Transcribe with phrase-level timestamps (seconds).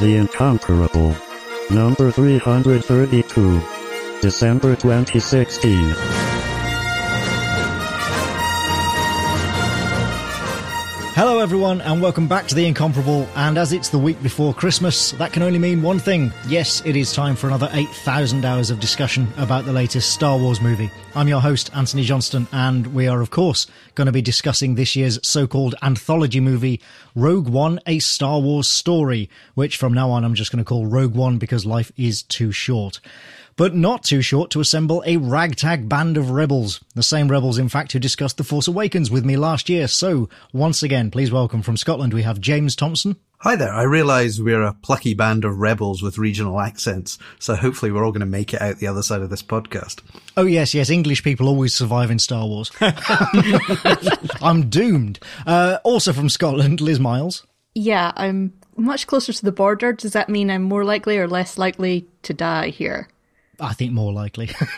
[0.00, 1.14] The Incomparable.
[1.70, 3.60] Number 332.
[4.22, 6.29] December 2016.
[11.20, 13.28] Hello, everyone, and welcome back to The Incomparable.
[13.36, 16.32] And as it's the week before Christmas, that can only mean one thing.
[16.48, 20.62] Yes, it is time for another 8,000 hours of discussion about the latest Star Wars
[20.62, 20.90] movie.
[21.14, 23.66] I'm your host, Antony Johnston, and we are, of course,
[23.96, 26.80] going to be discussing this year's so called anthology movie,
[27.14, 30.86] Rogue One A Star Wars Story, which from now on I'm just going to call
[30.86, 32.98] Rogue One because life is too short
[33.60, 36.82] but not too short to assemble a ragtag band of rebels.
[36.94, 39.86] The same rebels, in fact, who discussed The Force Awakens with me last year.
[39.86, 43.16] So, once again, please welcome from Scotland, we have James Thomson.
[43.40, 43.74] Hi there.
[43.74, 48.12] I realise we're a plucky band of rebels with regional accents, so hopefully we're all
[48.12, 50.00] going to make it out the other side of this podcast.
[50.38, 50.88] Oh, yes, yes.
[50.88, 52.72] English people always survive in Star Wars.
[54.40, 55.18] I'm doomed.
[55.46, 57.46] Uh, also from Scotland, Liz Miles.
[57.74, 59.92] Yeah, I'm much closer to the border.
[59.92, 63.06] Does that mean I'm more likely or less likely to die here?
[63.60, 64.50] I think more likely.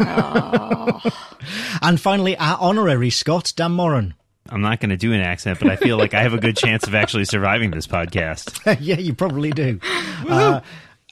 [1.83, 4.15] and finally, our honorary Scot, Dan Moren.
[4.49, 6.57] I'm not going to do an accent, but I feel like I have a good
[6.57, 8.77] chance of actually surviving this podcast.
[8.81, 9.81] yeah, you probably do.
[10.29, 10.61] Uh,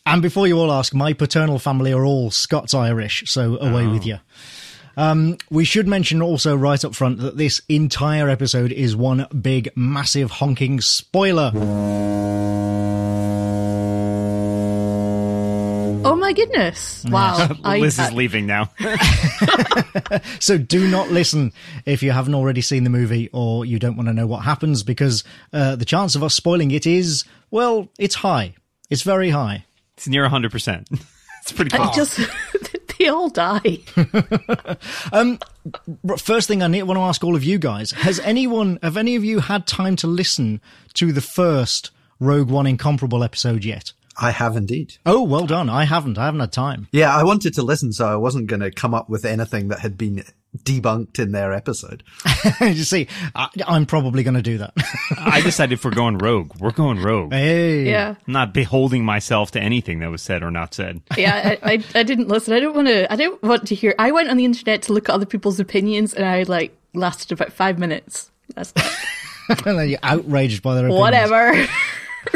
[0.05, 3.93] and before you all ask, my paternal family are all Scots Irish, so away oh.
[3.93, 4.19] with you.
[4.97, 9.71] Um, we should mention also right up front that this entire episode is one big,
[9.77, 11.53] massive, honking spoiler.
[16.31, 17.05] My goodness!
[17.09, 18.71] Wow, Liz I, is leaving now.
[20.39, 21.53] so do not listen
[21.87, 24.85] if you haven't already seen the movie or you don't want to know what happens,
[24.85, 28.55] because uh, the chance of us spoiling it is well, it's high.
[28.91, 29.65] It's very high.
[29.97, 30.89] It's near hundred percent.
[31.43, 31.97] It's pretty close.
[31.97, 32.21] just
[32.97, 33.79] they all die.
[35.13, 35.41] um,
[36.17, 39.17] first thing I need, want to ask all of you guys: Has anyone, have any
[39.17, 40.61] of you had time to listen
[40.95, 43.93] to the first Rogue One Incomparable episode yet?
[44.17, 44.97] I have indeed.
[45.07, 45.71] Oh, well done.
[45.71, 46.19] I haven't.
[46.19, 46.89] I haven't had time.
[46.93, 49.81] Yeah, I wanted to listen, so I wasn't going to come up with anything that
[49.81, 50.25] had been
[50.59, 52.03] debunked in their episode.
[52.61, 54.73] you see, I, am probably going to do that.
[55.17, 57.33] I decided if we're going rogue, we're going rogue.
[57.33, 57.89] Hey.
[57.89, 58.17] Yeah.
[58.27, 61.03] I'm not beholding myself to anything that was said or not said.
[61.17, 62.53] Yeah, I, I, I didn't listen.
[62.53, 64.93] I don't want to, I don't want to hear, I went on the internet to
[64.93, 68.31] look at other people's opinions and I like lasted about five minutes.
[68.55, 68.73] That's
[69.49, 71.01] and then you're outraged by their opinions.
[71.01, 71.69] Whatever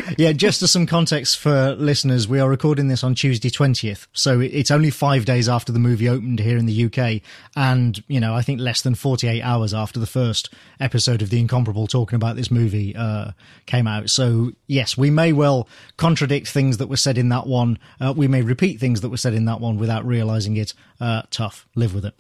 [0.19, 4.07] yeah, just as some context for listeners, we are recording this on Tuesday 20th.
[4.13, 7.23] So it's only five days after the movie opened here in the UK.
[7.57, 11.41] And, you know, I think less than 48 hours after the first episode of The
[11.41, 13.33] Incomparable talking about this movie uh,
[13.67, 14.11] came out.
[14.11, 17.79] So, yes, we may well contradict things that were said in that one.
[18.01, 20.75] Uh, we may repeat things that were said in that one without realizing it.
[21.01, 21.67] Uh, tough.
[21.75, 22.15] Live with it.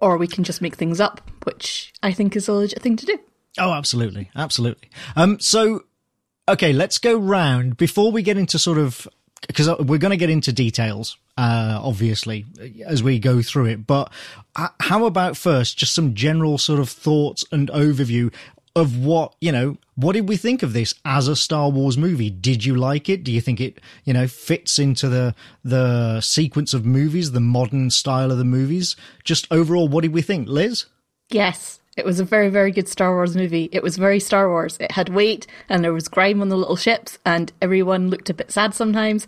[0.00, 3.06] Or we can just make things up, which I think is a legit thing to
[3.06, 3.18] do.
[3.58, 4.30] Oh, absolutely.
[4.36, 4.88] Absolutely.
[5.16, 5.82] Um, so
[6.48, 9.06] okay, let's go round before we get into sort of
[9.46, 12.44] because we're going to get into details, uh, obviously,
[12.84, 13.86] as we go through it.
[13.86, 14.12] But
[14.80, 18.32] how about first, just some general sort of thoughts and overview
[18.78, 19.76] of what you know.
[19.96, 22.30] What did we think of this as a Star Wars movie?
[22.30, 23.24] Did you like it?
[23.24, 25.34] Do you think it, you know, fits into the
[25.64, 28.96] the sequence of movies, the modern style of the movies?
[29.24, 30.86] Just overall, what did we think, Liz?
[31.30, 31.77] Yes.
[31.98, 33.68] It was a very, very good Star Wars movie.
[33.72, 34.76] It was very Star Wars.
[34.78, 38.34] It had weight and there was grime on the little ships and everyone looked a
[38.34, 39.26] bit sad sometimes.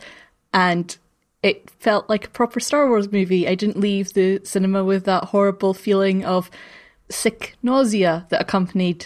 [0.54, 0.96] And
[1.42, 3.48] it felt like a proper Star Wars movie.
[3.48, 6.48] I didn't leave the cinema with that horrible feeling of
[7.08, 9.04] sick nausea that accompanied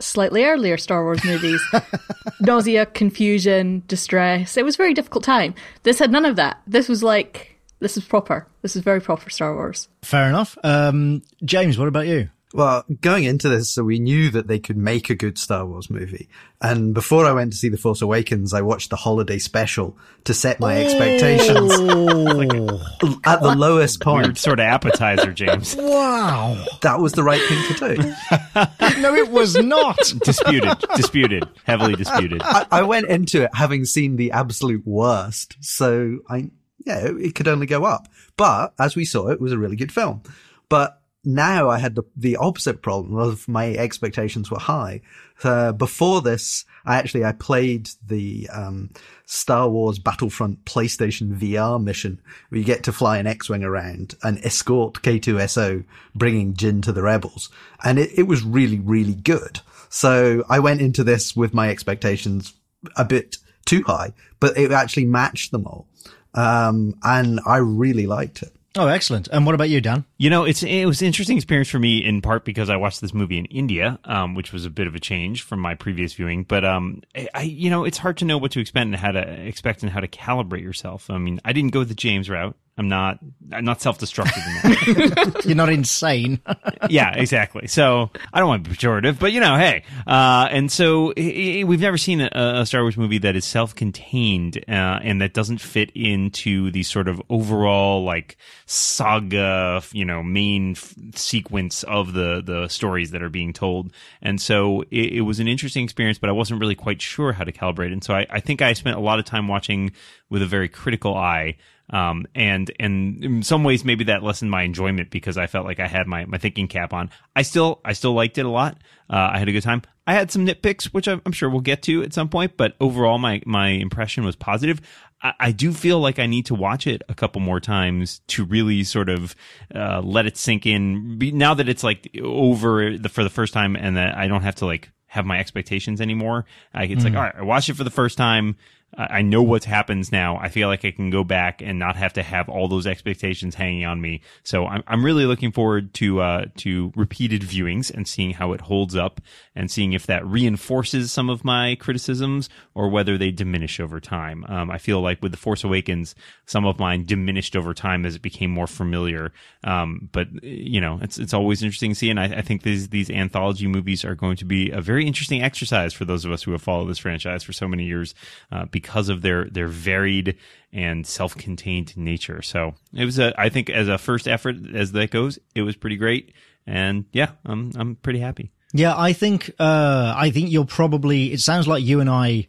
[0.00, 1.62] slightly earlier Star Wars movies.
[2.40, 4.56] nausea, confusion, distress.
[4.56, 5.54] It was a very difficult time.
[5.82, 6.62] This had none of that.
[6.66, 8.46] This was like, this is proper.
[8.62, 9.90] This is very proper Star Wars.
[10.00, 10.56] Fair enough.
[10.64, 12.30] Um, James, what about you?
[12.54, 15.90] Well, going into this, so we knew that they could make a good Star Wars
[15.90, 16.28] movie.
[16.62, 20.32] And before I went to see The Force Awakens, I watched the holiday special to
[20.32, 22.80] set my expectations oh.
[23.24, 24.26] at the lowest point.
[24.26, 25.74] Weird sort of appetizer, James.
[25.74, 26.64] wow.
[26.82, 29.00] That was the right thing to do.
[29.00, 29.98] no, it was not.
[30.22, 30.78] disputed.
[30.94, 31.48] Disputed.
[31.64, 32.40] Heavily disputed.
[32.44, 35.56] I, I went into it having seen the absolute worst.
[35.58, 36.52] So I,
[36.86, 38.06] yeah, it could only go up.
[38.36, 40.22] But as we saw, it was a really good film.
[40.68, 45.00] But now I had the, the opposite problem of my expectations were high.
[45.42, 48.90] Uh, before this, I actually, I played the, um,
[49.26, 54.44] Star Wars Battlefront PlayStation VR mission where you get to fly an X-Wing around and
[54.44, 55.84] escort K2SO
[56.14, 57.48] bringing Jyn to the rebels.
[57.82, 59.60] And it, it was really, really good.
[59.88, 62.54] So I went into this with my expectations
[62.96, 65.88] a bit too high, but it actually matched them all.
[66.34, 68.54] Um, and I really liked it.
[68.76, 69.28] Oh, excellent.
[69.28, 70.04] And what about you, Dan?
[70.18, 73.00] You know, it's it was an interesting experience for me in part because I watched
[73.00, 76.12] this movie in India, um, which was a bit of a change from my previous
[76.14, 76.42] viewing.
[76.42, 77.02] But um,
[77.34, 79.92] I, you know, it's hard to know what to expect and how to expect and
[79.92, 81.08] how to calibrate yourself.
[81.08, 82.56] I mean, I didn't go the James route.
[82.76, 83.20] I'm not
[83.52, 84.42] I'm not self destructive.
[85.44, 86.40] You're not insane.
[86.90, 87.68] yeah, exactly.
[87.68, 91.80] So I don't want to be pejorative, but you know, hey, uh, and so we've
[91.80, 95.58] never seen a, a Star Wars movie that is self contained uh, and that doesn't
[95.58, 98.36] fit into the sort of overall like
[98.66, 103.92] saga, you know, main f- sequence of the the stories that are being told.
[104.20, 107.44] And so it, it was an interesting experience, but I wasn't really quite sure how
[107.44, 107.92] to calibrate.
[107.92, 109.92] And so I, I think I spent a lot of time watching
[110.28, 111.56] with a very critical eye
[111.90, 115.80] um, and and in some ways maybe that lessened my enjoyment because I felt like
[115.80, 117.10] I had my, my thinking cap on.
[117.36, 118.78] I still I still liked it a lot.
[119.08, 119.82] Uh, I had a good time.
[120.06, 122.74] I had some nitpicks, which I'm, I'm sure we'll get to at some point, but
[122.80, 124.80] overall my my impression was positive.
[125.22, 128.44] I, I do feel like I need to watch it a couple more times to
[128.44, 129.34] really sort of
[129.74, 131.18] uh, let it sink in.
[131.18, 134.42] Be, now that it's like over the, for the first time, and that I don't
[134.42, 136.44] have to like have my expectations anymore.
[136.72, 138.56] I, it's like, all right, I watched it for the first time.
[138.96, 140.36] I know what happens now.
[140.36, 143.56] I feel like I can go back and not have to have all those expectations
[143.56, 144.20] hanging on me.
[144.44, 148.60] So I'm I'm really looking forward to uh to repeated viewings and seeing how it
[148.62, 149.20] holds up
[149.56, 154.44] and seeing if that reinforces some of my criticisms or whether they diminish over time.
[154.48, 156.14] Um, I feel like with the Force Awakens,
[156.46, 159.32] some of mine diminished over time as it became more familiar.
[159.64, 162.90] Um, but you know, it's it's always interesting to see, and I, I think these
[162.90, 166.44] these anthology movies are going to be a very interesting exercise for those of us
[166.44, 168.14] who have followed this franchise for so many years.
[168.52, 170.36] Uh, because of their their varied
[170.72, 172.42] and self-contained nature.
[172.42, 175.76] So it was a I think as a first effort as that goes, it was
[175.76, 176.32] pretty great.
[176.66, 178.50] And yeah, I'm I'm pretty happy.
[178.72, 181.32] Yeah, I think uh, I think you're probably.
[181.32, 182.48] It sounds like you and I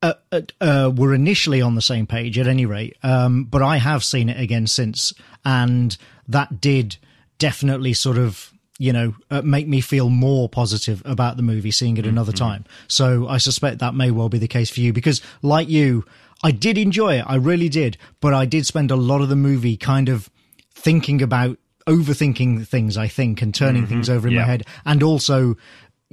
[0.00, 3.76] uh, uh, uh, were initially on the same page at any rate, um, but I
[3.76, 5.12] have seen it again since,
[5.44, 6.96] and that did
[7.38, 8.51] definitely sort of
[8.82, 12.64] you know uh, make me feel more positive about the movie seeing it another time.
[12.88, 16.04] So I suspect that may well be the case for you because, like you,
[16.42, 19.36] I did enjoy it, I really did, but I did spend a lot of the
[19.36, 20.28] movie kind of
[20.74, 24.64] thinking about overthinking things i think and turning things over in my head.
[24.84, 25.56] And also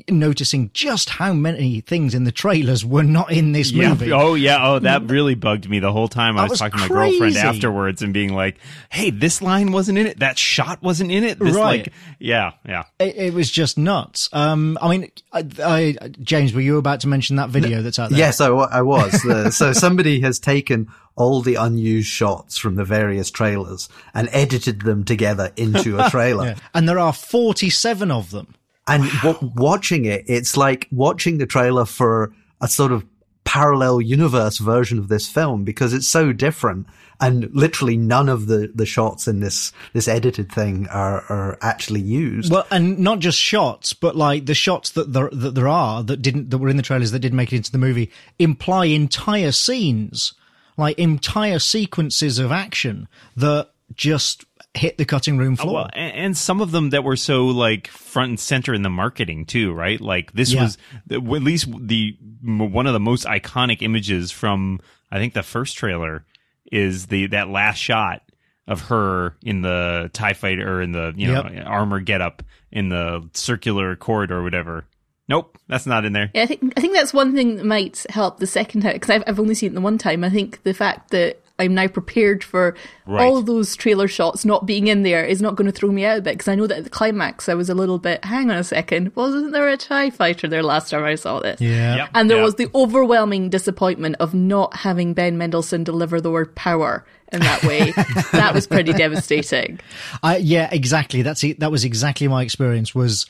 [0.10, 3.90] noticing just how many things in the trailers were not in this Yeah.
[3.90, 4.58] movie Oh yeah.
[4.62, 6.38] Oh, that really bugged me the whole time.
[6.38, 8.58] I was, was talking to my girlfriend afterwards and being like,
[8.90, 10.20] "Hey, this line wasn't in it.
[10.20, 11.40] That shot wasn't in it.
[11.40, 11.84] This Right.
[11.86, 16.62] like, yeah, yeah." it, it was just nuts um i mean I, I james were
[16.62, 19.12] you about to mention that video that's out there Yes, I, I was.
[19.24, 24.82] The, so somebody has taken all the unused shots from the various trailers and edited
[24.82, 26.46] them together into a trailer.
[26.48, 26.56] Yeah.
[26.74, 28.56] and there are 47 of them
[28.90, 33.06] And w- watching it, it's like watching the trailer for a sort of
[33.46, 36.88] parallel universe version of this film because it's so different.
[37.22, 42.02] And literally none of the, the shots in this, this edited thing are, are actually
[42.02, 42.52] used.
[42.52, 46.22] Well, and not just shots, but like the shots that there that there are that
[46.22, 49.52] didn't that were in the trailers that didn't make it into the movie imply entire
[49.52, 50.34] scenes,
[50.78, 54.46] like entire sequences of action that just
[54.80, 55.74] hit the cutting room oh, floor.
[55.74, 58.90] Well, and, and some of them that were so like front and center in the
[58.90, 60.00] marketing too, right?
[60.00, 60.64] Like this Yeah.
[60.64, 64.80] was the- at least the one of the most iconic images from
[65.12, 66.26] I think the first trailer
[66.72, 68.22] is the that last shot
[68.68, 71.64] of her in the Tie Fighter or in the you know Yep.
[71.66, 74.86] armor getup in the circular corridor or whatever.
[75.28, 76.32] Nope, that's not in there.
[76.34, 79.10] Yeah, I think I think that's one thing that might help the second time because
[79.10, 80.24] I've, I've only seen it the one time.
[80.24, 82.76] I think the fact that I'm now prepared for
[83.06, 83.26] Right.
[83.26, 86.20] all those trailer shots not being in there is not going to throw me out
[86.20, 88.24] a bit because I know that at the climax I was a little bit.
[88.24, 91.60] Hang on a second, wasn't there a Tie Fighter there last time I saw this?
[91.60, 91.96] yeah.
[91.98, 92.10] Yep.
[92.14, 92.44] And there Yeah.
[92.44, 97.64] was the overwhelming disappointment of not having Ben Mendelsohn deliver the word power in that
[97.64, 97.92] way.
[98.32, 99.80] that was pretty devastating.
[100.24, 101.22] I, yeah, exactly.
[101.24, 101.60] That's it.
[101.60, 102.94] That was exactly my experience.
[102.96, 103.26] Was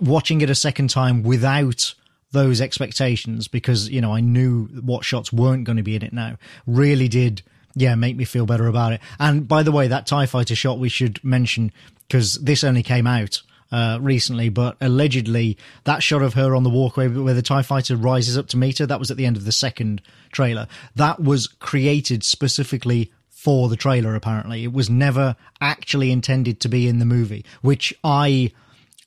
[0.00, 1.94] watching it a second time without
[2.32, 6.12] those expectations because you know I knew what shots weren't going to be in it.
[6.12, 7.42] Now really did,
[7.74, 9.00] yeah, make me feel better about it.
[9.18, 11.72] And by the way, that Tie Fighter shot we should mention
[12.08, 13.42] because this only came out.
[13.70, 17.96] Uh, recently, but allegedly that shot of her on the walkway where the TIE fighter
[17.96, 20.68] rises up to meet her, that was at the end of the second trailer.
[20.96, 23.10] That was created specifically
[23.42, 27.92] for the trailer apparently it was never actually intended to be in the movie which
[28.04, 28.52] i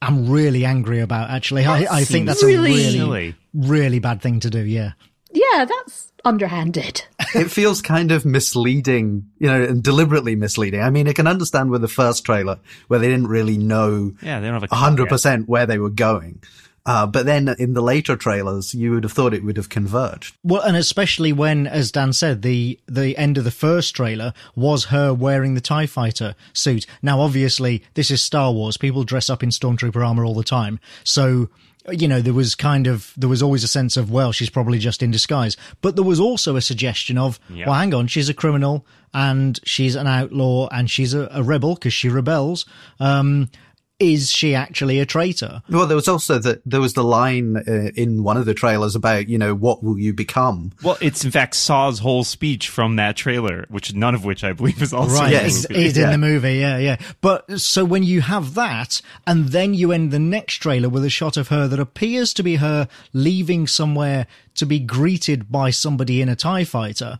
[0.02, 4.42] am really angry about actually i, I think that's really a really really bad thing
[4.42, 4.92] to do yeah
[5.36, 7.04] Yeah, that's underhanded.
[7.36, 10.82] it feels kind of misleading, you know, and deliberately misleading.
[10.82, 14.40] I mean, I can understand with the first trailer where they didn't really know Yeah,
[14.40, 16.42] they don't have a hundred percent where they were going.
[16.88, 20.36] Uh, but then in the later trailers, you would have thought it would have converged.
[20.44, 24.86] Well, and especially when, as Dan said, the the end of the first trailer was
[24.86, 26.86] her wearing the Tie Fighter suit.
[27.02, 28.78] Now, obviously, this is Star Wars.
[28.78, 31.50] People dress up in stormtrooper armor all the time, so
[31.92, 34.80] you know there was kind of there was always a sense of well, she's probably
[34.80, 35.56] just in disguise.
[35.82, 37.66] But there was also a suggestion of Yeah.
[37.66, 41.76] well, hang on, she's a criminal and she's an outlaw and she's a, a rebel
[41.76, 42.66] because she rebels.
[43.00, 43.50] Um,
[43.98, 45.62] is she actually a traitor?
[45.70, 48.94] Well, there was also the, there was the line uh, in one of the trailers
[48.96, 50.74] about, you know, what will you become?
[50.84, 54.52] Well, it's in fact Saw's whole speech from that trailer, which none of which I
[54.52, 55.70] believe is also Right, in the Yes.
[55.70, 55.86] movie.
[55.86, 56.06] is Yeah.
[56.06, 56.98] in the movie, yeah, yeah.
[57.22, 61.10] But so when you have that, and then you end the next trailer with a
[61.10, 66.22] shot of her that appears to be her leaving somewhere to be greeted by somebody
[66.22, 67.18] in a Tie Fighter,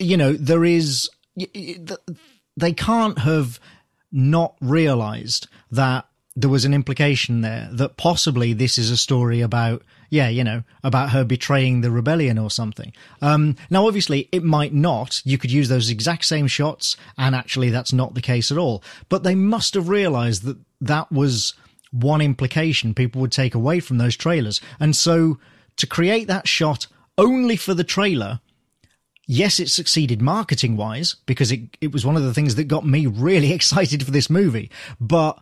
[0.00, 2.18] you know, there is, y- y- th-
[2.56, 3.60] they can't have
[4.12, 9.82] not realized that there was an implication there that possibly this is a story about,
[10.08, 12.92] yeah, you know, about her betraying the rebellion or something.
[13.20, 15.20] Um, now, obviously, it might not.
[15.24, 18.82] You could use those exact same shots, and actually, that's not the case at all.
[19.08, 21.54] But they must have realized that that was
[21.90, 24.60] one implication people would take away from those trailers.
[24.80, 25.38] And so
[25.76, 26.86] to create that shot
[27.18, 28.40] only for the trailer,
[29.26, 32.86] yes, it succeeded marketing wise because it, it was one of the things that got
[32.86, 34.70] me really excited for this movie.
[35.00, 35.38] But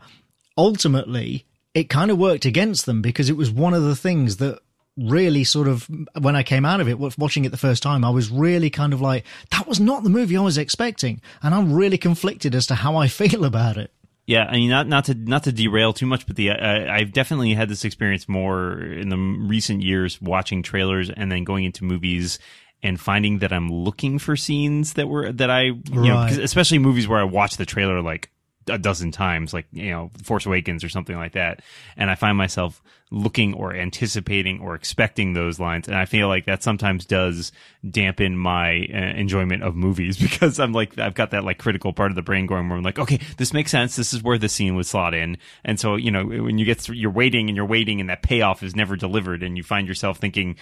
[0.56, 4.58] ultimately, it kind of worked against them because it was one of the things that
[4.96, 5.88] really sort of,
[6.20, 8.92] when I came out of it, watching it the first time, I was really kind
[8.92, 11.20] of like, that was not the movie I was expecting.
[11.42, 13.92] And I'm really conflicted as to how I feel about it.
[14.26, 17.10] Yeah, I mean, not not to not to derail too much, but the uh, I've
[17.10, 21.82] definitely had this experience more in the recent years, watching trailers and then going into
[21.82, 22.38] movies
[22.82, 26.38] and finding that I'm looking for scenes that were that I, you know, Right.
[26.38, 28.30] especially movies where I watch the trailer like
[28.68, 31.62] a dozen times, like you know, Force Awakens or something like that,
[31.96, 36.46] and I find myself looking or anticipating or expecting those lines, and I feel like
[36.46, 37.52] that sometimes does
[37.88, 42.10] dampen my uh, enjoyment of movies because I'm like I've got that like critical part
[42.10, 43.96] of the brain going where I'm like, okay, this makes sense.
[43.96, 46.80] This is where the scene would slot in, and so you know when you get
[46.80, 49.88] through, you're waiting and you're waiting, and that payoff is never delivered, and you find
[49.88, 50.56] yourself thinking,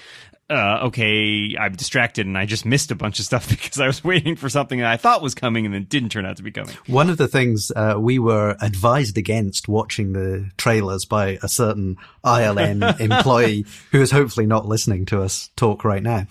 [0.50, 4.02] uh, okay, I'm distracted and I just missed a bunch of stuff because I was
[4.02, 6.50] waiting for something that I thought was coming and then didn't turn out to be
[6.50, 6.74] coming.
[6.86, 11.96] One of the things uh, we were advised against watching the trailers by a certain
[12.42, 16.26] ILM employee who is hopefully not listening to us talk right now.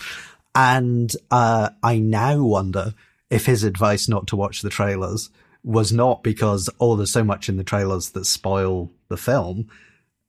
[0.55, 2.93] And uh, I now wonder
[3.29, 5.29] if his advice not to watch the trailers
[5.63, 9.69] was not because, oh, there's so much in the trailers that spoil the film.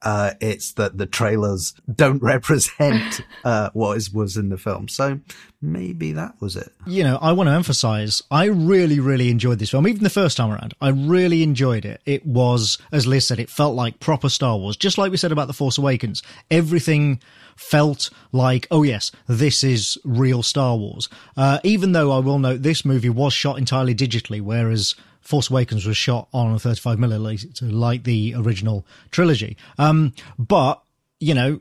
[0.02, 4.87] Uh, it's that the trailers don't represent uh, what is, was in the film.
[4.88, 5.19] So
[5.61, 6.73] maybe that was it.
[6.87, 9.88] you know, I want to emphasize, I really, really enjoyed this film.
[9.88, 12.00] Even the first time around, I really enjoyed it.
[12.07, 14.76] It was, as Liz said, it felt like proper Star Wars.
[14.76, 16.23] Just like we said about The Force Awakens.
[16.49, 17.21] Everything
[17.57, 21.09] felt like, oh yes, this is real Star Wars.
[21.37, 24.95] Uh, even though I will note this movie was shot entirely digitally, whereas
[25.28, 29.58] Force Awakens was shot on a 35 millimeter, like the original trilogy.
[29.76, 30.82] Um, but,
[31.20, 31.61] you know,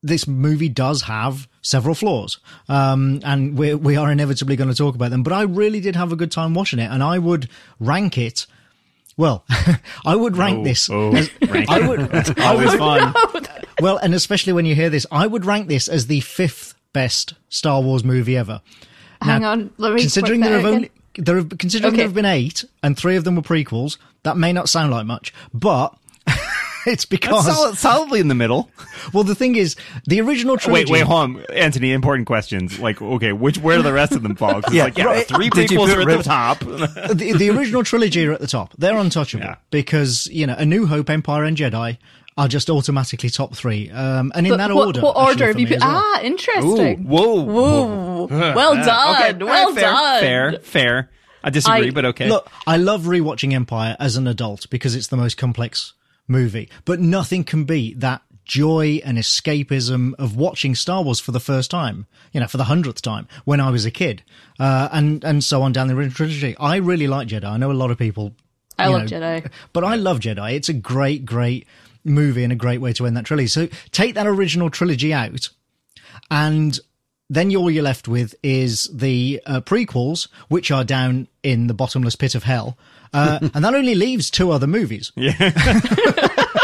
[0.00, 2.38] this movie does have several flaws,
[2.68, 5.24] um, and we we are inevitably going to talk about them.
[5.24, 7.48] But I really did have a good time watching it, and I would
[7.80, 8.46] rank it.
[9.16, 9.44] Well,
[10.06, 10.88] I would rank this.
[10.88, 11.88] Oh, as- rank I it.
[11.88, 12.38] would.
[12.40, 13.12] Always fun.
[13.80, 17.32] Well, and especially when you hear this, I would rank this as the fifth best
[17.48, 18.60] Star Wars movie ever.
[19.22, 20.90] Hang Now, on, let me considering there have only
[21.20, 21.96] there have considering Okay.
[21.98, 23.96] there have been eight and three of them were prequels.
[24.22, 25.94] That may not sound like much, but
[26.86, 28.70] it's because Solid, solidly in the middle.
[29.12, 30.84] well, the thing is, the original trilogy.
[30.84, 31.92] Wait, wait, hold on, Anthony.
[31.92, 32.78] Important questions.
[32.78, 34.60] Like, okay, which where do the rest of them fall?
[34.62, 35.26] 'Cause Yeah, like, yeah, right.
[35.26, 36.58] three Did prequels are at the top.
[36.60, 38.72] the, the original trilogy are at the top.
[38.78, 39.54] They're untouchable Yeah.
[39.70, 41.98] because you know, A New Hope, Empire, and Jedi
[42.40, 43.90] are just automatically top three.
[43.90, 45.00] Um, and in But that what, order.
[45.02, 45.80] what order for have you put?
[45.80, 46.02] well.
[46.04, 47.04] Ah, interesting.
[47.04, 48.26] whoa, Whoa.
[48.30, 49.32] Well done.
[49.34, 50.20] Okay, well fair, done.
[50.20, 51.10] Fair, fair.
[51.44, 52.28] I disagree, I- but okay.
[52.28, 55.92] Look, I love rewatching Empire as an adult because it's the most complex
[56.28, 61.40] movie, but nothing can beat that joy and escapism of watching Star Wars for the
[61.40, 64.22] first time, you know, for the hundredth time when I was a kid,
[64.58, 66.56] uh, and and so on down the original trilogy.
[66.58, 67.44] I really like Jedi.
[67.44, 68.32] I know a lot of people.
[68.78, 69.50] I love know, Jedi.
[69.72, 70.54] but I love Jedi.
[70.54, 71.66] It's a great, great
[72.04, 73.48] movie and a great way to end that trilogy.
[73.48, 75.48] So take that original trilogy out,
[76.30, 76.78] and
[77.28, 82.16] then all you're left with is the uh, prequels, which are down in the bottomless
[82.16, 82.76] pit of hell,
[83.12, 85.12] uh, and that only leaves two other movies.
[85.16, 85.22] so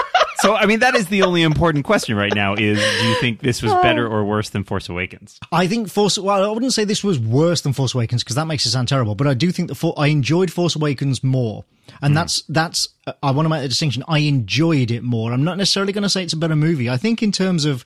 [0.46, 3.40] So, I mean, that is the only important question right now: is do you think
[3.40, 5.40] this was better or worse than Force Awakens?
[5.50, 6.16] I think Force.
[6.18, 8.86] Well, I wouldn't say this was worse than Force Awakens because that makes it sound
[8.86, 9.16] terrible.
[9.16, 11.64] But I do think that For, I enjoyed Force Awakens more,
[12.00, 12.90] and that's that's.
[13.08, 14.04] uh, I want to make the distinction.
[14.06, 15.32] I enjoyed it more.
[15.32, 16.88] I'm not necessarily going to say it's a better movie.
[16.88, 17.84] I think in terms of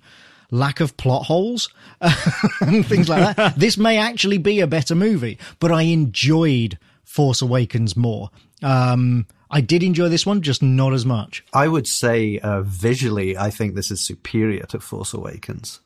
[0.50, 1.72] lack of plot holes
[2.60, 5.38] and things like that, this may actually be a better movie.
[5.60, 8.28] But I enjoyed Force Awakens more.
[8.62, 11.45] Um, I did enjoy this one, just not as much.
[11.52, 15.80] I would say uh, visually, I think this is superior to Force Awakens.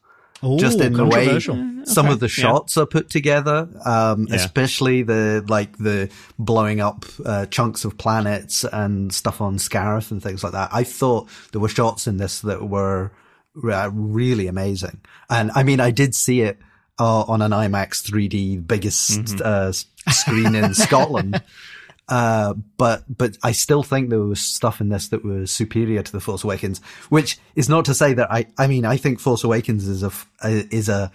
[0.45, 1.87] Ooh, just in the way controversial.
[1.87, 4.35] some of the shots are put together, um, Yeah.
[4.37, 10.23] especially the like the blowing up uh, chunks of planets and stuff on Scarif and
[10.23, 10.69] things like that.
[10.71, 13.13] I thought there were shots in this that were
[13.65, 16.59] uh, really amazing, and I mean, I did see it
[16.99, 21.43] uh, on an IMAX 3D, biggest uh, s- screen in Scotland.
[22.09, 26.13] Uh, but but I still think there was stuff in this that was superior to
[26.13, 29.43] the Force Awakens, which is not to say that I I mean I think Force
[29.43, 31.11] Awakens is a is a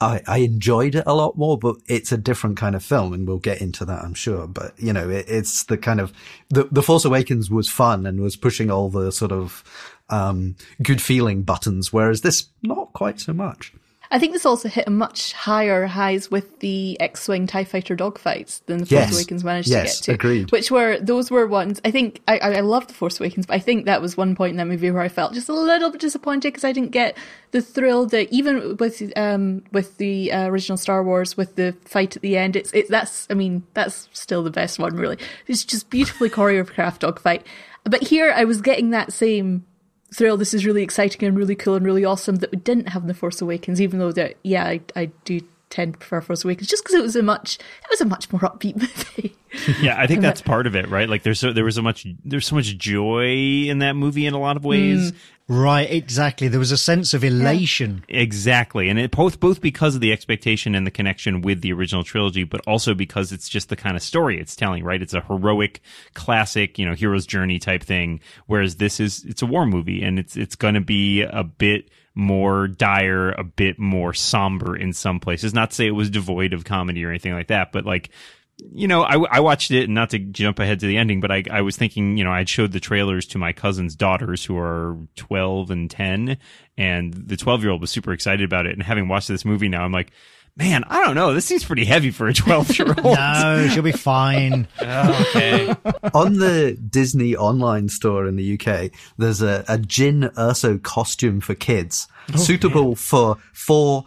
[0.00, 3.28] I, I enjoyed it a lot more, but it's a different kind of film, and
[3.28, 4.46] we'll get into that, I'm sure.
[4.46, 6.12] But you know, it, it's the kind of
[6.48, 9.62] the the Force Awakens was fun and was pushing all the sort of
[10.08, 13.72] um, good feeling buttons, whereas this not quite so much.
[14.14, 18.64] I think this also hit a much higher highs with the X-wing Tie Fighter dogfights
[18.66, 19.12] than the Force Yes.
[19.14, 20.26] Awakens managed Yes, to get to.
[20.26, 20.52] agreed.
[20.52, 23.54] Which were those were ones I think I I I love the Force Awakens, but
[23.54, 25.90] I think that was one point in that movie where I felt just a little
[25.90, 27.18] bit disappointed because I didn't get
[27.50, 32.14] the thrill that even with um with the uh, original Star Wars with the fight
[32.14, 32.54] at the end.
[32.54, 35.18] It's it that's I mean that's still the best one really.
[35.48, 37.44] It's just beautifully choreographed dogfight.
[37.82, 39.66] But here I was getting that same
[40.14, 40.36] thrill.
[40.36, 43.08] This is really exciting and really cool and really awesome that we didn't have in
[43.08, 43.80] the Force Awakens.
[43.80, 45.40] Even though that, yeah, I, I do
[45.74, 48.32] tend to prefer Force Awakens just because it was a much, it was a much
[48.32, 48.76] more upbeat
[49.16, 49.34] movie.
[49.80, 51.08] Yeah, I think that's part of it, right?
[51.08, 54.34] Like there's so there was so much there's so much joy in that movie in
[54.34, 55.10] a lot of ways.
[55.10, 55.16] Hmm.
[55.46, 56.48] Right, exactly.
[56.48, 58.02] There was a sense of elation.
[58.08, 62.02] Exactly, and it both both because of the expectation and the connection with the original
[62.02, 64.82] trilogy, but also because it's just the kind of story it's telling.
[64.82, 65.80] Right, it's a heroic,
[66.14, 68.20] classic, you know, hero's journey type thing.
[68.46, 71.90] Whereas this is it's a war movie, and it's it's going to be a bit
[72.14, 75.54] more dire, a bit more somber in some places.
[75.54, 78.10] Not to say it was devoid of comedy or anything like that, but like
[78.58, 81.32] you know, I, I watched it, and not to jump ahead to the ending, but
[81.32, 84.56] I, I was thinking, you know, I'd showed the trailers to my cousin's daughters who
[84.56, 86.38] are 12 and 10,
[86.78, 88.72] and the 12 year old was super excited about it.
[88.72, 90.12] And having watched this movie now, I'm like,
[90.56, 91.34] man, I don't know.
[91.34, 93.16] This seems pretty heavy for a 12 year old.
[93.16, 94.68] No, she'll be fine.
[94.80, 95.74] okay.
[96.12, 101.54] on the Disney online store in the UK, there's a, a Jyn Erso costume for
[101.54, 104.04] kids, suitable for four,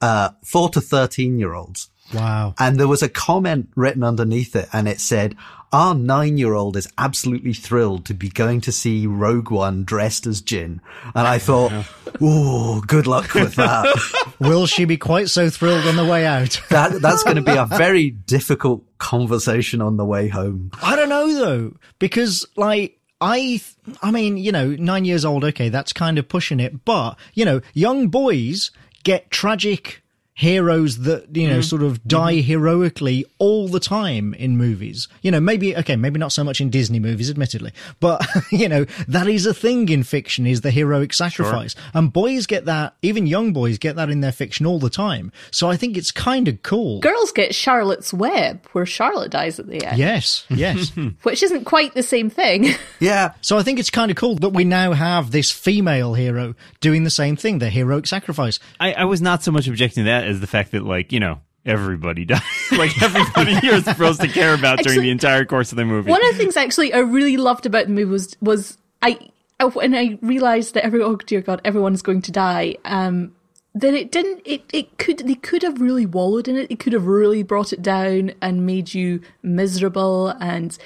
[0.00, 1.90] uh, four to 13 year olds.
[2.14, 2.54] Wow.
[2.58, 5.36] And there was a comment written underneath it and it said,
[5.72, 10.26] our nine year old is absolutely thrilled to be going to see Rogue One dressed
[10.26, 10.80] as Jyn.
[11.14, 11.72] And I thought,
[12.20, 14.34] oh, good luck with that.
[14.40, 16.60] Will she be quite so thrilled on the way out?
[16.70, 20.70] that that's going to be a very difficult conversation on the way home.
[20.82, 23.60] I don't know though, because like I,
[24.00, 25.44] I mean, you know, nine years old.
[25.44, 28.70] Okay, that's kind of pushing it, but you know, young boys
[29.02, 30.02] get tragic
[30.38, 31.62] heroes that you know mm-hmm.
[31.62, 32.46] sort of die mm-hmm.
[32.46, 35.08] heroically all the time in movies.
[35.22, 38.84] You know maybe okay maybe not so much in disney movies admittedly but you know
[39.06, 41.74] that is a thing in fiction is the heroic sacrifice.
[41.94, 45.32] And boys get that even young boys get that in their fiction all the time.
[45.50, 47.00] So i think it's kind of cool.
[47.00, 50.92] Girls get Charlotte's Web, where Charlotte dies at the end, yes yes.
[51.22, 52.74] Which isn't quite the same thing.
[53.00, 53.34] Yeah.
[53.42, 57.04] So I think it's kind of cool that we now have this female hero doing
[57.04, 58.58] the same thing, the heroic sacrifice.
[58.80, 61.20] I, I was not so much objecting to that as the fact that, like, you
[61.20, 62.42] know, everybody dies.
[62.72, 66.10] like, everybody here is supposed to care about during the entire course of the movie.
[66.10, 69.18] One of the things actually I really loved about the movie was was I
[69.60, 72.76] I- when I realized that every oh dear god everyone's going to die.
[72.84, 73.32] Um,
[73.74, 74.42] that it didn't.
[74.44, 76.70] It it could they could have really wallowed in it.
[76.70, 80.76] It could have really brought it down and made you miserable and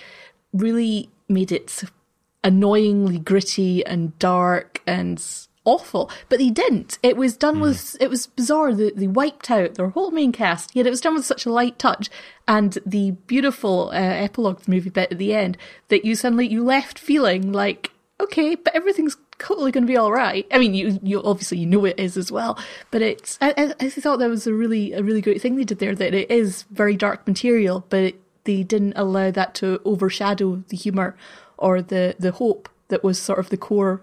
[0.53, 1.85] really made it
[2.45, 5.25] annoyingly gritty and dark and
[5.65, 6.11] awful.
[6.29, 6.99] But they didn't.
[7.03, 8.75] It was done with it was bizarre.
[8.75, 11.53] They, they wiped out their whole main cast, yet it was done with such a
[11.53, 12.11] light touch.
[12.49, 15.57] And the beautiful uh, epilogue the movie bit at the end
[15.89, 20.13] that you suddenly you left feeling like okay, but everything's totally going to be all
[20.13, 20.47] right.
[20.53, 22.59] I mean, you you obviously you know it is as well,
[22.91, 25.65] but it's I, I, I thought that was a really a really great thing they
[25.65, 25.95] did there.
[25.95, 30.77] That it is very dark material, but it, they didn't allow that to overshadow the
[30.77, 31.17] humor
[31.59, 34.03] or the the hope that was sort of the core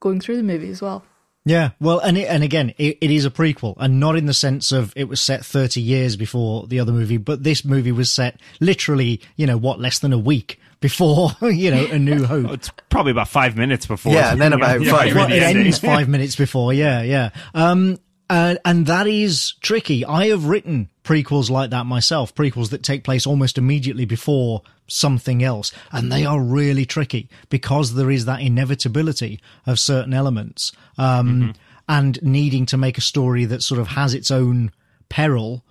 [0.00, 1.04] going through the movie as well.
[1.46, 4.34] Yeah, well, and it, and again, it, it is a prequel, and not in the
[4.34, 8.10] sense of it was set thirty years before the other movie, but this movie was
[8.10, 12.50] set literally, you know, what less than a week before, you know, A New Hope.
[12.50, 14.12] It's probably about five minutes before.
[14.12, 16.74] Yeah, and then about Yeah, five yeah, Well, it ends five minutes before.
[16.74, 17.30] Yeah, yeah.
[17.54, 17.98] Um,
[18.30, 20.04] and, and that is tricky.
[20.04, 25.42] I have written prequels like that myself, prequels that take place almost immediately before something
[25.42, 25.72] else.
[25.90, 30.70] And they are really tricky because there is that inevitability of certain elements.
[30.96, 31.54] Um,
[31.88, 34.70] and needing to make a story that sort of has its own
[35.08, 35.64] peril,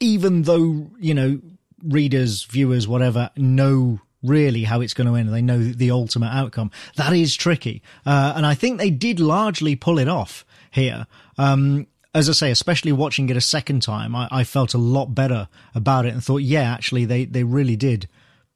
[0.00, 1.40] even though, you know,
[1.84, 5.32] readers, viewers, whatever, know really how it's going to end.
[5.32, 6.70] They know the ultimate outcome.
[6.96, 7.82] That is tricky.
[8.06, 11.06] Uh, and I think they did largely pull it off here.
[11.38, 15.14] Um, as I say, especially watching it a second time, I, I felt a lot
[15.14, 18.08] better about it and thought, yeah, actually, they, they really did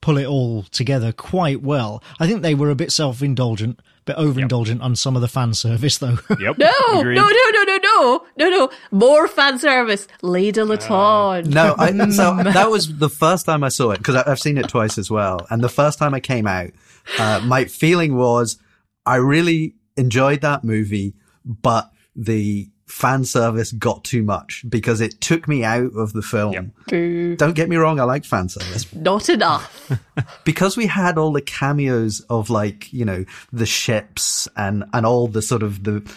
[0.03, 2.03] pull it all together quite well.
[2.21, 5.55] I think they were a bit self-indulgent, a bit overindulgent on some of the fan
[5.55, 6.19] service though.
[6.39, 6.59] Yep.
[6.59, 7.15] No, Agreed.
[7.17, 8.71] no, no, no, no, no, no, no.
[8.91, 10.07] More fan service.
[10.23, 11.49] Leda Laton.
[11.49, 14.69] No, I, so that was the first time I saw it because I've seen it
[14.69, 15.47] twice as well.
[15.51, 16.71] And the first time I came out,
[17.19, 18.59] uh, my feeling was
[19.07, 25.49] I really enjoyed that movie, but the fan service got too much because it took
[25.49, 26.73] me out of the film.
[26.89, 27.37] Boo.
[27.37, 28.93] Don't get me wrong, I like fan service.
[28.95, 29.91] Not enough.
[30.45, 35.27] because we had all the cameos of like, you know, the ships and, and all
[35.27, 36.09] the sort of the,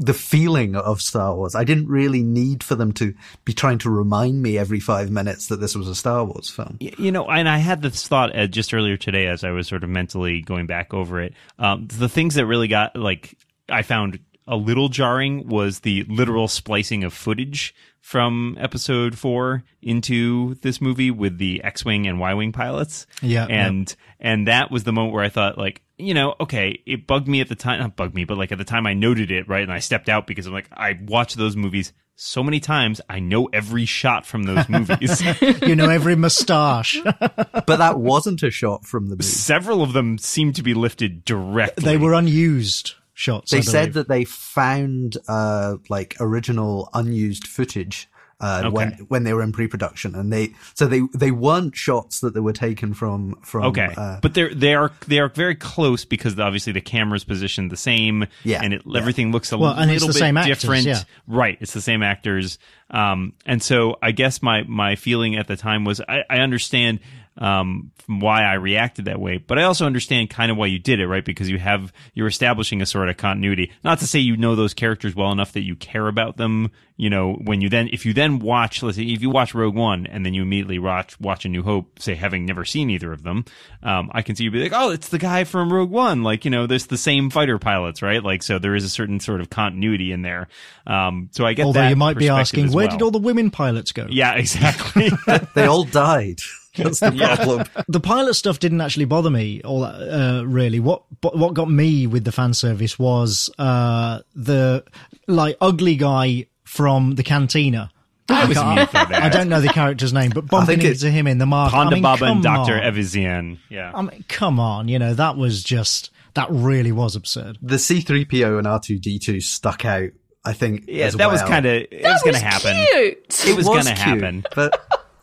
[0.00, 1.54] the feeling of Star Wars.
[1.54, 5.46] I didn't really need for them to be trying to remind me every five minutes
[5.48, 6.78] that this was a Star Wars film.
[6.80, 9.84] You know, and I had this thought uh, just earlier today as I was sort
[9.84, 11.34] of mentally going back over it.
[11.58, 13.36] Um, the things that really got like
[13.68, 20.54] I found a little jarring was the literal splicing of footage from episode four into
[20.62, 23.06] this movie with the X-wing and Y-wing pilots.
[23.22, 25.82] Yeah, and and that was the moment where I thought like.
[26.00, 28.58] You know, okay, it bugged me at the time, not bugged me, but like at
[28.58, 29.64] the time I noted it, right?
[29.64, 33.00] And I stepped out because I'm like, I watched those movies so many times.
[33.08, 35.20] I know every shot from those movies.
[35.60, 37.00] you know, every moustache.
[37.02, 39.24] But that wasn't a shot from the movie.
[39.24, 41.82] several of them seem to be lifted directly.
[41.84, 43.50] they were unused shots.
[43.50, 48.08] They I said that they found uh like original unused footage
[48.40, 48.70] uh Okay.
[48.70, 52.40] when when they were in pre-production and they so they they weren't shots that they
[52.40, 56.38] were taken from from okay, uh, but they're they are they are very close because
[56.38, 58.26] obviously the camera's positioned the same.
[58.44, 59.00] Yeah, and it, yeah.
[59.00, 60.86] everything looks a Well, and little the bit same actors, different.
[60.86, 61.02] yeah.
[61.26, 62.58] Right, it's the same actors.
[62.90, 67.00] Um, and so I guess my my feeling at the time was I, I understand
[67.38, 70.78] um, from why I reacted that way, but I also understand kind of why you
[70.78, 71.24] did it, right?
[71.24, 73.72] Because you have you're establishing a sort of continuity.
[73.84, 76.70] Not to say you know those characters well enough that you care about them.
[76.96, 79.76] You know, when you then if you then watch, let's say if you watch Rogue
[79.76, 83.12] One and then you immediately watch watch A New Hope, say having never seen either
[83.12, 83.44] of them,
[83.84, 86.24] um, I can see you be like, oh, it's the guy from Rogue One.
[86.24, 88.22] Like you know, there's the same fighter pilots, right?
[88.22, 90.48] Like so there is a certain sort of continuity in there.
[90.88, 92.96] Um, so I get Although that you might be asking, as where well.
[92.96, 94.06] did all the women pilots go?
[94.10, 95.10] yeah, exactly.
[95.54, 96.40] they all died.
[96.84, 97.66] That's the problem.
[97.88, 99.94] the pilot stuff didn't actually bother me all that,
[100.40, 100.80] uh, really.
[100.80, 104.84] What what got me with the fan service was uh, the
[105.26, 107.90] like ugly guy from the cantina.
[108.30, 108.94] I was can't- amused.
[109.12, 111.76] I don't know the character's name, but bumping it- into him in the market.
[111.76, 112.74] Ponda I mean, Baba and come Dr.
[112.74, 112.82] on.
[112.82, 113.58] Evazan.
[113.70, 113.90] Yeah.
[113.94, 117.58] I mean, come on, you know that was just that really was absurd.
[117.62, 120.10] The C3PO and R2D2 stuck out,
[120.44, 120.84] I think.
[120.86, 122.76] yeah, as that was kind of, it was going to happen.
[122.92, 123.44] Cute.
[123.48, 124.44] It was, going to cute, happen.
[124.54, 124.78] But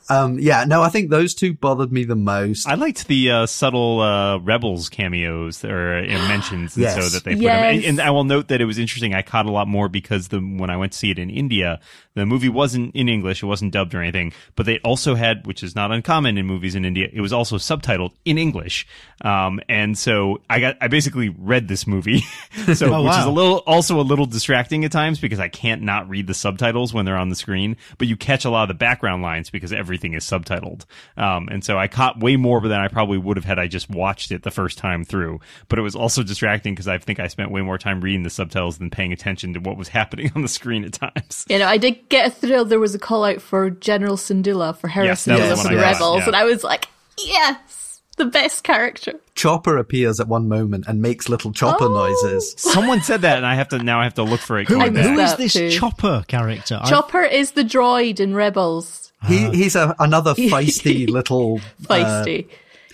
[0.10, 2.68] um, yeah, no, I think those two bothered me the most.
[2.68, 6.96] I liked the uh, subtle uh, Rebels cameos or uh, mentions, and Yes.
[6.96, 7.54] so that they put Yes.
[7.54, 7.64] them.
[7.64, 9.14] And, and I will note that it was interesting.
[9.14, 11.80] I caught a lot more because the when I went to see it in India,
[12.16, 15.64] the movie wasn't in English, it wasn't dubbed or anything, but they also had, which
[15.64, 18.88] is not uncommon in movies in India, it was also subtitled in English.
[19.22, 22.20] Um, and so I got, I basically read this movie,
[22.74, 25.82] so Oh, which is a little, also a little distracting at times because I can't
[25.82, 28.68] not read the subtitles when they're on the screen, but you catch a lot of
[28.70, 30.86] the background lines because everything is subtitled.
[31.18, 33.90] Um, and so I caught way more than I probably would have had I just
[33.90, 35.40] watched it the first time through.
[35.68, 38.30] But it was also distracting because I think I spent way more time reading the
[38.30, 41.46] subtitles than paying attention to what was happening on the screen at times.
[41.50, 42.66] You know, I did get a thrill.
[42.66, 46.20] There was a call out for General Syndulla for Hera Yes, Syndulla for the Rebels,
[46.22, 46.28] yeah.
[46.28, 46.88] and I was like,
[47.18, 49.14] yes, the best character.
[49.36, 51.94] Chopper appears at one moment and makes little chopper Oh.
[51.94, 52.54] noises.
[52.58, 54.68] Someone said that, and I have to now I have to look for it.
[54.68, 55.26] Who, going missed who back.
[55.26, 55.70] is that this too.
[55.72, 56.80] Chopper character?
[56.82, 59.12] I- Chopper is the droid in Rebels.
[59.28, 62.48] He he's a, another feisty little uh, Feisty.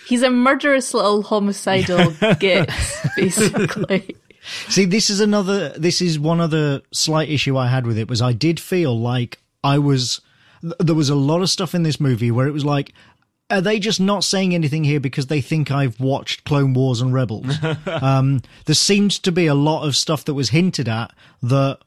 [0.08, 2.70] He's a murderous little homicidal git,
[3.16, 4.16] basically.
[4.68, 5.70] See, this is another.
[5.70, 9.40] This is one other slight issue I had with it was I did feel like
[9.64, 10.22] I was.
[10.80, 12.94] There was a lot of stuff in this movie where it was like
[13.52, 17.14] are they just not saying anything here because they think I've watched Clone Wars and
[17.14, 17.58] Rebels?
[17.86, 21.80] um, there seems to be a lot of stuff that was hinted at that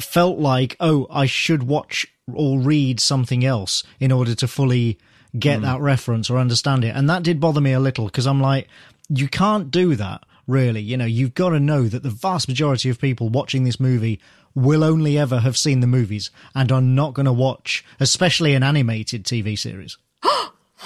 [0.00, 4.98] felt like, oh, I should watch or read something else in order to fully
[5.38, 6.94] get that reference or understand it.
[6.94, 8.68] And that did bother me a little because I'm like,
[9.08, 10.80] you can't do that, really.
[10.80, 14.20] You know, you've got to know that the vast majority of people watching this movie
[14.54, 18.62] will only ever have seen the movies and are not going to watch, especially an
[18.62, 19.96] animated TV series.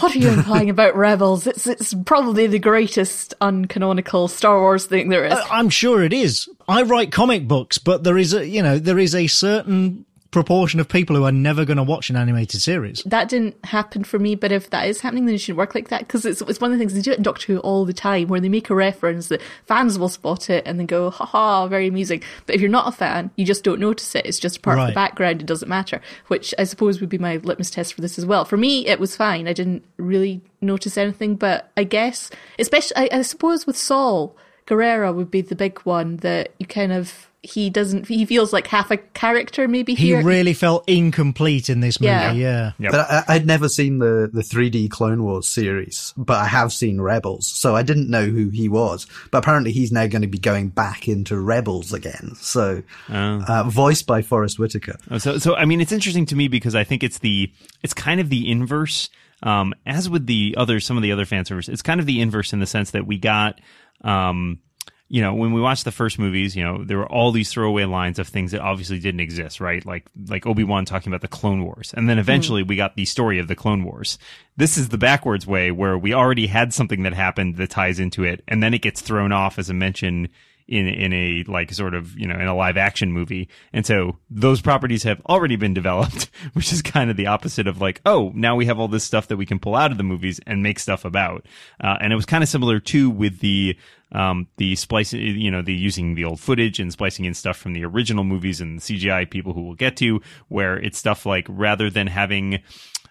[0.00, 1.46] What are you implying about Rebels?
[1.46, 5.32] It's it's probably the greatest uncanonical Star Wars thing there is.
[5.32, 6.48] Uh, I'm sure it is.
[6.66, 10.80] I write comic books, but there is a, you know, there is a certain proportion
[10.80, 13.02] of people who are never going to watch an animated series.
[13.06, 15.88] that didn't happen for me, but if that is happening, then it should work like
[15.88, 17.84] that because it's, it's one of the things they do it in Doctor Who all
[17.84, 21.10] the time, where they make a reference that fans will spot it and then go,
[21.10, 22.22] haha, very amusing.
[22.46, 24.26] But if you're not a fan, you just don't notice it.
[24.26, 25.40] It's just part of the background.
[25.40, 28.44] It doesn't matter, which I suppose would be my litmus test for this as well.
[28.44, 29.48] For me, it was fine.
[29.48, 34.30] I didn't really notice anything, but I guess, especially, I, I suppose with Saw,
[34.66, 38.66] Gerrera would be the big one that you kind of, he doesn't, he feels like
[38.66, 42.10] half a character maybe He really felt incomplete in this movie.
[42.10, 42.32] Yeah.
[42.32, 42.72] Yeah.
[42.78, 42.92] Yep.
[42.92, 47.00] But I, I'd never seen the, the 3D Clone Wars series, but I have seen
[47.00, 49.06] Rebels, so I didn't know who he was.
[49.30, 52.34] But apparently he's now going to be going back into Rebels again.
[52.36, 54.96] So, uh, voiced by Forest Whitaker.
[55.10, 57.52] Oh, So, so I mean, it's interesting to me because I think it's the
[57.82, 59.10] it's kind of the inverse.
[59.42, 62.20] Um, as with the other some of the other fan service, it's kind of the
[62.20, 63.60] inverse in the sense that we got,
[64.02, 64.60] um,
[65.08, 67.84] you know, when we watched the first movies, you know, there were all these throwaway
[67.84, 69.84] lines of things that obviously didn't exist, right?
[69.84, 73.04] Like like Obi Wan talking about the Clone Wars, and then eventually we got the
[73.04, 74.18] story of the Clone Wars.
[74.56, 78.24] This is the backwards way where we already had something that happened that ties into
[78.24, 80.30] it, and then it gets thrown off as a mention
[80.66, 84.16] in in a like sort of you know in a live action movie and so
[84.30, 88.32] those properties have already been developed which is kind of the opposite of like oh
[88.34, 90.62] now we have all this stuff that we can pull out of the movies and
[90.62, 91.46] make stuff about
[91.82, 93.76] uh, and it was kind of similar too with the
[94.14, 97.72] um the splicing you know the using the old footage and splicing in stuff from
[97.72, 101.46] the original movies and the CGI people who will get to where it's stuff like
[101.48, 102.60] rather than having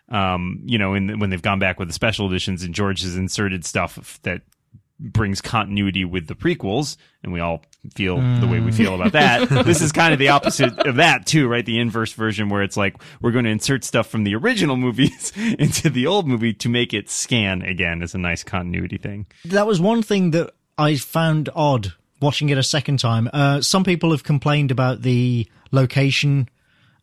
[0.10, 3.16] um, you know, in, when they've gone back with the special editions and George has
[3.16, 4.42] inserted stuff that
[5.00, 7.64] brings continuity with the prequels, and we all
[7.96, 9.50] feel the way we feel about that.
[9.66, 11.66] this is kind of the opposite of that too, right?
[11.66, 15.34] The inverse version where it's like we're going to insert stuff from the original movies
[15.36, 19.26] into the old movie to make it scan again as a nice continuity thing.
[19.46, 23.30] That was one thing that I found odd watching it a second time.
[23.34, 26.50] Uh, some people have complained about the location,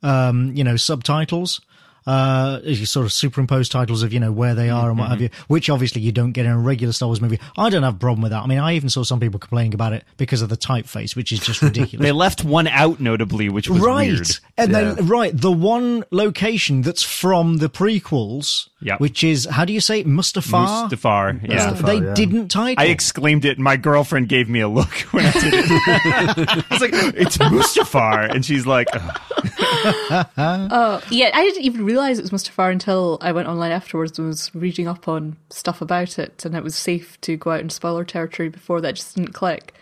[0.03, 1.61] um, you know, subtitles.
[2.07, 5.21] Uh, you sort of superimposed titles of, you know, where they are and what have
[5.21, 7.39] you, which obviously you don't get in a regular Star Wars movie.
[7.59, 8.43] I don't have a problem with that.
[8.43, 11.31] I mean, I even saw some people complaining about it because of the typeface, which
[11.31, 12.03] is just ridiculous.
[12.07, 14.11] They left one out notably, which was right.
[14.13, 14.31] weird.
[14.57, 14.95] And Yeah.
[14.95, 19.01] then, right, the one location that's from the prequels, Yep.
[19.01, 20.07] which is, how do you say it?
[20.07, 20.89] Mustafar?
[20.89, 21.71] Mustafar, yeah.
[21.71, 21.87] Mustafar.
[21.87, 22.15] they yeah.
[22.15, 22.83] didn't title.
[22.83, 25.65] I exclaimed it, and my girlfriend gave me a look when I did it.
[25.69, 29.21] I was like, "It's Mustafar," and she's like, "Ugh."
[30.37, 34.29] Oh, yeah, I didn't even realize it was Mustafar until I went online afterwards and
[34.29, 37.71] was reading up on stuff about it, and it was safe to go out in
[37.71, 39.75] spoiler territory before that just didn't click.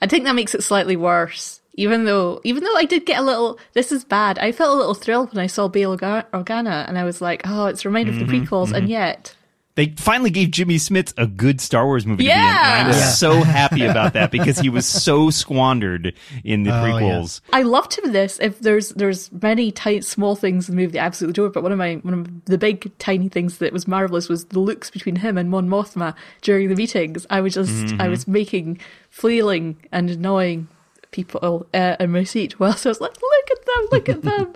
[0.00, 1.60] I think that makes it slightly worse.
[1.76, 4.38] Even though, even though I did get a little, this is bad.
[4.38, 7.42] I felt a little thrilled when I saw Bail Orga- Organa, and I was like,
[7.44, 8.90] "Oh, it's a reminder of the mm-hmm, prequels." And mm-hmm.
[8.90, 9.34] yet,
[9.76, 12.38] they finally gave Jimmy Smits a good Star Wars movie to be in.
[12.38, 12.78] Yeah.
[12.78, 13.08] And I was Yeah.
[13.08, 16.92] so happy about that because he was so squandered in the Oh, yeah.
[16.92, 17.40] prequels.
[17.52, 18.38] I loved him in this.
[18.40, 21.64] If there's there's many tiny small things in the movie that I absolutely adore, but
[21.64, 24.90] one of my one of the big tiny things that was marvelous was the looks
[24.90, 27.26] between him and Mon Mothma during the meetings.
[27.30, 28.10] I was just I mm-hmm.
[28.10, 28.78] was making
[29.10, 30.68] flailing and annoying
[31.14, 34.54] people uh, in my seat whilst I was like, look at them, look at them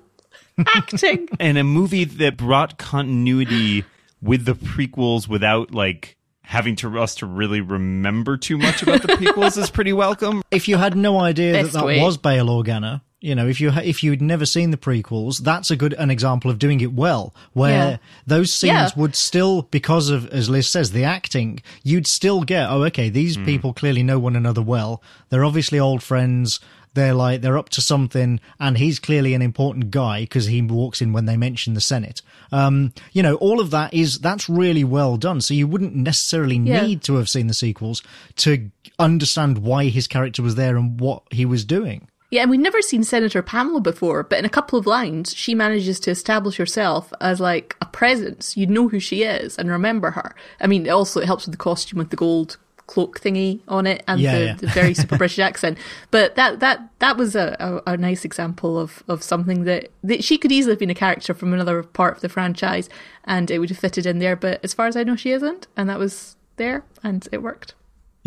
[0.76, 1.28] acting.
[1.38, 3.84] And a movie that brought continuity
[4.20, 9.08] with the prequels without like having to us to really remember too much about the
[9.16, 10.42] prequels is pretty welcome.
[10.50, 12.00] if you had no idea that that way.
[12.00, 15.70] was Bail Organa, you know, if you ha- if you'd never seen the prequels, that's
[15.70, 17.96] a good an example of doing it well, where Yeah.
[18.26, 18.90] those scenes Yeah.
[18.96, 23.36] would still, because of as Liz says, the acting, you'd still get, oh, okay, these
[23.36, 25.02] people clearly know one another well.
[25.30, 26.60] They're obviously old friends.
[26.94, 31.00] They're like they're up to something, and he's clearly an important guy because he walks
[31.02, 32.22] in when they mention the Senate.
[32.50, 35.40] Um, you know, all of that is that's really well done.
[35.40, 36.86] So you wouldn't necessarily Yeah.
[36.86, 38.02] need to have seen the sequels
[38.36, 42.08] to understand why his character was there and what he was doing.
[42.30, 45.54] Yeah, and we'd never seen Senator Pamlo before, but in a couple of lines, she
[45.54, 48.54] manages to establish herself as like a presence.
[48.56, 50.34] You'd know who she is and remember her.
[50.60, 54.02] I mean, also it helps with the costume with the gold cloak thingy on it
[54.08, 54.54] and Yeah, the, yeah.
[54.54, 55.78] the very super British accent.
[56.10, 60.22] But that that that was a, a, a nice example of of something that, that
[60.22, 62.90] she could easily have been a character from another part of the franchise,
[63.24, 64.36] and it would have fitted in there.
[64.36, 67.74] But as far as I know, she isn't, and that was there, and it worked.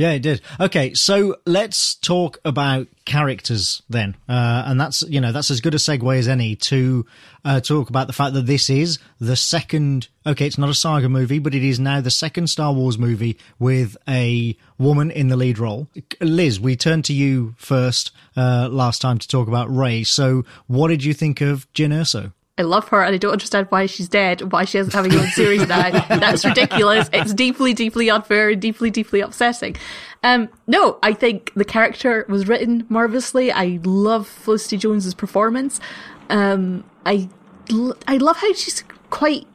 [0.01, 0.41] Yeah, it did.
[0.59, 5.75] Okay, so let's talk about characters then, uh, and that's you know that's as good
[5.75, 7.05] a segue as any to
[7.45, 10.07] uh, talk about the fact that this is the second.
[10.25, 13.37] Okay, it's not a saga movie, but it is now the second Star Wars movie
[13.59, 15.87] with a woman in the lead role.
[16.19, 20.03] Liz, we turned to you first uh, last time to talk about Rey.
[20.03, 22.33] So, what did you think of Jyn Erso?
[22.61, 25.17] I love her and I don't understand why she's dead, why she isn't having a
[25.17, 25.89] own series now.
[26.07, 27.09] That's ridiculous.
[27.11, 29.75] It's deeply, deeply unfair and deeply, deeply upsetting.
[30.23, 33.51] Um, no, I think the character was written marvelously.
[33.51, 35.79] I love Felicity Jones's performance.
[36.29, 37.29] Um, I,
[38.07, 39.47] I love how she's quite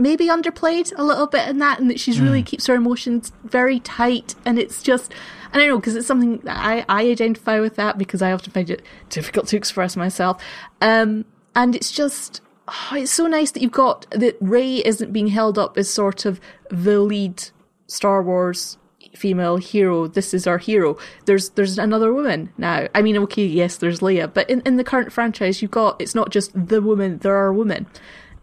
[0.00, 3.80] maybe underplayed a little bit in that and that she's really keeps her emotions very
[3.80, 5.12] tight and it's just
[5.52, 8.52] I don't know because it's something that I, I identify with that because I often
[8.52, 10.40] find it difficult to express myself
[10.80, 11.24] um
[11.56, 15.58] and it's just oh, it's so nice that you've got that Rey isn't being held
[15.58, 17.42] up as sort of the lead
[17.86, 18.78] Star Wars
[19.16, 20.06] female hero.
[20.06, 20.96] This is our hero.
[21.24, 22.88] There's there's another woman now.
[22.94, 26.14] I mean okay yes there's leia but in, in the current franchise you've got it's
[26.14, 27.86] not just the woman there are women.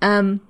[0.01, 0.41] Um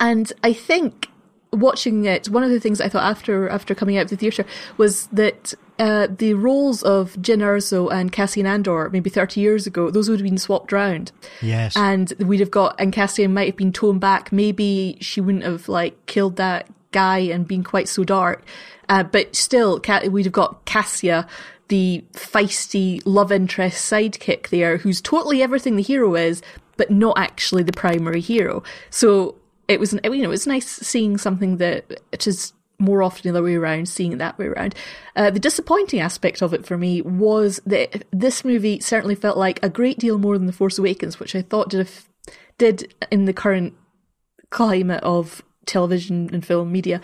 [0.00, 1.08] and I think
[1.52, 4.44] watching it, one of the things I thought after after coming out of the theatre
[4.76, 9.90] was that uh, the roles of Jyn Erso and Cassian Andor, maybe 30 years ago,
[9.90, 11.10] those would have been swapped round.
[11.42, 11.76] Yes.
[11.76, 14.30] And we'd have got, and Cassian might have been toned back.
[14.32, 18.44] Maybe she wouldn't have like killed that guy and been quite so dark.
[18.88, 21.26] Uh, but still, we'd have got Cassia,
[21.68, 26.42] the feisty love interest sidekick there, who's totally everything the hero is,
[26.76, 28.62] but not actually the primary hero.
[28.90, 33.22] So it was, you know, it was nice seeing something that it is more often
[33.22, 34.74] the other way around, seeing it that way around.
[35.16, 39.62] Uh, the disappointing aspect of it for me was that this movie certainly felt like
[39.62, 42.08] a great deal more than The Force Awakens, which I thought did f-
[42.58, 43.74] did in the current
[44.50, 47.00] climate of television and film media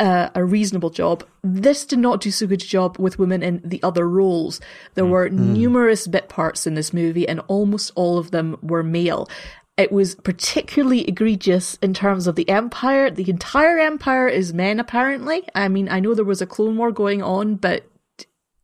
[0.00, 1.24] uh, a reasonable job.
[1.42, 4.60] This did not do so good a job with women in the other roles.
[4.94, 9.28] There were numerous bit parts in this movie, and almost all of them were male.
[9.76, 13.10] It was particularly egregious in terms of the Empire.
[13.10, 15.42] The entire Empire is men, apparently.
[15.54, 17.84] I mean, I know there was a Clone War going on, but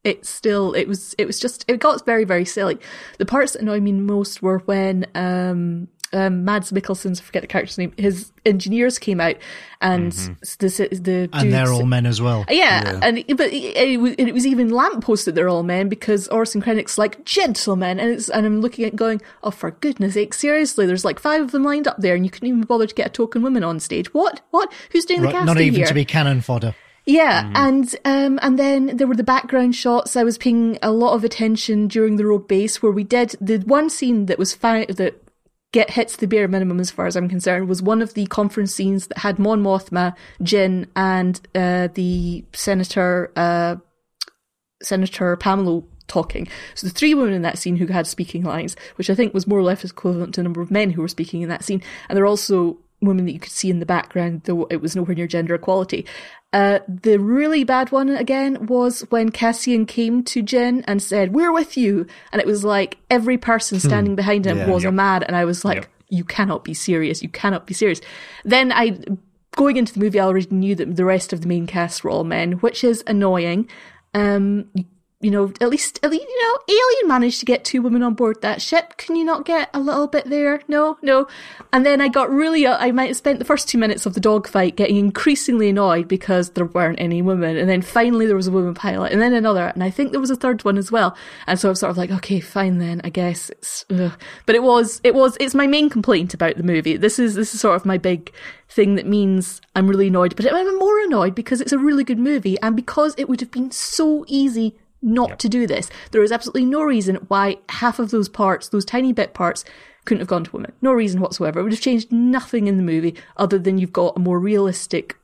[0.05, 2.79] it still it was it was just it got very very silly.
[3.19, 7.47] The parts that annoyed me most were when um um Mads Mikkelsen's I forget the
[7.49, 9.37] character's name his engineers came out
[9.81, 10.69] and s- the
[11.01, 12.45] the and they're all men as well.
[12.49, 16.27] yeah, and but it, it, was- it was even lampposted that they're all men because
[16.29, 20.35] Orson Krennic's like gentlemen, and it's and I'm looking at going, oh for goodness sake,
[20.35, 22.95] seriously, there's like five of them lined up there, and you couldn't even bother to
[22.95, 24.13] get a token woman on stage.
[24.13, 24.41] What?
[24.51, 24.73] What?
[24.93, 25.87] Who's doing the Right, casting not even here?
[25.87, 26.75] to be cannon fodder.
[27.07, 30.17] Yeah, and um, and then there were the background shots.
[30.17, 33.59] I was paying a lot of attention during the Rogue Base, where we did the
[33.59, 35.15] one scene that was fi- that
[35.73, 38.75] get hits the bare minimum as far as I'm concerned was one of the conference
[38.75, 43.77] scenes that had Mon Mothma, Jyn, and uh, the Senator uh,
[44.83, 46.49] Senator Pamlo talking.
[46.75, 49.47] So the three women in that scene who had speaking lines, which I think was
[49.47, 51.83] more or less equivalent to the number of men who were speaking in that scene,
[52.09, 55.15] and they're also women that you could see in the background, though it was nowhere
[55.15, 56.05] near gender equality.
[56.53, 61.53] Uh, the really bad one again was when Cassian came to Jyn and said, "We're
[61.53, 64.69] with you," and it was like every person standing behind him Yeah.
[64.71, 65.87] was a mad, and I was like, Yep.
[66.09, 67.23] "You cannot be serious!
[67.23, 68.01] You cannot be serious."
[68.45, 68.99] Then I
[69.57, 72.11] going into the movie, I already knew that the rest of the main cast were
[72.11, 73.69] all men, which is annoying.
[74.15, 74.85] Um, you
[75.31, 78.41] know, at least, at least, you know, Alien managed to get two women on board
[78.41, 78.97] that ship.
[78.97, 80.63] Can you not get a little bit there?
[80.67, 81.29] No, no.
[81.75, 84.15] And then I got really, uh, I might have spent the first two minutes of
[84.15, 87.59] the dogfight getting increasingly annoyed because there weren't any women.
[87.59, 89.67] And then finally there was a woman pilot and then another.
[89.67, 91.15] And I think there was a third one as well.
[91.47, 94.13] And so I'm sort of like, okay, fine then, I guess it's, ugh.
[94.47, 96.97] but it was, it was, it's my main complaint about the movie.
[96.97, 98.33] This is, this is sort of my big
[98.71, 102.19] thing that means I'm really annoyed, but I'm more annoyed because it's a really good
[102.19, 105.91] movie and because it would have been so easy not to do this.
[106.11, 109.65] There is absolutely no reason why half of those parts, those tiny bit parts,
[110.05, 110.73] couldn't have gone to women.
[110.83, 111.61] No reason whatsoever.
[111.61, 115.17] It would have changed nothing in the movie other than you've got a more realistic,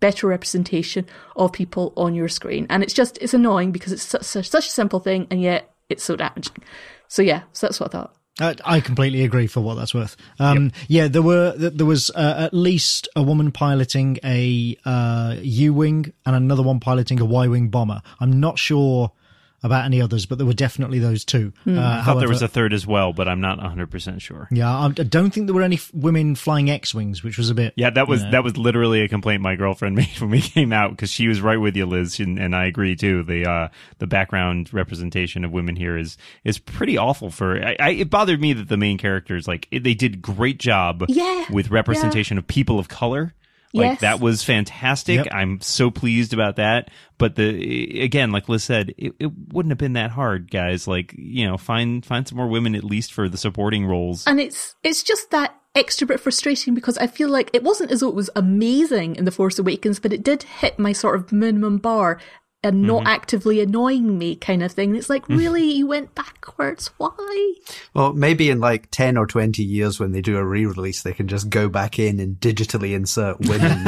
[0.00, 2.66] better representation of people on your screen.
[2.68, 5.72] And it's just, it's annoying because it's such, such, such a simple thing and yet
[5.88, 6.56] it's so damaging.
[7.08, 8.15] So yeah, so that's what I thought.
[8.38, 10.16] Uh, I completely agree for what that's worth.
[10.38, 15.72] Um, Yeah, there were there was uh, at least a woman piloting a uh, U
[15.72, 18.02] wing and another one piloting a Y wing bomber.
[18.20, 19.12] I'm not sure
[19.62, 21.52] about any others, but there were definitely those two.
[21.64, 21.78] Hmm.
[21.78, 24.22] Uh, I thought however, there was a third as well, but I'm not 100 percent
[24.22, 24.48] sure.
[24.50, 27.54] yeah, I I don't think there were any f- women flying X-wings, which was a
[27.54, 27.74] bit.
[27.76, 28.32] Yeah, that was you know.
[28.32, 31.40] that was literally a complaint my girlfriend made when we came out because she was
[31.40, 33.22] right with you, Liz, and, and I agree too.
[33.22, 37.30] The uh, the background representation of women here is is pretty awful.
[37.30, 40.58] For I, I, it bothered me that the main characters like it, they did great
[40.58, 43.34] job Yeah, with representation of people of color.
[43.76, 44.00] Like Yes.
[44.00, 45.16] that was fantastic.
[45.16, 45.28] Yep.
[45.30, 46.90] I'm so pleased about that.
[47.18, 50.88] But the again, like Liz said, it, it wouldn't have been that hard, guys.
[50.88, 54.26] Like you know, find find some more women at least for the supporting roles.
[54.26, 58.00] And it's it's just that extra bit frustrating because I feel like it wasn't as
[58.00, 61.32] though it was amazing in The Force Awakens, but it did hit my sort of
[61.32, 62.18] minimum bar
[62.62, 63.06] and not Mm-hmm.
[63.08, 64.96] actively annoying me kind of thing.
[64.96, 66.90] It's like, really, you went backwards?
[66.96, 67.54] Why?
[67.94, 71.28] Well, maybe in like 10 or 20 years when they do a re-release, they can
[71.28, 73.86] just go back in and digitally insert women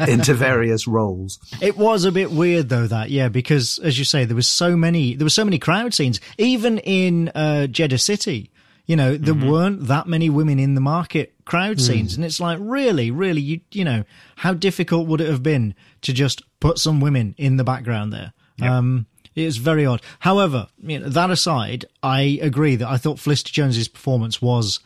[0.10, 1.38] into various roles.
[1.62, 4.76] It was a bit weird though that yeah because as you say there was so
[4.76, 8.50] many there were so many crowd scenes even in uh, Jedha City
[8.86, 12.58] you know there weren't that many women in the market crowd scenes and it's like
[12.60, 14.04] really really you you know
[14.36, 18.32] how difficult would it have been to just put some women in the background there
[18.60, 23.52] um it's very odd however you know, that aside I agree that I thought Felicity
[23.52, 24.80] Jones's performance was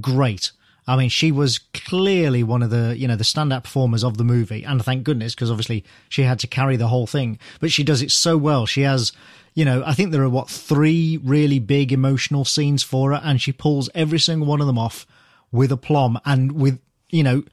[0.00, 0.52] great.
[0.86, 4.24] I mean, she was clearly one of the, you know, the standout performers of the
[4.24, 4.64] movie.
[4.64, 8.02] And thank goodness, because obviously she had to carry the whole thing, but she does
[8.02, 8.66] it so well.
[8.66, 9.12] She has,
[9.54, 13.40] you know, I think there are what, three really big emotional scenes for her and
[13.40, 15.06] she pulls every single one of them off
[15.50, 17.44] with aplomb and with, you know,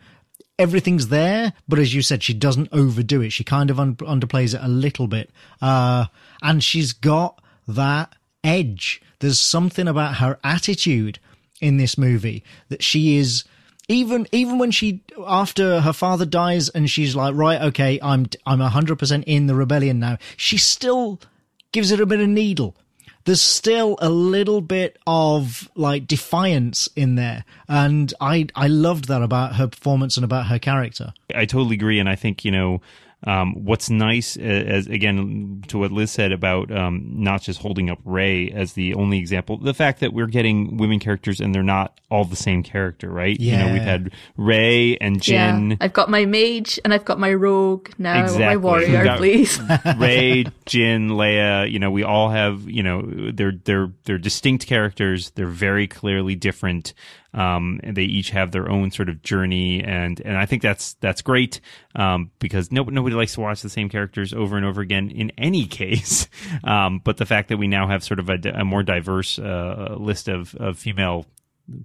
[0.57, 3.31] everything's there, but as you said, she doesn't overdo it.
[3.31, 5.31] She kind of un- underplays it a little bit.
[5.61, 6.05] Uh,
[6.41, 9.01] and she's got that edge.
[9.19, 11.19] There's something about her attitude
[11.59, 13.43] in this movie that she is
[13.87, 18.59] even even when she after her father dies and she's like right okay I'm I'm
[18.59, 21.19] 100% in the rebellion now she still
[21.71, 22.75] gives it a bit of needle
[23.25, 27.45] there's still a little bit of like defiance in there.
[27.67, 31.13] And i i loved that about her performance and about her character.
[31.33, 32.81] I totally agree, and I think you know
[33.27, 37.89] um, what's nice, uh, as again to what Liz said about um, not just holding
[37.89, 41.61] up Rey as the only example, the fact that we're getting women characters and they're
[41.61, 43.39] not all the same character, right?
[43.39, 43.73] You know, Yeah.
[43.73, 45.69] we've had Rey and Jyn.
[45.71, 47.89] Yeah, I've got my mage and I've got my rogue.
[47.97, 48.45] Now Exactly.
[48.45, 49.59] my warrior, Got- please.
[49.97, 53.03] Rey, Jyn, Leia, you know, we all have, you know,
[53.33, 55.29] they're they're they're distinct characters.
[55.31, 56.93] They're very clearly different.
[57.33, 60.95] Um, and they each have their own sort of journey, and and I think that's
[60.95, 61.61] that's great
[61.95, 65.31] um, because no, nobody likes to watch the same characters over and over again in
[65.37, 66.27] any case.
[66.63, 69.95] Um, but the fact that we now have sort of a, a more diverse uh,
[69.97, 71.25] list of, of female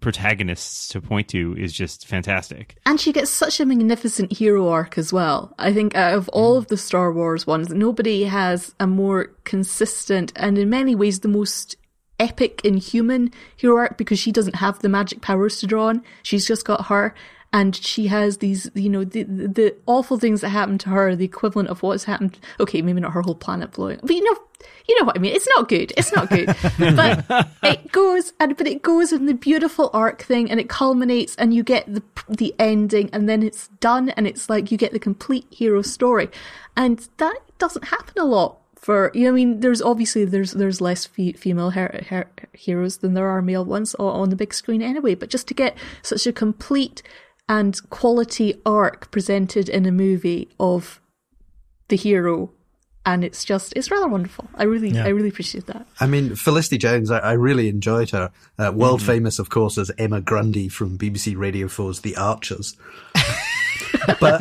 [0.01, 2.77] protagonists to point to is just fantastic.
[2.87, 5.55] And she gets such a magnificent hero arc as well.
[5.59, 10.33] I think out of all of the Star Wars ones, nobody has a more consistent
[10.37, 11.77] and in many ways the most
[12.19, 16.03] epic and human hero arc because she doesn't have the magic powers to draw on.
[16.23, 17.15] She's just got her.
[17.53, 21.15] And she has these, you know, the, the the awful things that happen to her,
[21.15, 22.39] the equivalent of what's happened.
[22.61, 24.37] Okay, maybe not her whole planet blowing, but you know,
[24.89, 25.35] you know what I mean.
[25.35, 25.93] It's not good.
[25.97, 26.47] It's not good.
[26.79, 31.35] but it goes, and but it goes in the beautiful arc thing, and it culminates,
[31.37, 34.93] and you get the the ending, and then it's done, and it's like you get
[34.93, 36.29] the complete hero story,
[36.77, 38.59] and that doesn't happen a lot.
[38.87, 42.99] For you know, I mean, there's obviously there's there's less fe- female her- her- heroes
[42.99, 45.17] than there are male ones on the big screen anyway.
[45.17, 47.03] But just to get such a complete
[47.49, 51.01] and quality arc presented in a movie of
[51.89, 52.53] the hero
[53.05, 56.79] and it's just it's rather wonderful i really i really appreciate that I mean, Felicity
[56.79, 58.31] Jones, I, I really enjoyed her.
[58.59, 59.13] Uh, world Mm-hmm.
[59.13, 62.77] famous, of course, as Emma Grundy from BBC Radio 4's The Archers.
[64.21, 64.41] but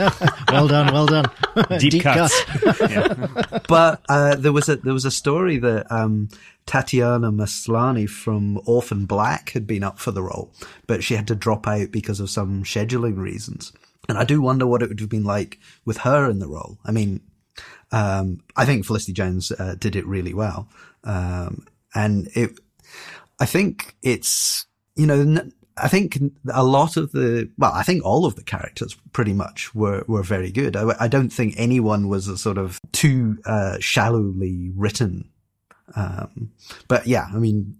[0.51, 1.25] well done well done
[1.79, 2.43] Deep, cuts.
[3.67, 6.29] but uh, there was a there was a story that um,
[6.65, 10.51] Tatiana Maslany from Orphan Black had been up for the role,
[10.87, 13.71] but she had to drop out because of some scheduling reasons.
[14.07, 16.77] And I do wonder what it would have been like with her in the role.
[16.85, 17.21] I mean,
[17.91, 20.67] um, I think Felicity Jones uh, did it really well,
[21.03, 22.59] um, and it.
[23.39, 24.65] I think it's
[24.95, 25.41] you know.
[25.77, 26.17] I think
[26.53, 30.23] a lot of the, well, I think all of the characters pretty much were, were
[30.23, 30.75] very good.
[30.75, 35.29] I, I don't think anyone was a sort of too, uh, shallowly written.
[35.95, 36.51] Um,
[36.87, 37.75] but yeah, I mean,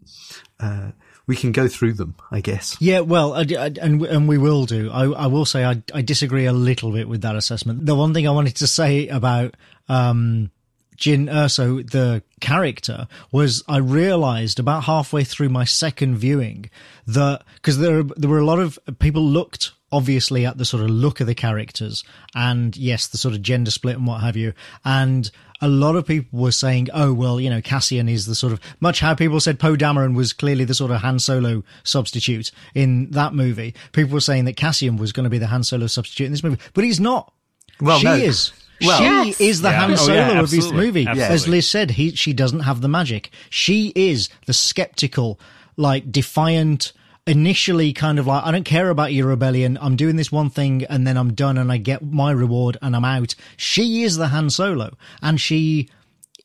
[0.59, 0.91] uh,
[1.27, 2.77] we can go through them, I guess.
[2.79, 4.91] Yeah, well, I, I- and and we will do.
[4.91, 7.85] I, I will say I, I disagree a little bit with that assessment.
[7.85, 9.55] The one thing I wanted to say about
[9.89, 10.51] um,
[10.95, 16.69] Jyn uh, Erso, the character, was I realised about halfway through my second viewing
[17.07, 20.89] that because there there were a lot of people looked obviously at the sort of
[20.89, 24.51] look of the characters and yes the sort of gender split and what have you
[24.83, 25.31] and
[25.61, 28.59] a lot of people were saying, oh, well, you know, Cassian is the sort of,
[28.79, 33.09] much how people said Poe Dameron was clearly the sort of Han Solo substitute in
[33.11, 33.73] that movie.
[33.93, 36.43] People were saying that Cassian was going to be the Han Solo substitute in this
[36.43, 37.33] movie, but he's not.
[37.79, 38.15] Well, she no.
[38.15, 38.51] is.
[38.81, 39.41] Well- she Yes.
[39.41, 39.79] is the Yeah.
[39.79, 41.07] Han Oh, Solo yeah, of this movie.
[41.07, 41.33] Absolutely.
[41.35, 43.29] As Liz said, he, she doesn't have the magic.
[43.49, 45.39] She is the skeptical,
[45.77, 46.91] like defiant,
[47.27, 49.77] initially kind of like, I don't care about your rebellion.
[49.81, 52.95] I'm doing this one thing and then I'm done and I get my reward and
[52.95, 53.33] I'm out.
[53.57, 55.89] She is the Han Solo and she,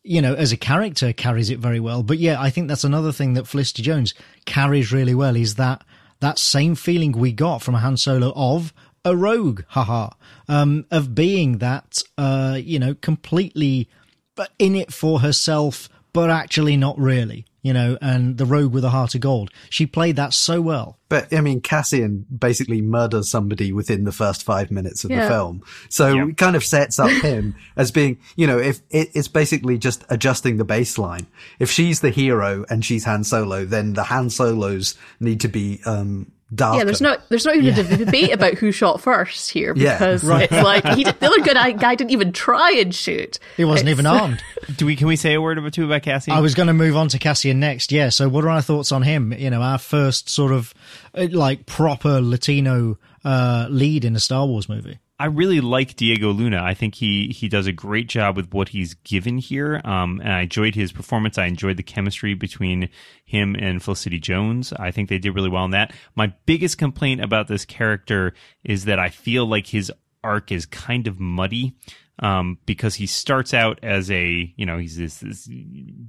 [0.02, 2.02] you know, as a character carries it very well.
[2.02, 4.14] But yeah, I think that's another thing that Felicity Jones
[4.46, 5.82] carries really well is that,
[6.20, 8.72] that same feeling we got from Han Solo of
[9.04, 10.10] a rogue, haha,
[10.48, 13.88] um, of being that, uh, you know, completely
[14.36, 18.84] but in it for herself, but actually not really, you know, and the rogue with
[18.84, 19.50] a heart of gold.
[19.68, 20.98] She played that so well.
[21.10, 25.62] But I mean, Cassian basically murders somebody within the first five minutes of the film.
[25.88, 26.26] So Yeah.
[26.28, 30.04] it kind of sets up him as being, you know, if it, it's basically just
[30.08, 31.26] adjusting the baseline.
[31.58, 35.80] If she's the hero and she's Han Solo, then the Han Solos need to be,
[35.84, 36.78] um, darker.
[36.78, 40.24] Yeah, there's not there's not even a debate about who shot first here Yeah, because
[40.24, 40.50] right.
[40.50, 43.38] it's like he did, the other good guy guy didn't even try and shoot.
[43.56, 44.42] He wasn't It's- even armed.
[44.76, 44.96] Do we?
[44.96, 46.30] Can we say a word or two about Cassie?
[46.32, 47.92] I was going to move on to Cassian next.
[47.92, 48.08] Yeah.
[48.10, 49.32] So what are our thoughts on him?
[49.32, 50.72] You know, our first sort of
[51.14, 54.98] uh, like proper Latino, uh, lead in a Star Wars movie.
[55.20, 56.62] I really like Diego Luna.
[56.62, 59.78] I think he he does a great job with what he's given here.
[59.84, 61.36] Um, and I enjoyed his performance.
[61.36, 62.88] I enjoyed the chemistry between
[63.26, 64.72] him and Felicity Jones.
[64.72, 65.92] I think they did really well in that.
[66.14, 68.32] My biggest complaint about this character
[68.64, 69.92] is that I feel like his
[70.24, 71.76] arc is kind of muddy.
[72.22, 75.48] Um, because he starts out as a, you know, he's this, this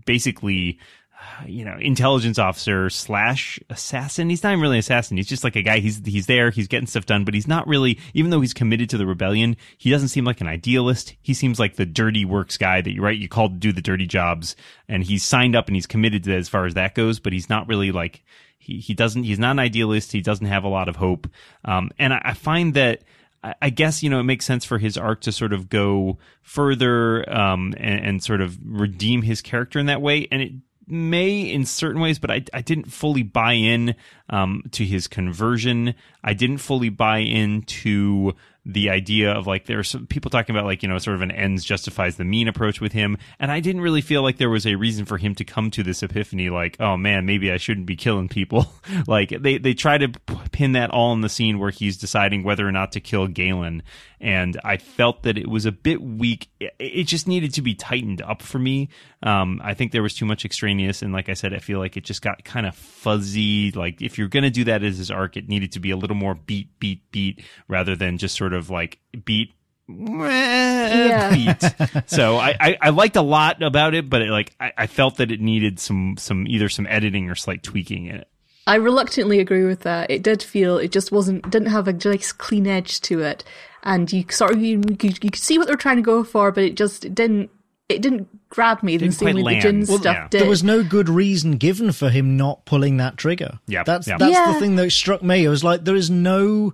[0.06, 0.78] basically,
[1.46, 4.30] you know, intelligence officer slash assassin.
[4.30, 5.18] He's not really an assassin.
[5.18, 5.80] He's just like a guy.
[5.80, 6.50] He's he's there.
[6.52, 8.00] He's getting stuff done, but he's not really.
[8.14, 11.16] Even though he's committed to the rebellion, he doesn't seem like an idealist.
[11.22, 13.82] He seems like the dirty works guy that you right you called to do the
[13.82, 14.56] dirty jobs,
[14.88, 17.20] and he's signed up and he's committed to that as far as that goes.
[17.20, 18.24] But he's not really like
[18.58, 19.24] he he doesn't.
[19.24, 20.12] He's not an idealist.
[20.12, 21.28] He doesn't have a lot of hope.
[21.66, 23.00] Um, and I, I find that.
[23.44, 26.20] I- I guess you know it makes sense for his arc to sort of go
[26.44, 30.52] further um, and, and sort of redeem his character in that way, and it
[30.88, 33.96] may in certain ways, but I, I didn't fully buy in
[34.30, 35.96] um, to his conversion.
[36.24, 40.84] I didn't fully buy into the idea of like there's some people talking about like
[40.84, 43.18] you know sort of an ends justifies the mean approach with him.
[43.40, 45.82] And i didn't really feel like there was a reason for him to come to
[45.82, 48.72] this epiphany like oh man maybe i shouldn't be killing people.
[49.08, 50.10] Like they they try to
[50.52, 53.84] pin that all in the scene where he's deciding whether or not to kill galen.
[54.20, 56.50] And i felt that it was a bit weak.
[56.60, 58.90] It, it just needed to be tightened up for me.
[59.24, 61.02] Um i think there was too much extraneous.
[61.02, 63.72] And like i said i feel like it just got kind of fuzzy.
[63.72, 66.18] Like if you're gonna do that as his arc it needed to be a little
[66.18, 69.52] more beat beat beat rather than just sort of like beat
[69.88, 71.34] Yeah.
[71.34, 72.10] beat.
[72.10, 75.18] so I, I, I liked a lot about it, but it, like I, I felt
[75.18, 78.28] that it needed some some either some editing or slight tweaking in it.
[78.68, 80.12] I reluctantly agree with that.
[80.12, 83.44] It did feel it just wasn't didn't have a nice clean edge to it,
[83.84, 86.52] and you sort of you, you, you could see what they're trying to go for,
[86.52, 87.50] but it just it didn't
[87.90, 89.88] it didn't grab me the Didn't same quite way the Jyn.
[89.90, 90.28] Well, stuff yeah.
[90.30, 90.42] did.
[90.42, 93.60] There was no good reason given for him not pulling that trigger.
[93.68, 94.20] Yep, That's yep.
[94.20, 94.54] that's Yeah.
[94.54, 95.44] the thing that struck me.
[95.44, 96.74] It was like there is no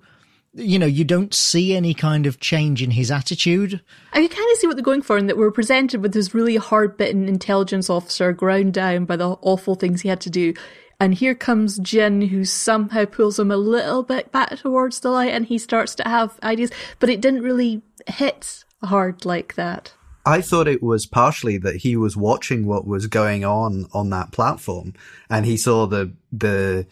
[0.58, 3.80] you know, you don't see any kind of change in his attitude.
[4.12, 6.34] I could kind of see what they're going for, in that we're presented with this
[6.34, 10.54] really hard bitten intelligence officer ground down by the awful things he had to do.
[11.00, 15.32] And here comes Jyn, who somehow pulls him a little bit back towards the light
[15.32, 19.94] and he starts to have ideas, but it didn't really hit hard like that.
[20.26, 24.32] I thought it was partially that he was watching what was going on on that
[24.32, 24.96] platform
[25.30, 26.88] and he saw the, the,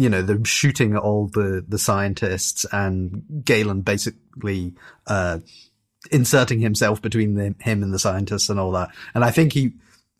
[0.00, 4.74] you know, the shooting at all the, the scientists and Galen basically,
[5.06, 5.40] uh,
[6.10, 8.88] inserting himself between the, him and the scientists and all that.
[9.14, 9.72] And I think he,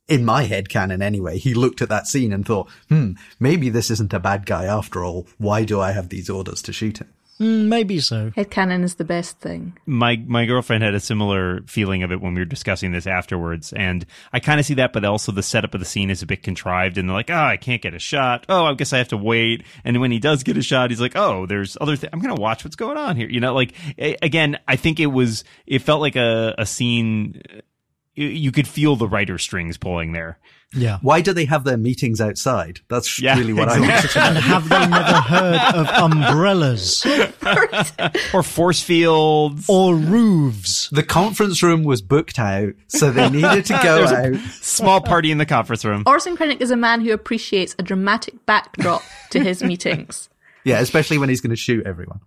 [0.09, 3.91] in my head canon anyway, he looked at that scene and thought, hmm, maybe this
[3.91, 5.27] isn't a bad guy after all.
[5.39, 7.13] Why do I have these orders to shoot him?
[7.41, 8.31] Mm, maybe so.
[8.37, 9.79] Headcanon is the best thing.
[9.87, 13.73] My my girlfriend had a similar feeling of it when we were discussing this afterwards,
[13.73, 16.27] and I kind of see that, but also the setup of the scene is a
[16.27, 18.45] bit contrived, and they're like, "Oh, I can't get a shot.
[18.51, 21.01] Oh, I guess I have to wait." And when he does get a shot, he's
[21.01, 21.97] like, "Oh, there's other.
[21.97, 25.07] Th- I'm gonna watch what's going on here." You know, like again, I think it
[25.07, 25.43] was.
[25.67, 27.41] It felt like a a scene.
[28.21, 30.39] You, you could feel the writer strings pulling there.
[30.73, 30.99] Yeah.
[31.03, 32.79] Why do they have their meetings outside?
[32.89, 33.89] That's Yeah, really what I exactly.
[33.89, 34.25] wanted to know.
[34.27, 37.05] And have they never heard of umbrellas
[38.35, 39.65] or force fields.
[39.69, 40.89] or roofs?
[40.91, 44.27] The conference room was booked out, so they needed to go There's out.
[44.35, 46.05] a small party in the conference room.
[46.07, 50.29] Orson Krennic is a man who appreciates a dramatic backdrop to his meetings.
[50.63, 52.21] Yeah, especially when he's going to shoot everyone.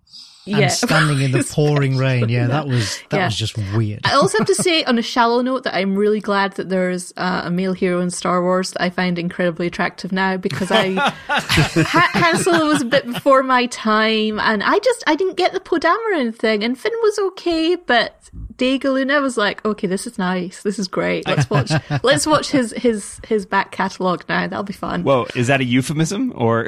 [0.46, 0.68] And yeah.
[0.68, 2.28] standing in the pouring rain.
[2.28, 2.66] Yeah, that.
[2.66, 3.24] that was that Yeah.
[3.26, 4.00] was just weird.
[4.04, 7.12] I also have to say, on a shallow note, that I'm really glad that there's
[7.16, 10.90] uh, a male hero in Star Wars that I find incredibly attractive now because I
[11.28, 15.52] ha- Han Solo was a bit before my time, and I just I didn't get
[15.52, 20.06] the Poe Dameron thing, and Finn was okay, but Diego Luna was like, okay, this
[20.06, 21.26] is nice, this is great.
[21.26, 21.72] Let's watch
[22.02, 24.46] let's watch his his his back catalogue now.
[24.46, 25.04] That'll be fun.
[25.04, 26.66] Whoa, is that a euphemism or?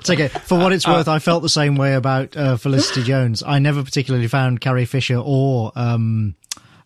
[0.00, 0.28] It's okay.
[0.28, 3.42] For what it's worth, I felt the same way about uh, Felicity Jones.
[3.46, 6.34] I never particularly found Carrie Fisher or um,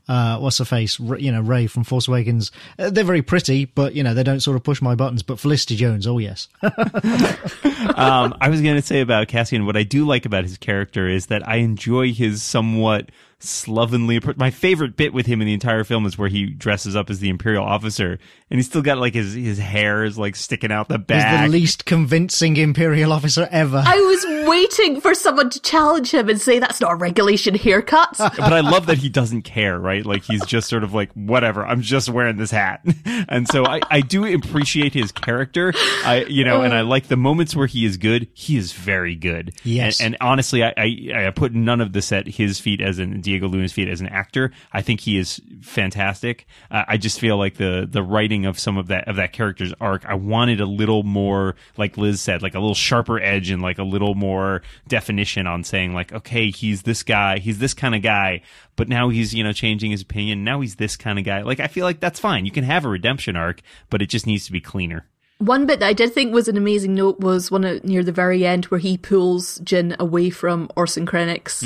[0.08, 2.50] uh, what's her face, R- you know, Rey from Force Awakens.
[2.78, 5.22] Uh, they're very pretty, but you know, they don't sort of push my buttons.
[5.22, 9.82] But Felicity Jones, oh yes, um, I was going to say about Cassian, what I
[9.82, 13.10] do like about his character is that I enjoy his somewhat
[13.42, 16.94] slovenly appro- My favorite bit with him in the entire film is where he dresses
[16.94, 18.18] up as the Imperial officer
[18.52, 21.46] and he's still got like his, his hair is like sticking out the he's back.
[21.46, 23.82] the least convincing Imperial officer ever.
[23.84, 28.14] I was waiting for someone to challenge him and say that's not a regulation haircut.
[28.18, 30.04] but I love that he doesn't care, right?
[30.04, 32.84] Like he's just sort of like, whatever, I'm just wearing this hat.
[33.06, 35.72] and so I, I do appreciate his character.
[36.04, 38.28] I, you know, and I like the moments where he is good.
[38.34, 39.54] He is very good.
[39.64, 39.98] Yes.
[39.98, 43.14] And, and honestly, I, I, I put none of this at his feet as an
[43.32, 44.52] Diego Luna's feet as an actor.
[44.72, 46.46] I think he is fantastic.
[46.70, 49.72] Uh, I just feel like the, the writing of some of that, of that character's
[49.80, 53.62] arc, I wanted a little more, like Liz said, like a little sharper edge and
[53.62, 57.94] like a little more definition on saying like, okay, he's this guy, he's this kind
[57.94, 58.42] of guy,
[58.76, 60.44] but now he's, you know, changing his opinion.
[60.44, 61.42] Now he's this kind of guy.
[61.42, 62.44] Like, I feel like that's fine.
[62.44, 65.06] You can have a redemption arc, but it just needs to be cleaner.
[65.42, 68.12] One bit that I did think was an amazing note was one at, near the
[68.12, 71.64] very end where he pulls Jyn away from Orson Krennic's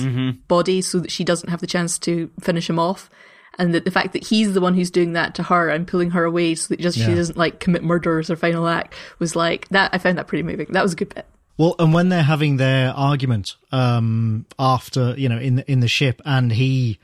[0.49, 3.11] body so that she doesn't have the chance to finish him off.
[3.59, 6.12] And that the fact that he's the one who's doing that to her and pulling
[6.12, 9.37] her away so that just she doesn't like commit murder as her final act was
[9.37, 9.91] like that.
[9.93, 10.68] I found that pretty moving.
[10.70, 11.27] That was a good bit.
[11.59, 15.89] Well, and when they're having their argument um, after, you know, in the, in the
[15.89, 16.99] ship, and he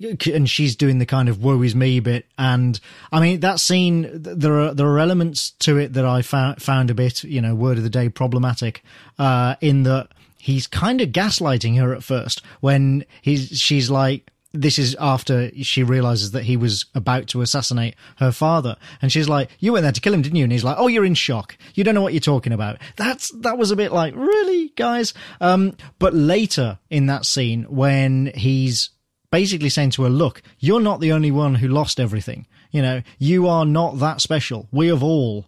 [0.00, 2.78] and she's doing the kind of woe is me bit, and
[3.12, 4.08] I mean that scene.
[4.12, 7.54] There are there are elements to it that I found found a bit, you know,
[7.54, 8.82] word of the day problematic.
[9.18, 14.78] Uh, in that he's kind of gaslighting her at first when he's she's like this
[14.78, 19.50] is after she realizes that he was about to assassinate her father and she's like
[19.58, 21.58] you went there to kill him didn't you and he's like oh you're in shock
[21.74, 25.14] you don't know what you're talking about that's that was a bit like really guys
[25.40, 28.90] um but later in that scene when he's
[29.30, 33.02] basically saying to her look you're not the only one who lost everything you know
[33.18, 35.46] you are not that special we have all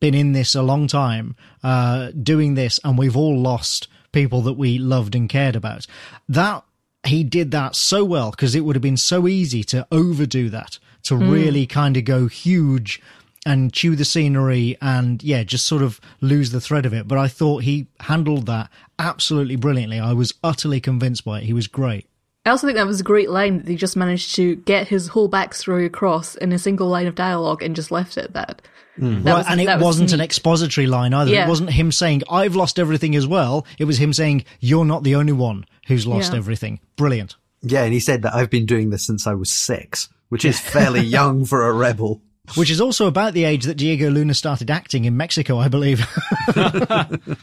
[0.00, 4.54] been in this a long time, uh, doing this, and we've all lost people that
[4.54, 5.86] we loved and cared about.
[6.28, 6.64] That
[7.06, 10.78] he did that so well because it would have been so easy to overdo that,
[11.04, 13.00] to really kind of go huge
[13.46, 17.06] and chew the scenery and yeah, just sort of lose the thread of it.
[17.06, 19.98] But I thought he handled that absolutely brilliantly.
[19.98, 21.44] I was utterly convinced by it.
[21.44, 22.06] He was great.
[22.46, 25.08] I also think that was a great line that he just managed to get his
[25.08, 28.62] whole backstory across in a single line of dialogue and just left it at that.
[28.96, 29.16] Hmm.
[29.16, 31.30] That Well, was- and it that was wasn't an expository line either.
[31.30, 31.44] Yeah.
[31.44, 33.66] It wasn't him saying, I've lost everything as well.
[33.78, 36.38] It was him saying, You're not the only one who's lost Yeah.
[36.38, 36.80] everything.
[36.96, 37.36] Brilliant.
[37.62, 40.58] Yeah, and he said that I've been doing this since I was six, which is
[40.58, 42.22] fairly young for a rebel.
[42.56, 46.04] Which is also about the age that Diego Luna started acting in Mexico, I believe.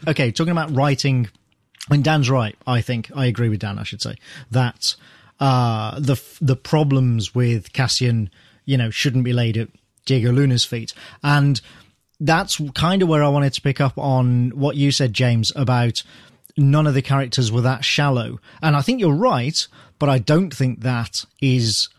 [0.07, 1.29] okay, talking about writing,
[1.89, 3.09] and Dan's right, I think.
[3.15, 4.15] I agree with Dan, I should say,
[4.51, 4.95] that
[5.39, 8.29] uh, the the problems with Cassian,
[8.65, 9.69] you know, shouldn't be laid at
[10.05, 10.93] Diego Luna's feet.
[11.23, 11.61] And
[12.19, 16.03] that's kind of where I wanted to pick up on what you said, James, about
[16.57, 18.39] none of the characters were that shallow.
[18.61, 19.67] And I think you're right,
[19.99, 21.89] but I don't think that is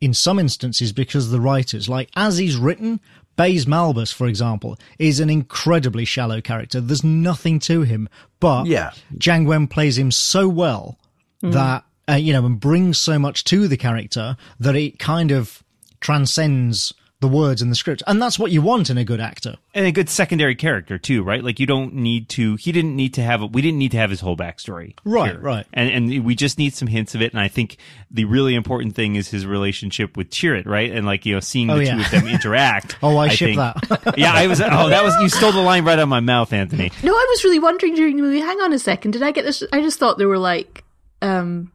[0.00, 1.88] in some instances because the writers.
[1.88, 3.00] Like as he's written,
[3.38, 6.80] Baze Malbus, for example, is an incredibly shallow character.
[6.80, 8.08] There's nothing to him,
[8.40, 8.90] but Yeah.
[9.16, 10.98] Jiang Wen plays him so well
[11.40, 15.62] that uh, you know and brings so much to the character that it kind of
[16.00, 19.56] transcends the words in the script, and that's what you want in a good actor.
[19.74, 21.42] and a good secondary character too, right?
[21.42, 22.54] Like you don't need to.
[22.56, 23.42] He didn't need to have.
[23.42, 25.40] a, We didn't need to have his whole backstory, Right, here.
[25.40, 25.66] right.
[25.72, 27.32] And and we just need some hints of it.
[27.32, 27.76] And I think
[28.10, 30.92] the really important thing is his relationship with Chirrut, right?
[30.92, 32.00] And like you know, seeing the Oh, two yeah.
[32.04, 32.96] of them interact.
[33.02, 34.14] Oh, I ship think- that.
[34.18, 34.60] yeah, I was.
[34.60, 36.92] Oh, that was you stole the line right out of my mouth, Antony.
[37.02, 38.38] No, I was really wondering during the movie.
[38.40, 39.62] Hang on a second, did I get this?
[39.72, 40.84] I just thought they were like
[41.20, 41.72] um,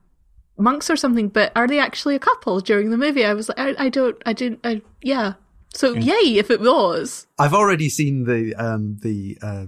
[0.64, 3.26] monks or something, but are they actually a couple during the movie?
[3.26, 5.34] I was like, I, I don't, I didn't, I, yeah.
[5.76, 7.26] So yay if it was.
[7.40, 9.66] I've already seen the um, the uh,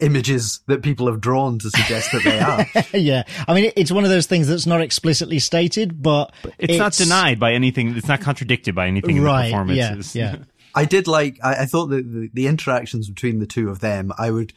[0.00, 2.38] images that people have drawn to suggest that they
[2.94, 2.98] are.
[2.98, 6.92] yeah, I mean, it's one of those things that's not explicitly stated, but It's, not
[6.94, 7.94] denied by anything.
[7.96, 9.68] It's not contradicted by anything in the Right?
[9.68, 10.36] Yeah, yeah.
[10.74, 11.38] I did like.
[11.42, 14.56] I, I thought that the, the interactions between the two of them, I would v-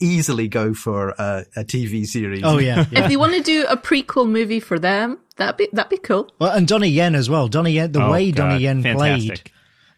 [0.00, 2.42] easily go for a, a TV series.
[2.44, 3.00] Oh yeah, yeah.
[3.04, 6.30] If they want to do a prequel movie for them, that'd be that'd be cool.
[6.38, 7.48] Well, and Donnie Yen as well.
[7.48, 9.50] Donnie Yen, the Oh, way God, Donnie Yen played fantastic.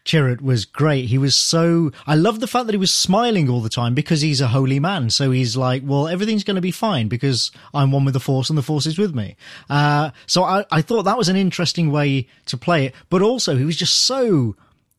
[0.05, 1.07] Chirrut was great.
[1.07, 1.91] He was so.
[2.05, 4.79] I love the fact that he was smiling all the time because he's a holy
[4.79, 5.09] man.
[5.09, 8.49] So he's like, well, everything's going to be fine because I'm one with the Force
[8.49, 9.35] and the Force is with me.
[9.69, 12.95] Uh, so I, I thought that was an interesting way to play it.
[13.09, 14.55] But also, he was just so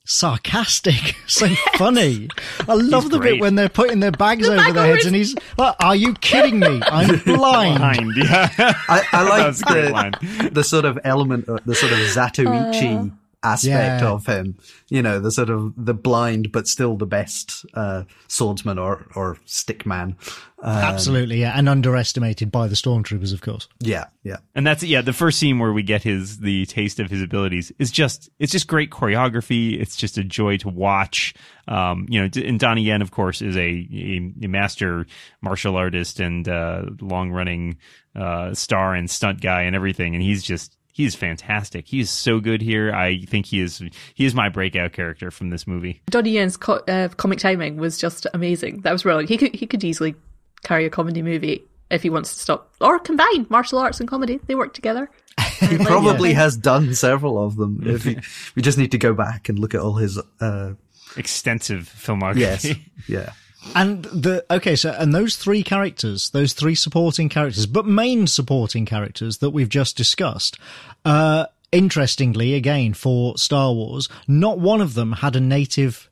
[0.09, 1.47] sarcastic, so
[1.77, 2.29] funny.
[2.69, 3.33] I love He's the great.
[3.35, 5.95] bit when they're putting their bags over bag their heads his- and he's like, are
[5.95, 6.81] you kidding me?
[6.87, 7.75] I'm blind.
[7.79, 8.49] Behind, yeah.
[8.89, 11.99] I, I like was a great the, the sort of element, of, the sort of
[11.99, 12.03] uh.
[12.03, 14.09] Zatoichi aspect Yeah.
[14.11, 14.57] of him.
[14.89, 19.36] You know, the sort of the blind but still the best uh, swordsman or or
[19.47, 20.16] stickman.
[20.61, 21.53] Uh, Absolutely, yeah.
[21.55, 23.68] And underestimated by the stormtroopers, of course.
[23.78, 24.39] yeah, yeah.
[24.57, 27.70] And that's yeah, the first scene where we get his the taste of his abilities
[27.78, 29.80] is just it's just great choreography.
[29.80, 31.34] It's just a joy to watch.
[31.68, 35.07] Um, you know, and Donnie Yen, of course, is a, a, a master
[35.43, 37.76] martial artist and uh, long running
[38.16, 40.14] uh, star and stunt guy and everything.
[40.14, 41.86] And he's just he's fantastic.
[41.86, 42.92] He's so good here.
[42.92, 43.80] I think he is
[44.14, 46.03] he is my breakout character from this movie.
[46.11, 48.80] Donnie Yen's co- uh, comic timing was just amazing.
[48.82, 49.30] That was brilliant.
[49.30, 50.16] He could he could easily
[50.64, 54.40] carry a comedy movie if he wants to stop or combine martial arts and comedy.
[54.46, 55.09] They work together.
[55.61, 57.80] He probably has done several of them.
[57.86, 58.18] If he,
[58.55, 60.20] we just need to go back and look at all his.
[60.40, 60.74] Uh,
[61.16, 62.36] Extensive filmography.
[62.38, 62.66] yes,
[63.09, 63.32] yeah.
[63.75, 68.87] And the okay, so and those three characters, those three supporting characters, but main supporting
[68.87, 70.59] characters that we've just discussed,
[71.05, 76.09] uh, interestingly, again for Star Wars, not one of them had a native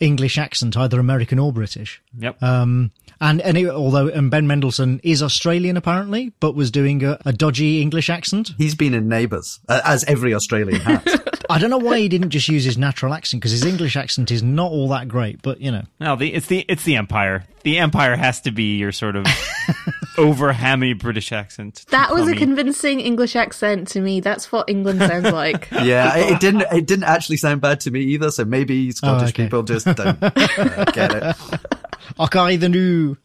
[0.00, 2.02] English accent, either American or British.
[2.18, 2.42] Yep.
[2.42, 7.18] Um, and and it, although and Ben Mendelsohn is Australian apparently, but was doing a,
[7.24, 8.52] a dodgy English accent.
[8.58, 11.20] He's been in Neighbours, uh, as every Australian has.
[11.50, 14.30] I don't know why he didn't just use his natural accent because his English accent
[14.30, 15.42] is not all that great.
[15.42, 17.44] But you know, No, the, it's the it's the Empire.
[17.62, 19.26] The Empire has to be your sort of
[20.18, 21.84] over hammy British accent.
[21.88, 24.20] That was a convincing English accent to me.
[24.20, 25.68] That's what England sounds like.
[25.72, 26.62] yeah, it, it didn't.
[26.72, 28.30] It didn't actually sound bad to me either.
[28.30, 29.44] So maybe Scottish okay.
[29.44, 31.36] people just don't uh, get it.
[32.18, 33.16] okay, the new.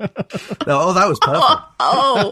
[0.68, 1.62] Oh, that was perfect.
[1.80, 2.32] oh,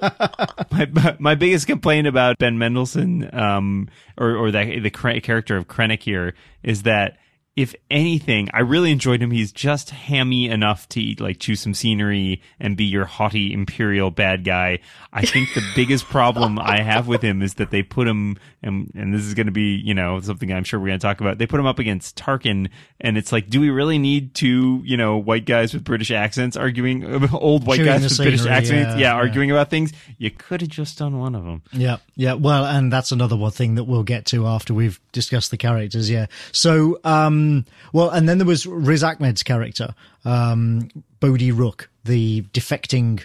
[0.72, 6.04] my, my biggest complaint about Ben Mendelsohn, um, or or the the character of Krennic
[6.04, 6.34] here
[6.64, 7.18] is that
[7.58, 9.32] if anything, I really enjoyed him.
[9.32, 14.44] He's just hammy enough to like chew some scenery and be your haughty imperial bad
[14.44, 14.78] guy.
[15.12, 18.92] I think the biggest problem I have with him is that they put him, and
[18.94, 21.20] and this is going to be you know something I'm sure we're going to talk
[21.20, 21.40] about.
[21.40, 22.70] They put him up against Tarkin,
[23.02, 26.56] and it's like, do we really need two you know white guys with British accents
[26.56, 27.04] arguing
[27.34, 28.72] old white Chewing guys with British accents?
[28.72, 29.14] yeah, yeah, yeah.
[29.14, 29.94] arguing about things.
[30.20, 31.64] You could have just done one of them.
[31.74, 32.34] Yeah, yeah.
[32.34, 36.08] Well, and that's another one thing that we'll get to after we've discussed the characters.
[36.08, 36.28] Yeah.
[36.52, 37.47] So, um,
[37.94, 39.96] well, and then there was Riz Ahmed's character,
[40.26, 40.90] um,
[41.20, 43.24] Bodhi Rook, the defecting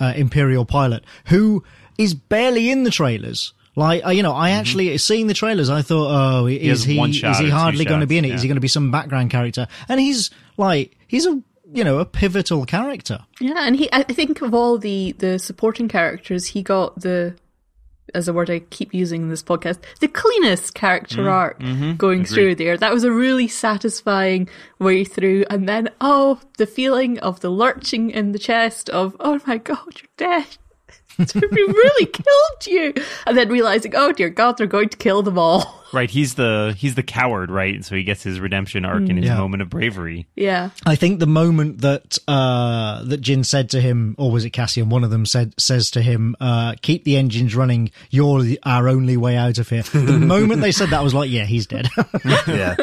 [0.00, 1.62] uh, Imperial pilot, who
[1.98, 3.52] is barely in the trailers.
[3.74, 7.00] Like, uh, you know, I actually seeing the trailers, I thought, oh, is has he
[7.00, 8.28] is he hardly going to be in it?
[8.28, 9.66] Is shots, he going to be some background character?
[9.88, 11.42] And he's like, he's a
[11.72, 13.20] you know a pivotal character.
[13.40, 13.88] yeah, and he.
[13.92, 17.34] I think of all the the supporting characters, he got the,
[18.14, 21.28] as a word I keep using in this podcast, the cleanest character mm-hmm.
[21.28, 21.94] arc mm-hmm.
[21.94, 22.76] going through there.
[22.76, 24.48] That was a really satisfying
[24.78, 25.44] way through.
[25.50, 30.00] And then, oh, the feeling of the lurching in the chest of, oh my god,
[30.00, 30.56] you're dead.
[31.34, 32.94] we really killed you,
[33.26, 35.78] and then realizing, oh dear God, they're going to kill them all.
[35.94, 37.74] Right, he's the he's the coward, right?
[37.74, 39.36] And so he gets his redemption arc in his Yeah.
[39.36, 40.26] moment of bravery.
[40.34, 44.50] Yeah, I think the moment that uh, that Jyn said to him, or was it
[44.54, 44.88] Cassian?
[44.88, 47.90] One of them said says to him, uh, "Keep the engines running.
[48.08, 51.12] You're the, our only way out of here." The moment they said that, I was
[51.12, 51.90] like, "Yeah, he's dead."
[52.46, 52.74] yeah.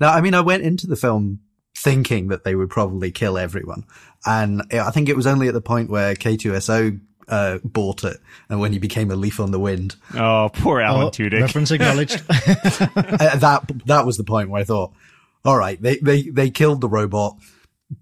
[0.00, 1.40] Now, I mean, I went into the film
[1.76, 3.84] thinking that they would probably kill everyone.
[4.24, 6.98] And I think it was only at the point where K2SO
[7.28, 8.18] uh, bought it
[8.48, 9.96] and when he became a leaf on the wind.
[10.14, 11.40] Oh, poor Alan Oh, Tudyk.
[11.40, 12.22] reference acknowledged.
[12.30, 14.92] uh, that, that was the point where I thought,
[15.44, 17.36] all right, they, they, they killed the robot.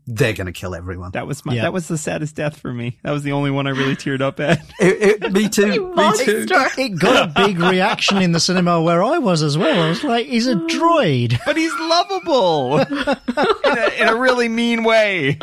[0.06, 1.10] They're going to kill everyone.
[1.10, 1.62] That was my Yeah.
[1.62, 2.98] that was the saddest death for me.
[3.02, 4.60] That was the only one I really teared up at.
[4.80, 5.94] It, it, me too.
[5.94, 6.46] Me too.
[6.78, 9.82] it got a big reaction in the cinema where I was as well.
[9.82, 14.84] I was like, "He's a droid." But he's lovable in, a, in a really mean
[14.84, 15.38] way.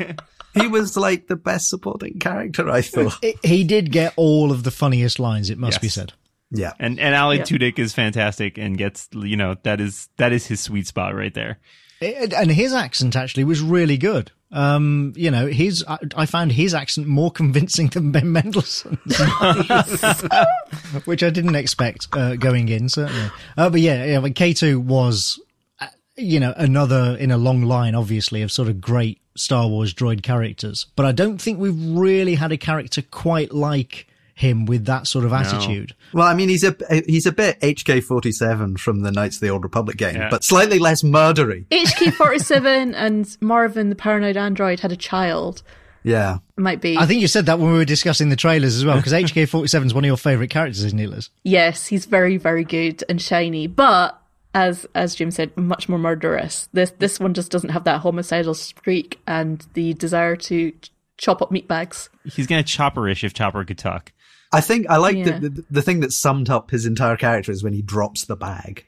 [0.53, 3.17] He was like the best supporting character, I thought.
[3.21, 5.49] It- he did get all of the funniest lines.
[5.49, 6.13] It must be said.
[6.51, 6.73] Yeah.
[6.79, 7.43] And and Ali Yeah.
[7.43, 11.33] Tudyk is fantastic and gets you know that is that is his sweet spot right
[11.33, 11.59] there.
[12.01, 14.31] It- and his accent actually was really good.
[14.53, 19.17] Um, you know, his I, I found his accent more convincing than Ben Mendelsohn's,
[21.05, 23.29] which I didn't expect uh, going in certainly.
[23.57, 25.39] Uh, but yeah, yeah, but K two was,
[25.79, 25.87] uh,
[26.17, 30.21] you know, another in a long line, obviously, of sort of great Star Wars droid
[30.23, 35.05] characters, but I don't think we've really had a character quite like him with that
[35.07, 35.93] sort of attitude.
[36.13, 36.75] Well, I mean, he's a
[37.07, 40.29] he's a bit HK47 from the Knights of the Old Republic game, Yeah.
[40.29, 41.65] but slightly less murdery.
[41.67, 45.61] HK47 and Marvin the paranoid android had a child.
[46.03, 46.39] Yeah.
[46.57, 46.97] Might be.
[46.97, 49.85] I think you said that when we were discussing the trailers as well, because HK47
[49.85, 51.29] is one of your favourite characters, isn't he, Liz?
[51.43, 54.19] yes, he's very, very good and shiny, but
[54.53, 56.67] as as Jim said, much more murderous.
[56.73, 61.41] This this one just doesn't have that homicidal streak and the desire to ch- chop
[61.41, 62.09] up meat bags.
[62.25, 64.11] He's gonna chopperish if Chopper could talk.
[64.53, 65.39] I think I like Yeah.
[65.39, 68.35] the, the the thing that summed up his entire character is when he drops the
[68.35, 68.85] bag.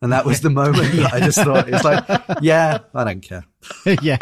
[0.00, 2.04] And that was the moment that I just thought, it's like,
[2.40, 3.44] yeah, I don't care.
[4.00, 4.18] yeah.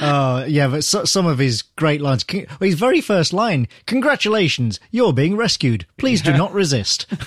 [0.00, 2.24] Oh, yeah, but so, some of his great lines.
[2.32, 5.86] Well, his very first line Congratulations, you're being rescued.
[5.96, 7.06] Please do not resist.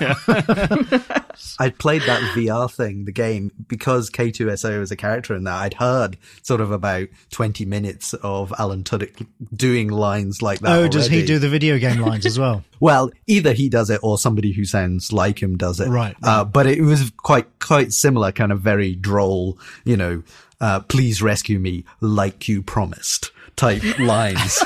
[1.59, 5.55] I played that VR thing, the game, because K2SO is a character in that.
[5.55, 10.71] I'd heard sort of about 20 minutes of Alan Tudyk doing lines like that.
[10.71, 12.63] Oh, does he do the video game lines as well?
[12.81, 15.87] Well, either he does it or somebody who sounds like him does it.
[15.87, 20.23] Right, Uh, but it was quite, quite similar, kind of very droll, you know,
[20.61, 24.59] uh, please rescue me like you promised type lines.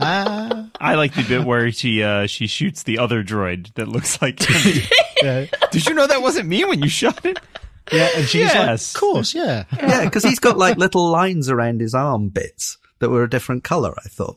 [0.00, 4.40] I like the bit where she uh, she shoots the other droid that looks like
[4.42, 4.82] him.
[5.20, 7.40] Yeah, Did you know that wasn't me when you shot it?
[7.90, 8.94] yeah and she's Yes.
[8.94, 9.64] like, Of course, yeah.
[9.76, 13.64] yeah, because he's got like little lines around his arm bits that were a different
[13.64, 14.36] color, I thought.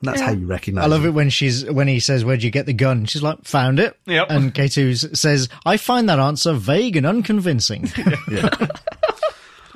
[0.00, 1.10] And that's how you recognize I love him.
[1.10, 3.96] it when she's when he says, "Where'd you get the gun?" She's like, "Found it."
[4.06, 4.26] Yep.
[4.30, 7.88] And K two says, "I find that answer vague and unconvincing."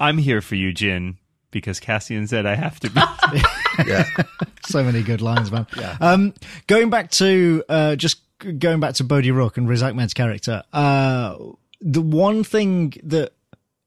[0.03, 1.16] I'm here for you, Jyn,
[1.50, 3.00] because Cassian said I have to be.
[3.86, 4.05] Yeah.
[4.66, 5.66] so many good lines, man.
[5.98, 6.34] Um,
[6.66, 8.20] going back to uh, just
[8.59, 10.62] going back to Bodhi Rook and Riz Ahmed's character.
[10.74, 11.38] Uh,
[11.80, 13.32] the one thing that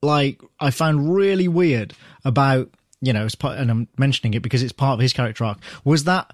[0.01, 1.93] like I found really weird
[2.23, 5.45] about you know, as part, and I'm mentioning it because it's part of his character
[5.45, 6.33] arc, was that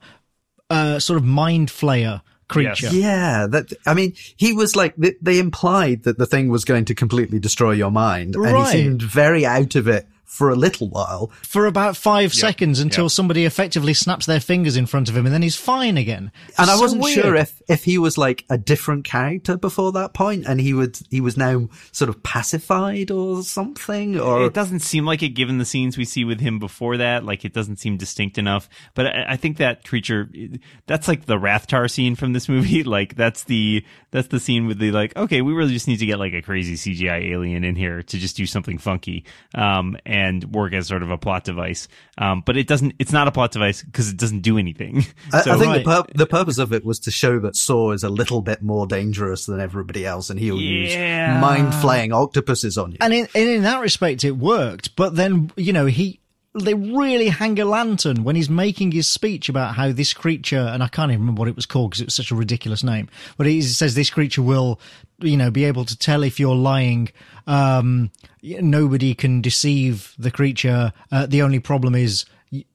[0.69, 2.21] uh, sort of mind flayer
[2.51, 2.87] creature.
[2.87, 2.93] Yes.
[2.93, 6.85] Yeah, that I mean, he was like they, they implied that the thing was going
[6.85, 10.89] to completely destroy your mind, and he seemed very out of it for a little
[10.89, 11.31] while.
[11.43, 13.11] For about five seconds until yep.
[13.11, 16.31] somebody effectively snaps their fingers in front of him and then he's fine again.
[16.57, 17.21] And I wasn't weird.
[17.21, 20.97] sure if if he was like a different character before that point, and he would
[21.09, 25.57] he was now sort of pacified or something, or it doesn't seem like it given
[25.57, 29.07] the scenes we see with him before that like it doesn't seem distinct enough but
[29.07, 30.29] i, I think that creature
[30.87, 34.79] that's like the rathtar scene from this movie like that's the that's the scene with
[34.79, 37.75] the like okay we really just need to get like a crazy cgi alien in
[37.75, 39.25] here to just do something funky
[39.55, 43.27] um and work as sort of a plot device um but it doesn't it's not
[43.27, 45.03] a plot device because it doesn't do anything
[45.33, 45.83] I, so I think Right.
[45.85, 48.61] the, pur- the purpose of it was to show that Saw is a little bit
[48.61, 51.33] more dangerous than everybody else, and he'll Yeah.
[51.33, 52.97] use mind flaying octopuses on you.
[53.01, 54.95] And in, and in that respect, it worked.
[54.95, 56.19] But then, you know, he,
[56.53, 60.83] they really hang a lantern when he's making his speech about how this creature, and
[60.83, 63.09] I can't even remember what it was called because it was such a ridiculous name,
[63.37, 64.79] but he says this creature will,
[65.19, 67.09] you know, be able to tell if you're lying.
[67.47, 68.11] Um,
[68.43, 70.91] nobody can deceive the creature.
[71.11, 72.25] Uh, the only problem is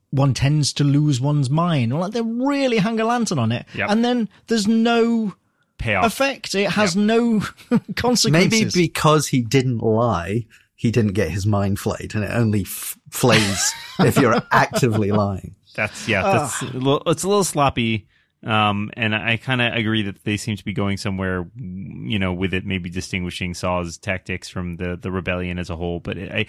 [0.09, 1.97] one tends to lose one's mind.
[1.97, 3.65] Like they really hang a lantern on it.
[3.75, 3.89] Yep.
[3.89, 5.35] And then there's no
[5.77, 6.55] payoff effect.
[6.55, 7.41] It has no
[7.95, 8.75] consequences.
[8.75, 10.45] Maybe because he didn't lie,
[10.77, 15.55] he didn't get his mind flayed, and it only f- flays if you're actively lying.
[15.75, 16.21] That's yeah.
[16.21, 18.07] That's a little, it's a little sloppy.
[18.45, 22.31] Um, and I kind of agree that they seem to be going somewhere, you know,
[22.31, 25.99] with it maybe distinguishing Saw's tactics from the the rebellion as a whole.
[25.99, 26.45] But I,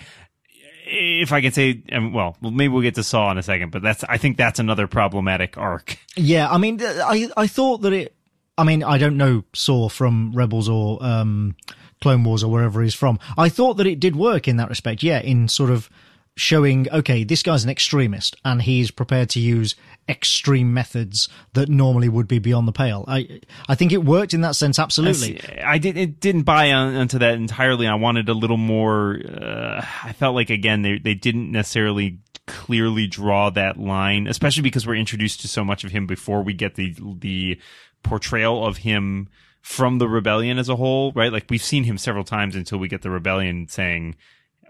[0.85, 3.73] if I can say, um, well, maybe we'll get to Saw in a second.
[3.73, 5.99] But that's I think that's another problematic arc.
[6.17, 8.15] Yeah, I mean, I I thought that it.
[8.59, 11.57] I mean, I don't know Saw from Rebels or um,
[12.01, 13.19] Clone Wars or wherever he's from.
[13.37, 15.03] I thought that it did work in that respect.
[15.03, 15.91] Yeah, in sort of
[16.39, 19.75] showing, okay, this guy's an extremist and he's prepared to use
[20.09, 23.05] extreme methods that normally would be beyond the pale.
[23.09, 24.79] I I think it worked in that sense.
[24.79, 25.41] Absolutely.
[25.61, 27.87] I did it didn't buy on, onto that entirely.
[27.87, 29.21] I wanted a little more.
[29.21, 34.87] Uh, I felt like again they they didn't necessarily clearly draw that line, especially because
[34.87, 37.61] we're introduced to so much of him before we get the the
[38.03, 39.29] portrayal of him
[39.69, 41.13] from the rebellion as a whole.
[41.13, 44.17] Right, like we've seen him several times until we get the rebellion saying.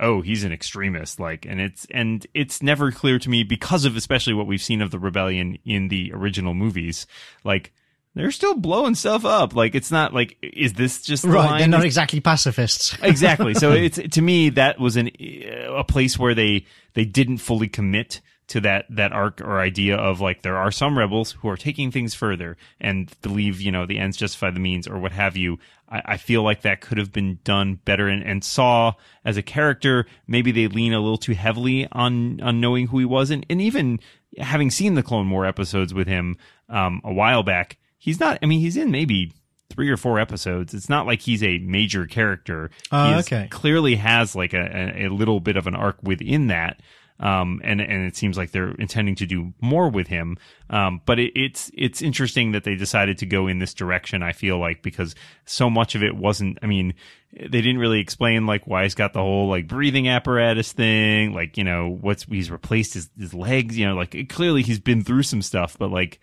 [0.01, 3.97] Oh, he's an extremist, like, and it's and it's never clear to me because of
[3.97, 7.05] especially what we've seen of the rebellion in the original movies.
[7.43, 7.73] Like,
[8.15, 9.57] they're still blowing stuff up.
[9.57, 11.59] Like it's not like is this just the Right, line?
[11.59, 12.97] they're not exactly pacifists.
[13.03, 13.55] exactly.
[13.55, 18.21] So it's to me that was an a place where they they didn't fully commit
[18.49, 21.91] to that that arc or idea of like there are some rebels who are taking
[21.91, 25.59] things further and believe you know the ends justify the means or what have you.
[25.89, 28.09] I, I feel like that could have been done better.
[28.09, 28.93] And, and Saw
[29.25, 33.05] as a character, maybe they lean a little too heavily on on knowing who he
[33.05, 34.01] was, and, and even
[34.39, 36.37] having seen the Clone War episodes with him
[36.69, 38.39] um, a while back, he's not.
[38.43, 39.33] I mean, he's in maybe
[39.71, 40.73] three or four episodes.
[40.73, 42.71] It's not like he's a major character.
[42.91, 43.49] Oh, he okay.
[43.51, 46.81] Clearly has like a, a little bit of an arc within that.
[47.21, 50.39] Um, and, and it seems like they're intending to do more with him.
[50.71, 54.23] Um, but it, it's, it's interesting that they decided to go in this direction.
[54.23, 55.15] I feel like because
[55.45, 56.95] so much of it wasn't, I mean,
[57.31, 61.59] they didn't really explain like why he's got the whole like breathing apparatus thing, like,
[61.59, 65.05] you know, what's, he's replaced his, his legs, you know, like it, clearly he's been
[65.05, 66.21] through some stuff, but like,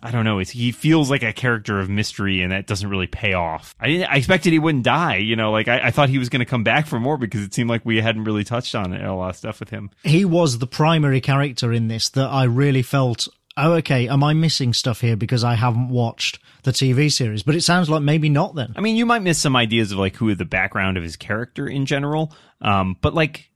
[0.00, 3.08] I don't know, it's, he feels like a character of mystery and that doesn't really
[3.08, 3.74] pay off.
[3.80, 6.28] I didn't, I expected he wouldn't die, you know, like I, I thought he was
[6.28, 8.92] going to come back for more because it seemed like we hadn't really touched on
[8.92, 9.90] it, a lot of stuff with him.
[10.04, 13.26] he was the primary character in this that I really felt,
[13.56, 17.42] oh, okay, am I missing stuff here because I haven't watched the TV series?
[17.42, 18.72] But it sounds like maybe not then.
[18.76, 21.66] I mean, you might miss some ideas of like who the background of his character
[21.66, 23.50] in general, um, but like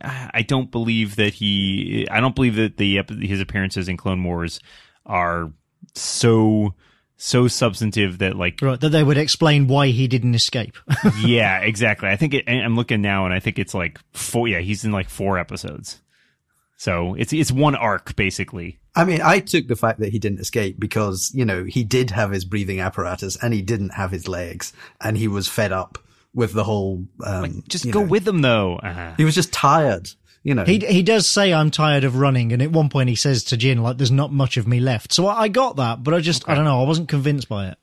[0.00, 2.06] I don't believe that he.
[2.10, 4.60] I don't believe that the his appearances in Clone Wars
[5.06, 5.52] are
[5.94, 6.74] so
[7.16, 10.76] so substantive that like Right, that they would explain why he didn't escape.
[11.20, 12.08] yeah exactly.
[12.08, 14.48] I think it, I'm looking now and I think it's like four.
[14.48, 16.00] Yeah, he's in like four episodes,
[16.76, 18.78] so it's it's one arc basically.
[18.94, 22.10] I mean, I took the fact that he didn't escape because, you know, he did
[22.10, 25.98] have his breathing apparatus and he didn't have his legs and he was fed up
[26.34, 28.76] with the whole, um, Just go know, with them though.
[28.76, 30.10] Uh, he was just tired,
[30.42, 30.64] you know.
[30.64, 33.56] he he does say I'm tired of running, and at one point he says to
[33.56, 36.20] Jyn like, "There's not much of me left." So I I got that, but I
[36.20, 37.78] just I don't know, I wasn't convinced by it.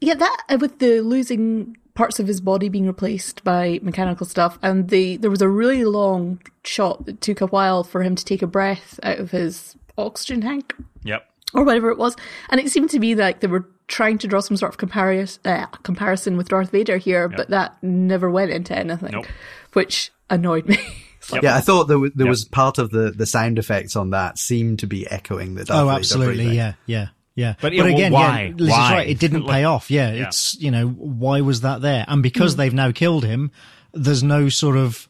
[0.00, 4.58] Yeah, that uh, with the losing parts of his body being replaced by mechanical stuff,
[4.62, 8.24] and the there was a really long shot that took a while for him to
[8.24, 11.26] take a breath out of his oxygen tank yep.
[11.54, 12.16] or whatever it was,
[12.50, 15.38] and it seemed to be like they were trying to draw some sort of comparis-
[15.44, 19.26] uh, comparison with Darth Vader here, but that never went into anything, Nope.
[19.74, 20.78] which annoyed me.
[21.24, 22.30] It's like, yeah, I thought there was, there Yep.
[22.30, 25.80] was part of the, the sound effects on that seemed to be echoing the Darth
[25.80, 26.54] Oh, Vader absolutely, breathing.
[26.54, 27.06] yeah, yeah.
[27.34, 28.42] Yeah, But, yeah, well, again, why?
[28.42, 28.92] yeah, Liz Why?
[28.92, 29.08] right.
[29.08, 29.90] It didn't pay off.
[29.90, 30.26] Yeah, Yeah.
[30.28, 32.04] it's you know why was that there?
[32.08, 33.52] And because they've now killed him,
[33.94, 35.08] there's no sort of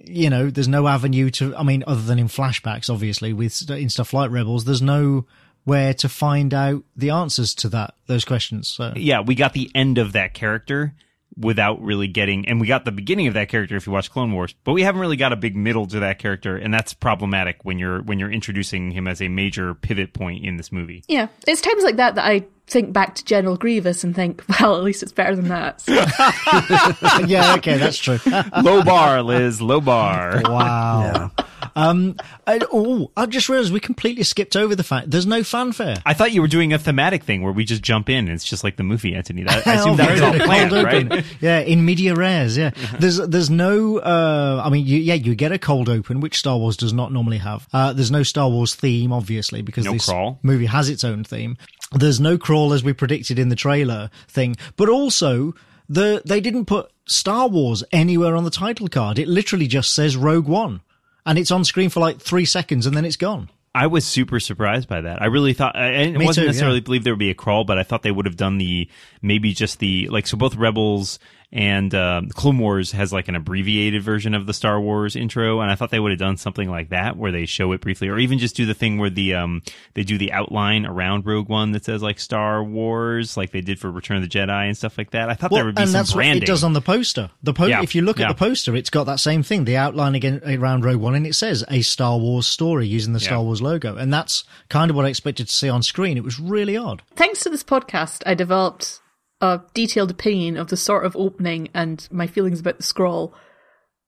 [0.00, 1.56] you know there's no avenue to.
[1.56, 5.26] I mean, other than in flashbacks, obviously with in stuff like Rebels, there's no
[5.64, 8.68] where to find out the answers to that those questions.
[8.68, 10.94] So yeah, we got the end of that character
[11.38, 14.32] without really getting, and we got the beginning of that character if you watch Clone
[14.32, 17.58] Wars, but we haven't really got a big middle to that character, and that's problematic
[17.62, 21.04] when you're when you're introducing him as a major pivot point in this movie.
[21.08, 24.76] Yeah, it's times like that that I think back to General Grievous and think, well,
[24.76, 25.80] at least it's better than that.
[25.80, 25.92] So,
[27.26, 28.18] yeah, okay, that's true.
[28.62, 30.42] low bar, Liz, low bar.
[30.44, 31.30] wow.
[31.38, 31.44] Yeah.
[31.78, 32.16] Um.
[32.46, 35.96] I, oh, I just realized we completely skipped over the fact there's no fanfare.
[36.06, 38.18] I thought you were doing a thematic thing where we just jump in.
[38.26, 39.42] And it's just like the movie, Antony.
[39.44, 41.24] That, I assume Oh, that was all planned, right?
[41.40, 42.56] Yeah, in media res.
[42.56, 43.98] Yeah, there's there's no.
[43.98, 47.12] Uh, I mean, you, yeah, you get a cold open, which Star Wars does not
[47.12, 47.68] normally have.
[47.72, 50.38] Uh, there's no Star Wars theme, obviously, because No this crawl.
[50.42, 51.56] movie has its own theme.
[51.92, 55.54] There's no crawl as we predicted in the trailer thing, but also
[55.88, 59.18] the they didn't put Star Wars anywhere on the title card.
[59.18, 60.82] It literally just says Rogue One,
[61.28, 63.50] and it's on screen for like three seconds, and then it's gone.
[63.74, 65.22] I was super surprised by that.
[65.22, 66.84] I really thought I Me wasn't too, necessarily yeah.
[66.84, 68.88] believe there would be a crawl, but I thought they would have done the
[69.22, 71.18] maybe just the like so both Rebels
[71.50, 75.70] and um, Clone Wars has like an abbreviated version of the Star Wars intro, and
[75.70, 78.18] I thought they would have done something like that where they show it briefly, or
[78.18, 79.62] even just do the thing where the um
[79.94, 83.78] they do the outline around Rogue One that says like Star Wars, like they did
[83.80, 85.30] for Return of the Jedi and stuff like that.
[85.30, 86.42] I thought there would be and some that's branding.
[86.42, 87.30] what it does on the poster.
[87.42, 88.26] The po- Yeah, if you look yeah.
[88.26, 91.26] at the poster, it's got that same thing, the outline again around Rogue One, and
[91.26, 93.44] it says a Star Wars story using the Star Yeah.
[93.44, 96.16] Wars logo, and that's kind of what I expected to see on screen.
[96.18, 97.02] It was really odd.
[97.16, 99.00] thanks to this podcast, I developed
[99.40, 103.34] a detailed opinion of the sort of opening and my feelings about the scroll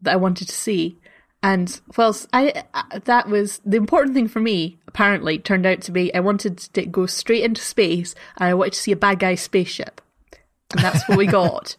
[0.02, 0.98] that I wanted to see.
[1.42, 2.64] And whilst I,
[3.04, 6.86] that was the important thing for me, apparently turned out to be I wanted to
[6.86, 10.00] go straight into space and I wanted to see a bad guy spaceship.
[10.72, 11.76] And that's what we got.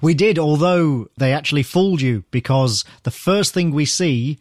[0.00, 4.38] We did, although they actually fooled you because the first thing we see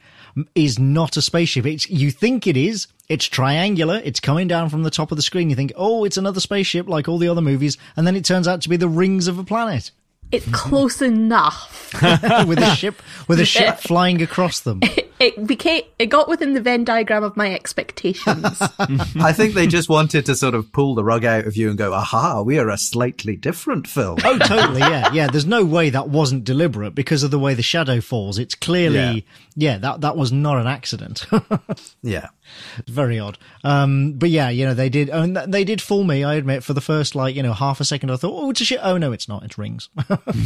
[0.55, 1.65] is not a spaceship.
[1.65, 2.87] It's you think it is.
[3.11, 3.99] It's triangular.
[4.05, 5.49] It's coming down from the top of the screen.
[5.49, 8.47] You think, oh, it's another spaceship like all the other movies, and then it turns
[8.47, 9.91] out to be the rings of a planet.
[10.31, 11.91] It's close enough.
[12.47, 14.81] with a ship with a ship flying across them.
[15.21, 18.57] It became it got within the Venn diagram of my expectations.
[19.19, 21.77] I think they just wanted to sort of pull the rug out of you and
[21.77, 24.17] go, aha, we are a slightly different film.
[24.23, 24.79] Oh, totally.
[24.79, 25.27] Yeah, yeah.
[25.27, 28.39] There's no way that wasn't deliberate because of the way the shadow falls.
[28.39, 31.27] It's clearly, yeah, that that was not an accident.
[32.01, 32.29] Yeah.
[32.87, 33.37] Very odd.
[33.63, 36.23] Um, but yeah, you know, they did, and they did fool me.
[36.23, 38.61] I admit, for the first like you know half a second, I thought, oh, it's
[38.61, 38.79] a shit.
[38.81, 39.43] Oh no, it's not.
[39.43, 39.89] It's rings.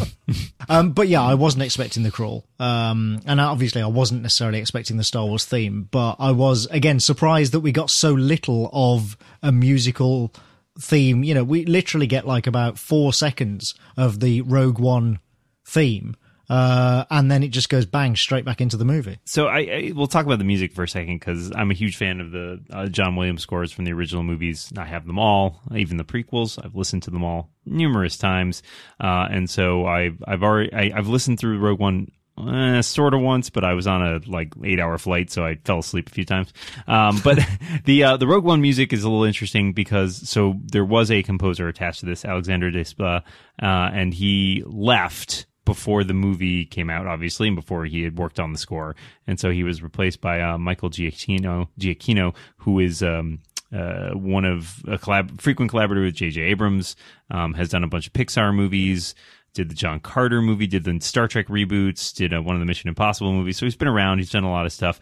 [0.69, 4.97] um, but yeah, I wasn't expecting the crawl, um, and obviously, I wasn't necessarily expecting
[4.97, 5.87] the Star Wars theme.
[5.91, 10.33] But I was again surprised that we got so little of a musical
[10.79, 11.23] theme.
[11.23, 15.19] You know, we literally get like about four seconds of the Rogue One
[15.65, 16.15] theme.
[16.49, 19.17] Uh, and then it just goes bang straight back into the movie.
[19.25, 21.97] So I, I we'll talk about the music for a second because I'm a huge
[21.97, 24.71] fan of the uh, John Williams scores from the original movies.
[24.77, 26.63] I have them all, even the prequels.
[26.63, 28.61] I've listened to them all numerous times,
[28.99, 32.11] uh, and so I've I've already I, I've listened through Rogue One.
[32.37, 35.55] Uh, sort of once, but I was on a like eight hour flight, so I
[35.63, 36.51] fell asleep a few times.
[36.85, 37.39] Um, but
[37.85, 41.23] the uh, the Rogue One music is a little interesting because so there was a
[41.23, 43.21] composer attached to this, Alexander Desplat,
[43.63, 48.39] uh, and he left before the movie came out, obviously, and before he had worked
[48.39, 48.95] on the score,
[49.27, 53.39] and so he was replaced by uh, Michael Giacchino, Giacchino, who is um,
[53.73, 56.41] uh, one of a collab- frequent collaborator with J.J.
[56.41, 56.95] Abrams,
[57.31, 59.15] um, has done a bunch of Pixar movies.
[59.53, 60.67] Did the John Carter movie?
[60.67, 62.13] Did the Star Trek reboots?
[62.13, 63.57] Did uh, one of the Mission Impossible movies?
[63.57, 64.19] So he's been around.
[64.19, 64.99] He's done a lot of stuff.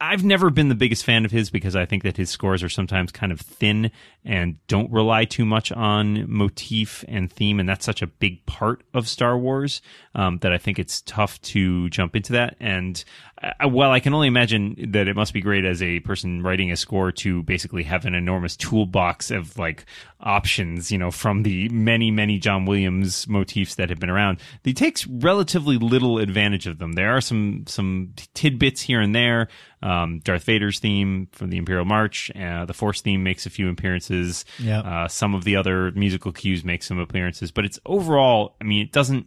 [0.00, 2.68] I've never been the biggest fan of his because I think that his scores are
[2.68, 3.90] sometimes kind of thin
[4.24, 8.84] and don't rely too much on motif and theme, and that's such a big part
[8.94, 9.82] of Star Wars
[10.14, 12.56] um, that I think it's tough to jump into that.
[12.60, 13.04] And
[13.42, 16.72] uh, while I can only imagine that it must be great as a person writing
[16.72, 19.84] a score to basically have an enormous toolbox of like
[20.20, 24.74] options, you know, from the many, many John Williams motifs that have been around, he
[24.74, 26.92] takes relatively little advantage of them.
[26.92, 29.48] There are some some tidbits here and there.
[29.80, 33.68] Um, Darth Vader's theme from the Imperial March, uh, the Force theme makes a few
[33.70, 34.44] appearances.
[34.58, 34.80] Yeah.
[34.80, 38.82] Uh, some of the other musical cues make some appearances, but it's overall, I mean,
[38.82, 39.26] it doesn't,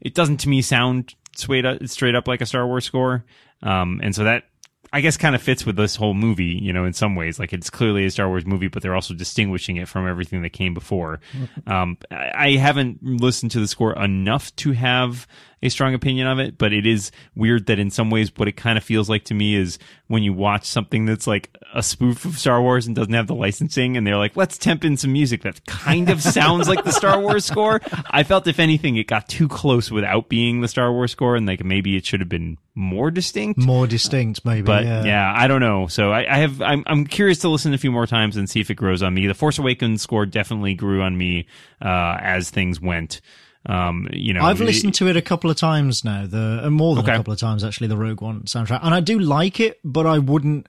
[0.00, 3.24] it doesn't to me sound straight up, straight up like a Star Wars score.
[3.62, 4.44] Um, and so that
[4.92, 7.40] I guess kind of fits with this whole movie, you know, in some ways.
[7.40, 10.50] Like it's clearly a Star Wars movie, but they're also distinguishing it from everything that
[10.50, 11.20] came before.
[11.66, 15.26] Um, I I haven't listened to the score enough to have
[15.64, 18.56] a strong opinion of it, but it is weird that in some ways what it
[18.56, 22.26] kind of feels like to me is when you watch something that's like a spoof
[22.26, 25.12] of Star Wars and doesn't have the licensing and they're like, let's temp in some
[25.12, 27.80] music that kind of sounds like the Star Wars score.
[28.10, 31.46] I felt if anything, it got too close without being the Star Wars score and
[31.46, 33.58] like maybe it should have been more distinct.
[33.58, 34.66] More distinct, maybe.
[34.66, 35.04] But yeah.
[35.04, 35.34] yeah.
[35.34, 35.86] I don't know.
[35.86, 38.60] So I, I have I'm I'm curious to listen a few more times and see
[38.60, 39.26] if it grows on me.
[39.26, 41.46] The Force Awakens score definitely grew on me
[41.80, 43.20] uh, as things went.
[43.66, 46.94] Um, you know, I've listened to it a couple of times now, the uh, more
[46.94, 47.14] than Okay.
[47.14, 47.86] a couple of times actually.
[47.86, 50.66] The Rogue One soundtrack, and I do like it, but I wouldn't.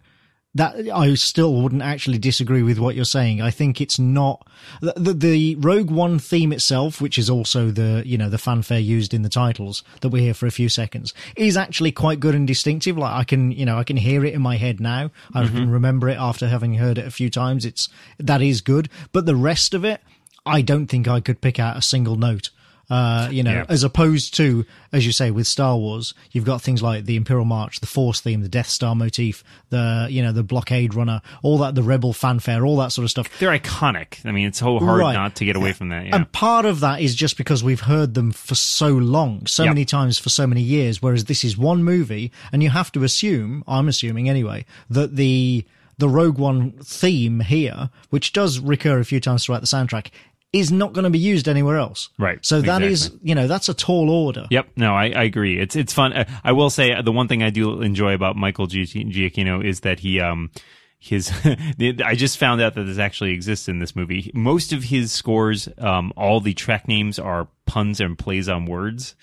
[0.57, 3.41] That I still wouldn't actually disagree with what you're saying.
[3.41, 4.47] I think it's not
[4.79, 8.79] the, the the Rogue One theme itself, which is also the you know the fanfare
[8.79, 12.35] used in the titles that we hear for a few seconds, is actually quite good
[12.35, 12.97] and distinctive.
[12.97, 15.11] Like I can you know I can hear it in my head now.
[15.33, 15.55] I Mm-hmm.
[15.57, 17.65] can remember it after having heard it a few times.
[17.65, 19.99] It's that is good, but the rest of it,
[20.45, 22.49] I don't think I could pick out a single note.
[22.89, 23.65] Uh, you know, Yeah.
[23.67, 24.63] as opposed to,
[24.93, 28.21] as you say, with Star Wars, you've got things like the Imperial March, the Force
[28.21, 32.13] theme, the Death Star motif, the you know the blockade runner, all that, the Rebel
[32.13, 33.27] fanfare, all that sort of stuff.
[33.39, 34.23] they're iconic.
[34.25, 35.13] I mean, it's so hard Right.
[35.13, 36.05] not to get away from that.
[36.05, 36.15] Yeah.
[36.15, 39.71] And part of that is just because we've heard them for so long, so Yep.
[39.71, 41.01] many times for so many years.
[41.01, 45.65] Whereas this is one movie, and you have to assume, I'm assuming anyway, that the
[45.97, 50.07] the Rogue One theme here, which does recur a few times throughout the soundtrack,
[50.53, 52.09] is not going to be used anywhere else.
[52.17, 52.39] Right.
[52.45, 53.29] So that is, Exactly.
[53.29, 54.47] you know, that's a tall order.
[54.49, 54.67] Yep.
[54.77, 55.59] No, I, I agree.
[55.59, 56.13] It's it's fun.
[56.13, 59.63] Uh, I will say uh, the one thing I do enjoy about Michael Gi- Giacchino
[59.65, 60.51] is that he um
[60.97, 64.31] his I just found out that this actually exists in this movie.
[64.33, 69.15] Most of his scores, um, all the track names are puns and plays on words.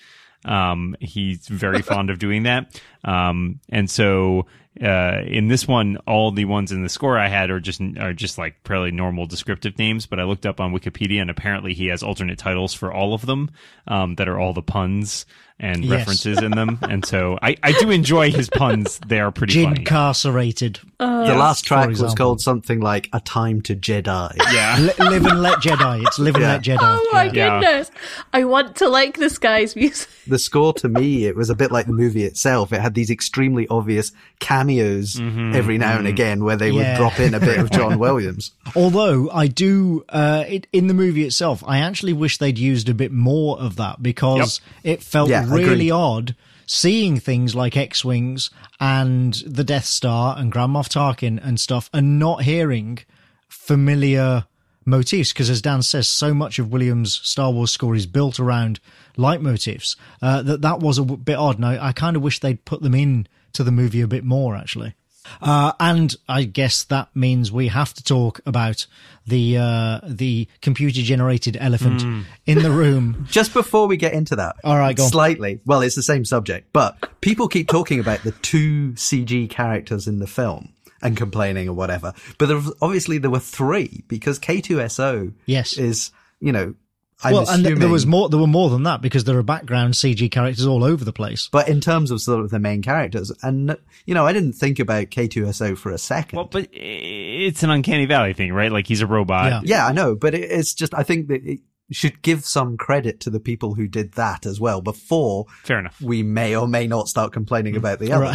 [0.45, 2.79] Um, he's very fond of doing that.
[3.03, 4.45] Um, and so
[4.81, 8.13] uh, in this one, all the ones in the score I had are just are
[8.13, 10.05] just like fairly normal descriptive names.
[10.05, 13.25] But I looked up on Wikipedia, and apparently he has alternate titles for all of
[13.25, 13.51] them
[13.87, 15.25] um, that are all the puns
[15.63, 15.91] and Yes.
[15.99, 16.77] references in them.
[16.81, 18.99] And so I, I do enjoy his puns.
[19.07, 19.79] They are pretty funny.
[19.79, 20.79] Incarcerated.
[20.99, 22.15] Uh, the last track was example.
[22.15, 24.77] called something like "A Time to Jedi." Yeah.
[24.99, 26.05] Li- live and let Jedi.
[26.05, 26.77] It's live and let Jedi.
[26.81, 27.31] Oh my Yeah.
[27.33, 27.59] Yeah.
[27.59, 27.91] goodness.
[28.33, 30.09] I want to like this guy's music.
[30.27, 32.71] the score to me, it was a bit like the movie itself.
[32.73, 35.55] It had these extremely obvious cameos mm-hmm.
[35.55, 36.07] every now and mm-hmm.
[36.07, 36.91] again where they Yeah.
[36.91, 38.51] would drop in a bit of John Williams.
[38.75, 42.93] Although I do, uh, it, in the movie itself, I actually wish they'd used a
[42.93, 46.35] bit more of that because it felt Yeah, really odd
[46.65, 48.49] seeing things like X-wings
[48.79, 52.99] and the Death Star and Grand Moff Tarkin and stuff, and not hearing
[53.47, 54.45] familiar
[54.85, 55.33] motifs.
[55.33, 58.79] Because as Dan says, so much of Williams' Star Wars score is built around
[59.17, 61.57] leitmotifs uh, that that was a bit odd.
[61.57, 64.23] And I, I kind of wish they'd put them in to the movie a bit
[64.23, 64.95] more, actually.
[65.41, 68.85] Uh, and I guess that means we have to talk about
[69.25, 72.03] the uh, the computer generated elephant
[72.45, 73.25] in the room.
[73.31, 75.59] Just before we get into that, All right, slightly.
[75.65, 80.19] Well, it's the same subject, but people keep talking about the two CG characters in
[80.19, 82.13] the film and complaining or whatever.
[82.37, 85.77] But there was, obviously there were three because K2SO Yes.
[85.77, 86.75] is, you know,
[87.23, 88.29] I'm well, and assuming, th- there was more.
[88.29, 91.49] There were more than that because there are background CG characters all over the place.
[91.51, 94.79] but in terms of sort of the main characters, and you know, I didn't think
[94.79, 96.37] about K2SO for a second.
[96.37, 98.71] Well, but it's an uncanny valley thing, right?
[98.71, 99.51] Like he's a robot.
[99.51, 99.61] Yeah.
[99.63, 101.59] yeah, I know, but it, it's just I think that it
[101.91, 106.01] should give some credit to the people who did that as well before Fair enough.
[106.01, 108.33] we may or may not start complaining about the other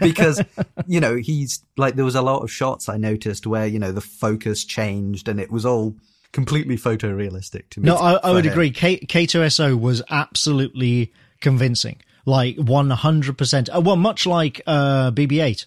[0.00, 0.40] because
[0.86, 3.90] you know he's like there was a lot of shots I noticed where you know
[3.90, 5.96] the focus changed and it was all
[6.34, 7.86] completely photorealistic to me.
[7.86, 8.52] No, I, I would him.
[8.52, 8.70] agree.
[8.70, 13.70] K K2SO was absolutely convincing, like one hundred percent.
[13.72, 15.64] Well, much like uh, BB-8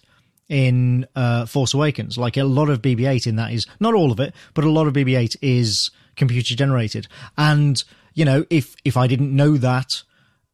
[0.48, 2.16] in uh, Force Awakens.
[2.16, 4.86] Like a lot of BB-8 in that is not all of it, but a lot
[4.86, 7.08] of BB-8 is computer generated.
[7.36, 7.82] And
[8.14, 10.02] you know, if if I didn't know that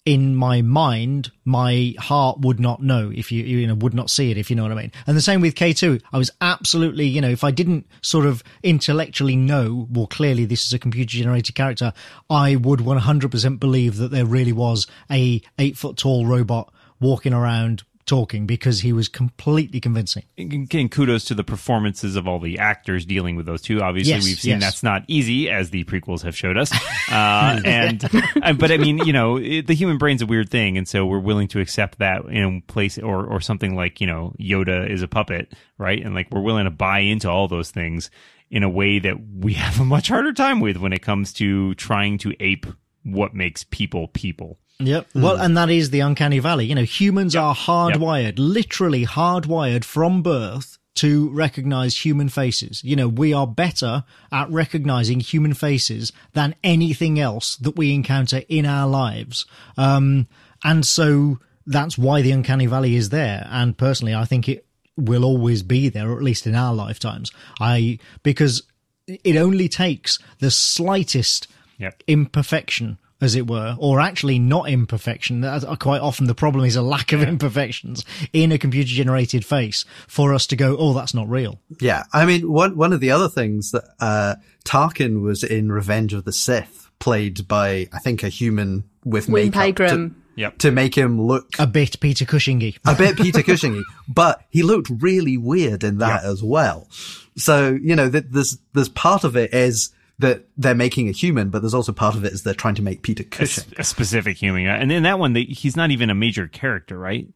[0.05, 4.31] in my mind, my heart would not know if you, you know, would not see
[4.31, 4.93] it, if you know what I mean.
[5.07, 6.03] And the same with K2.
[6.13, 10.67] I was absolutely, you know, if I didn't sort of intellectually know, well, clearly this
[10.67, 11.95] is a computer generated character,
[12.29, 17.83] I would 100% believe that there really was a eight foot tall robot walking around
[18.07, 20.25] talking because he was completely convincing.
[20.39, 23.81] Again, kudos to the performances of all the actors dealing with those two.
[23.81, 24.61] Obviously, Yes, we've seen yes.
[24.61, 26.73] that's not easy, as the prequels have showed us.
[27.07, 28.03] Uh, and
[28.43, 31.05] uh, but I mean, you know, it, the human brain's a weird thing, and so
[31.05, 35.03] we're willing to accept that in place, or or something like you know, Yoda is
[35.03, 36.03] a puppet, right?
[36.03, 38.11] And like we're willing to buy into all those things
[38.51, 41.75] in a way that we have a much harder time with when it comes to
[41.75, 42.67] trying to ape
[43.03, 44.59] what makes people people.
[44.81, 45.09] Yep.
[45.15, 46.67] Well, and that is the uncanny valley.
[46.67, 52.83] You know, humans are hardwired, literally hardwired from birth to recognize human faces.
[52.85, 58.43] You know, we are better at recognizing human faces than anything else that we encounter
[58.49, 59.47] in our lives.
[59.77, 60.29] Um,
[60.63, 63.49] and so that's why the uncanny valley is there.
[63.51, 67.33] And personally, I think it will always be there, or at least in our lifetimes.
[67.61, 68.63] I, because
[69.07, 71.49] it only takes the slightest
[71.79, 72.05] Yep.
[72.07, 75.41] imperfection, as it were, or actually not imperfection.
[75.41, 79.45] That- uh, Quite often the problem is a lack of imperfections in a computer generated
[79.45, 81.59] face for us to go, oh, that's not real.
[81.81, 86.13] Yeah, I mean, one one of the other things that uh, Tarkin was in Revenge
[86.15, 90.15] of the Sith, played by I think a human with Wayne makeup Pygram.
[90.37, 90.59] Yep.
[90.59, 92.77] to, to make him look A bit Peter Cushingy.
[92.85, 96.89] a bit Peter Cushingy, but he looked really weird in that as well.
[97.37, 101.51] So you know, that there's there's part of it is that they're making a human,
[101.51, 103.65] but there's also part of it is they're trying to make Peter A, Cushing.
[103.65, 106.97] s- a specific human, and in that one, they, he's not even a major character,
[106.99, 107.27] right?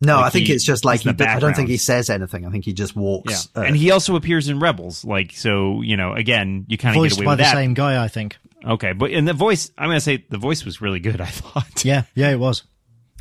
[0.00, 1.76] No, Like I think he- it's just like he's in he, I don't think he
[1.78, 2.44] says anything.
[2.44, 3.48] I think he just walks.
[3.56, 5.80] uh, and he also appears in Rebels, like so.
[5.82, 7.52] You know, again, you kind of get Voiced away by with the that.
[7.54, 8.36] same guy, I think.
[8.64, 11.20] Okay, but in the voice, I'm gonna say the voice was really good.
[11.22, 11.84] I thought.
[11.84, 12.64] Yeah, yeah, it was.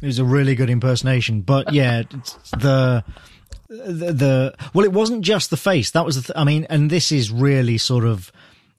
[0.01, 1.41] It was a really good impersonation.
[1.41, 3.05] But yeah, it's the,
[3.69, 5.91] the, the, well, it wasn't just the face.
[5.91, 8.31] That was the, th- I mean, and this is really sort of,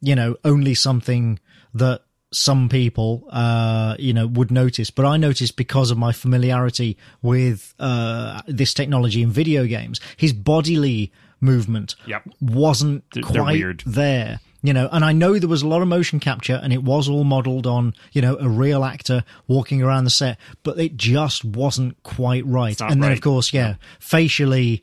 [0.08, 1.38] you know, only something
[1.74, 1.98] that
[2.32, 4.90] some people, uh, you know, would notice.
[4.90, 10.32] But I noticed because of my familiarity with, uh, this technology in video games, his
[10.32, 12.22] bodily movement Yep.
[12.40, 13.82] wasn't They're- quite weird.
[13.86, 16.82] there you know and i know there was a lot of motion capture and it
[16.82, 20.96] was all modeled on you know a real actor walking around the set but it
[20.96, 23.18] just wasn't quite right and then right.
[23.18, 24.82] of course yeah facially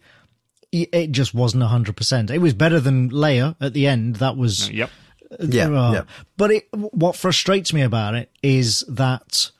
[0.71, 4.89] it just wasn't 100% it was better than leia at the end that was Yep.
[5.39, 6.03] Yeah, uh, yeah.
[6.37, 9.51] But it, what frustrates me about it is that,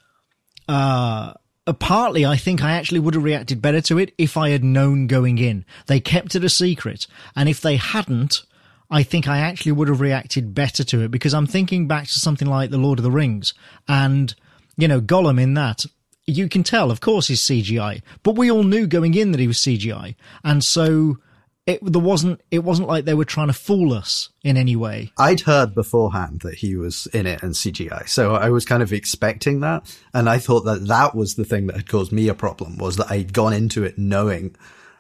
[0.68, 1.34] uh,
[1.80, 5.08] partly I think I actually would have reacted better to it if I had known
[5.08, 5.64] going in.
[5.88, 7.08] They kept it a secret.
[7.36, 8.44] And if they hadn't,
[8.92, 12.20] I think I actually would have reacted better to it because I'm thinking back to
[12.20, 13.54] something like The Lord of the Rings
[13.88, 14.36] and,
[14.76, 15.86] you know, Gollum in that.
[16.26, 19.48] You can tell, of course, he's CGI, but we all knew going in that he
[19.48, 20.16] was CGI.
[20.44, 21.18] And so
[21.66, 25.12] it, there wasn't, it wasn't like they were trying to fool us in any way.
[25.18, 28.92] I'd heard beforehand that he was in it and CGI, so I was kind of
[28.92, 32.34] expecting that, and I thought that that was the thing that had caused me a
[32.34, 34.56] problem was that I'd gone into it knowing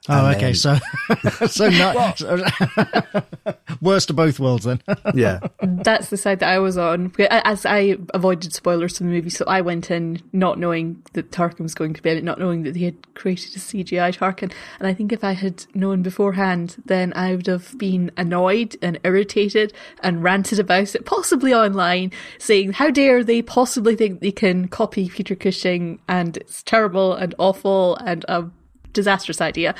[0.09, 0.53] Oh, And okay.
[0.53, 0.77] then- So,
[1.47, 2.21] so not
[3.81, 4.81] worst of both worlds then.
[5.13, 7.13] yeah, That's the side that I was on.
[7.29, 11.61] As I avoided spoilers from the movie, so I went in not knowing that Tarkin
[11.61, 14.51] was going to be in it, not knowing that they had created a CGI Tarkin.
[14.79, 18.99] And I think if I had known beforehand, then I would have been annoyed and
[19.03, 24.67] irritated and ranted about it, possibly online, saying, How dare they possibly think they can
[24.67, 28.45] copy Peter Cushing and it's terrible and awful and a
[28.93, 29.75] disastrous idea.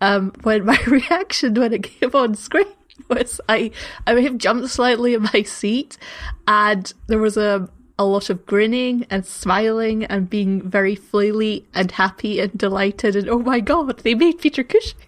[0.00, 2.66] Um, when my reaction when it came on screen
[3.08, 3.70] was I
[4.06, 5.98] I may have jumped slightly in my seat,
[6.46, 11.92] and there was a a lot of grinning and smiling and being very flaily and
[11.92, 14.98] happy and delighted and oh my god they made Peter Cushing.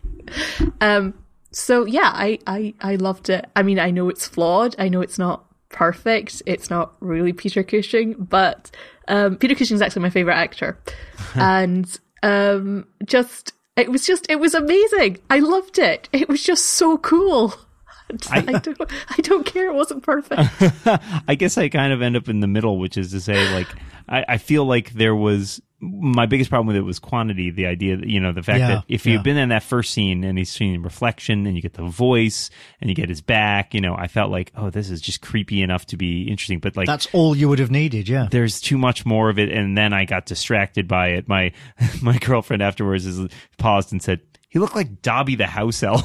[0.80, 1.14] Um,
[1.50, 3.46] so yeah, I, I I loved it.
[3.56, 4.76] I mean, I know it's flawed.
[4.78, 6.42] I know it's not perfect.
[6.44, 8.70] It's not really Peter Cushing, but
[9.08, 10.78] um, Peter Cushing is actually my favorite actor,
[11.34, 15.18] and um, just it was just it was amazing.
[15.30, 16.08] I loved it.
[16.12, 17.54] It was just so cool.
[18.30, 19.68] I, don't I don't care.
[19.68, 20.40] It wasn't perfect.
[21.28, 23.68] I guess I kind of end up in the middle, which is to say, like,
[24.08, 27.50] I, I feel like there was my biggest problem with it was quantity.
[27.50, 29.12] The idea that, you know, the fact Yeah, that if yeah.
[29.12, 32.48] you've been in that first scene and he's seeing reflection and you get the voice
[32.80, 35.60] and you get his back, you know, I felt like, oh, this is just creepy
[35.60, 36.60] enough to be interesting.
[36.60, 38.08] But like, That's all you would have needed.
[38.08, 38.26] Yeah.
[38.30, 41.52] there's too much more of it and then i got distracted by it my
[42.02, 43.28] my girlfriend afterwards is
[43.58, 46.02] paused and said he looked like dobby the house elf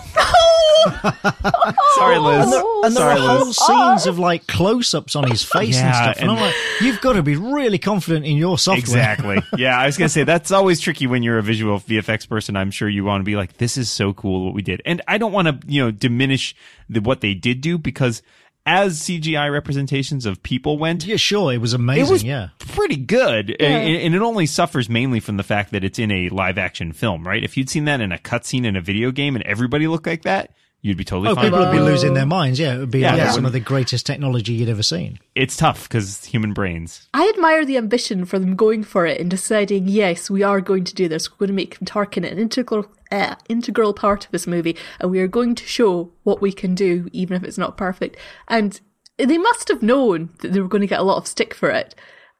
[1.96, 2.44] sorry liz.
[2.44, 4.10] And there, and there sorry are whole liz scenes oh.
[4.10, 7.36] of like close-ups on his face and stuff, and, I'm like, you've got to be
[7.36, 8.80] really confident in your software.
[8.80, 9.42] exactly.
[9.58, 12.56] Yeah i was gonna say that's always tricky when you're a visual vfx person.
[12.56, 14.82] I'm sure you want to be like this is so cool what we did.
[14.86, 16.56] And i don't want to you know diminish
[16.90, 18.22] the, what they did do because
[18.66, 22.06] as cgi representations of people went Yeah, sure, it was amazing.
[22.06, 25.84] it was yeah, pretty good, and, and it only suffers mainly from the fact that
[25.84, 27.44] it's in a live action film, right?
[27.44, 30.24] If you'd seen that in a cutscene in a video game and everybody looked like
[30.24, 30.52] that,
[30.82, 31.46] you'd be totally oh, fine.
[31.46, 32.60] people would be losing their minds.
[32.60, 33.32] Yeah, it would be Yeah, like yeah.
[33.32, 35.20] some of the greatest technology you'd ever seen.
[35.36, 37.08] It's tough because human brains.
[37.14, 40.84] I admire the ambition for them going for it and deciding, yes, we are going
[40.86, 41.32] to do this.
[41.32, 45.20] We're going to make Tarkin an integral, uh, integral part of this movie, and we
[45.20, 48.18] are going to show what we can do, even if it's not perfect.
[48.48, 48.80] And
[49.18, 51.70] they must have known that they were going to get a lot of stick for
[51.70, 51.94] it,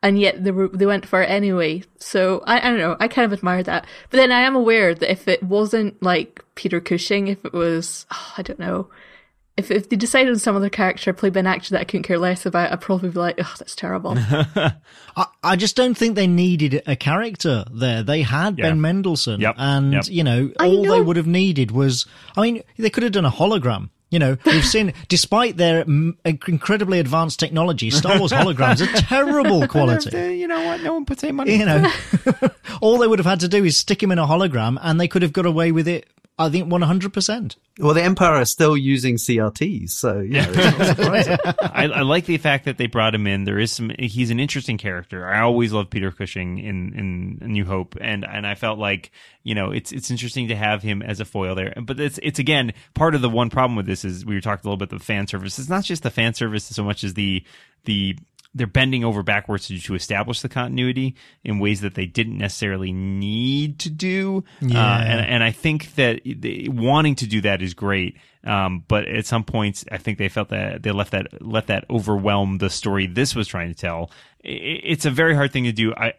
[0.04, 1.84] and yet they were they went for it anyway.
[1.98, 2.98] So I, I don't know.
[3.00, 3.86] I kind of admire that.
[4.10, 8.06] But then I am aware that if it wasn't like Peter Cushing, if it was,
[8.12, 8.90] oh, I don't know.
[9.58, 12.04] If, if they decided on some other character played by an actor that I couldn't
[12.04, 14.16] care less about, I'd probably be like, oh, that's terrible.
[14.18, 18.02] I, I just don't think they needed a character there.
[18.02, 18.70] They had Yeah.
[18.70, 20.06] Ben Mendelsohn, Yep, and yep.
[20.08, 22.08] you know, I all they would have needed was.
[22.36, 23.90] I mean, they could have done a hologram.
[24.12, 30.38] You know, we've seen, despite their incredibly advanced technology, Star Wars holograms are terrible quality.
[30.38, 30.82] You know what?
[30.82, 31.56] No one puts any money.
[31.56, 31.90] You know,
[32.82, 35.08] all they would have had to do is stick him in a hologram, and they
[35.08, 36.08] could have got away with it.
[36.46, 37.56] I think one hundred percent.
[37.80, 41.38] well, the Empire are still using CRTs, so yeah, it's not surprising.
[41.62, 43.44] I, I like the fact that they brought him in.
[43.44, 43.92] There is some.
[43.98, 45.26] He's an interesting character.
[45.28, 49.12] I always love Peter Cushing in in New Hope, and and I felt like
[49.44, 51.74] you know it's it's interesting to have him as a foil there.
[51.82, 54.62] But it's it's again part of the one problem with this is we were talking
[54.66, 55.60] a little bit the fan service.
[55.60, 57.44] It's not just the fan service so much as the
[57.86, 58.16] the
[58.54, 62.92] they're bending over backwards to, to establish the continuity in ways that they didn't necessarily
[62.92, 64.44] need to do.
[64.60, 64.78] Yeah.
[64.78, 68.18] Uh, and, and I think that they, wanting to do that is great.
[68.44, 71.86] Um, but at some points, I think they felt that they left that let that
[71.90, 74.12] overwhelm the story this was trying to tell.
[74.44, 75.94] I- It's a very hard thing to do.
[75.94, 76.14] I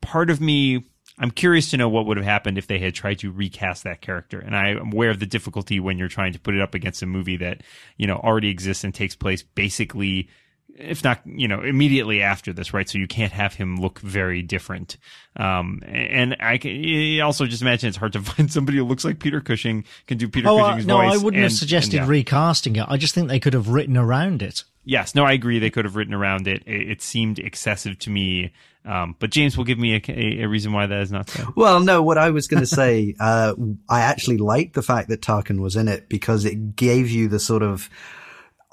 [0.00, 0.84] part of me.
[1.16, 4.00] I'm curious to know what would have happened if they had tried to recast that
[4.00, 4.40] character.
[4.40, 7.06] And I'm aware of the difficulty when you're trying to put it up against a
[7.06, 7.62] movie that,
[7.96, 10.28] you know, already exists and takes place basically
[10.76, 12.88] if not, you know, immediately after this, right?
[12.88, 14.96] So you can't have him look very different.
[15.36, 19.18] Um, and I can also just imagine it's hard to find somebody who looks like
[19.18, 21.14] Peter Cushing can do Peter Oh uh, no, voice.
[21.14, 22.10] I wouldn't have suggested and, yeah.
[22.10, 22.86] recasting it.
[22.88, 24.64] I just think they could have written around it.
[24.84, 25.58] Yes, no, I agree.
[25.58, 26.62] They could have written around it.
[26.66, 28.52] It, it seemed excessive to me.
[28.84, 31.52] Um, but James will give me a, a, a reason why that is not so.
[31.56, 33.54] Well, no, what I was going to say, uh,
[33.88, 37.38] I actually liked the fact that Tarkin was in it because it gave you the
[37.38, 37.88] sort of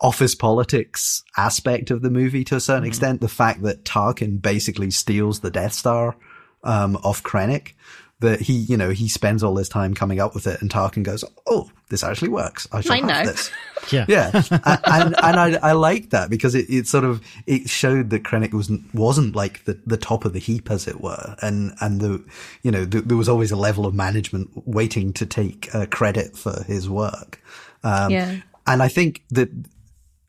[0.01, 3.21] office politics aspect of the movie to a certain extent.
[3.21, 6.15] The fact that Tarkin basically steals the Death Star,
[6.63, 7.73] um, off Krennic.
[8.19, 11.01] That he, you know, he spends all his time coming up with it and Tarkin
[11.01, 12.67] goes, Oh, this actually works.
[12.71, 13.31] I shall I have know.
[13.31, 13.49] this.
[13.91, 14.05] Yeah.
[14.07, 18.11] Yeah, A- and and I I like that because it, it sort of it showed
[18.11, 21.73] that Krennic wasn't wasn't like the, the top of the heap as it were, and
[21.81, 22.23] and the
[22.61, 26.37] you know th- there was always a level of management waiting to take uh, credit
[26.37, 27.41] for his work.
[27.83, 28.35] Um, Yeah.
[28.67, 29.49] and I think that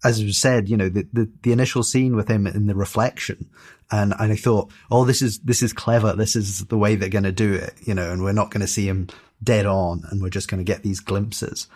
[0.05, 3.49] as was said, you know, the, the, the initial scene with him in the reflection.
[3.91, 6.15] And, and I thought, oh, this is, this is clever.
[6.15, 8.63] This is the way they're going to do it, you know, and we're not going
[8.63, 9.09] to see him
[9.43, 11.67] dead on and we're just going to get these glimpses.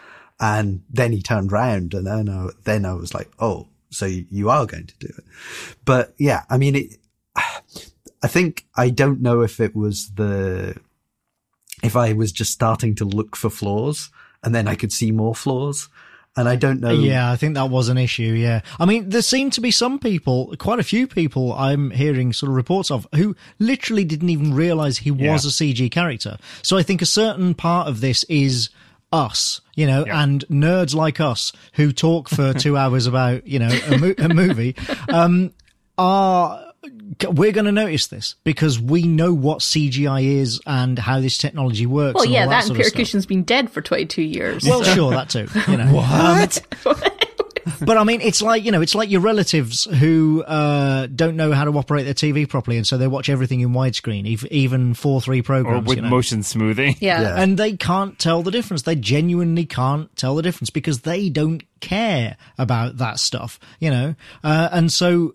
[0.40, 4.50] And then he turned round and then I, then I was like, oh, so you
[4.50, 5.24] are going to do it.
[5.84, 6.96] But yeah, I mean, it,
[8.22, 10.76] I think I don't know if it was the,
[11.82, 14.10] if I was just starting to look for flaws
[14.42, 15.88] and then I could see more flaws.
[16.36, 16.90] And I don't know.
[16.92, 18.22] Yeah, I think that was an issue.
[18.34, 18.60] Yeah.
[18.78, 22.50] I mean, there seem to be some people, quite a few people I'm hearing sort
[22.50, 26.36] of reports of who literally didn't even realize he was a CG character.
[26.62, 28.68] So I think a certain part of this is
[29.12, 30.22] us, you know, Yeah.
[30.22, 34.28] and nerds like us who talk for two hours about, you know, a, mo- a
[34.28, 34.76] movie,
[35.08, 35.52] um,
[35.96, 36.65] are,
[37.24, 41.86] we're going to notice this because we know what CGI is and how this technology
[41.86, 42.14] works.
[42.14, 42.98] Well, and yeah, all that, sort and of Peter stuff.
[42.98, 44.64] Cushing's been dead for 22 years.
[44.64, 45.48] Well, sure, that too.
[45.70, 46.62] You know, what?
[47.80, 51.52] but I mean, it's like you know, it's like your relatives who uh, don't know
[51.52, 55.20] how to operate their TV properly, and so they watch everything in widescreen, even four
[55.20, 55.88] three programs, or programs.
[55.88, 56.08] with you know?
[56.10, 56.96] motion smoothing.
[57.00, 57.22] yeah.
[57.22, 57.42] Yeah.
[57.42, 58.82] and they can't tell the difference.
[58.82, 64.14] They genuinely can't tell the difference because they don't care about that stuff, you know.
[64.44, 65.34] Uh, and so,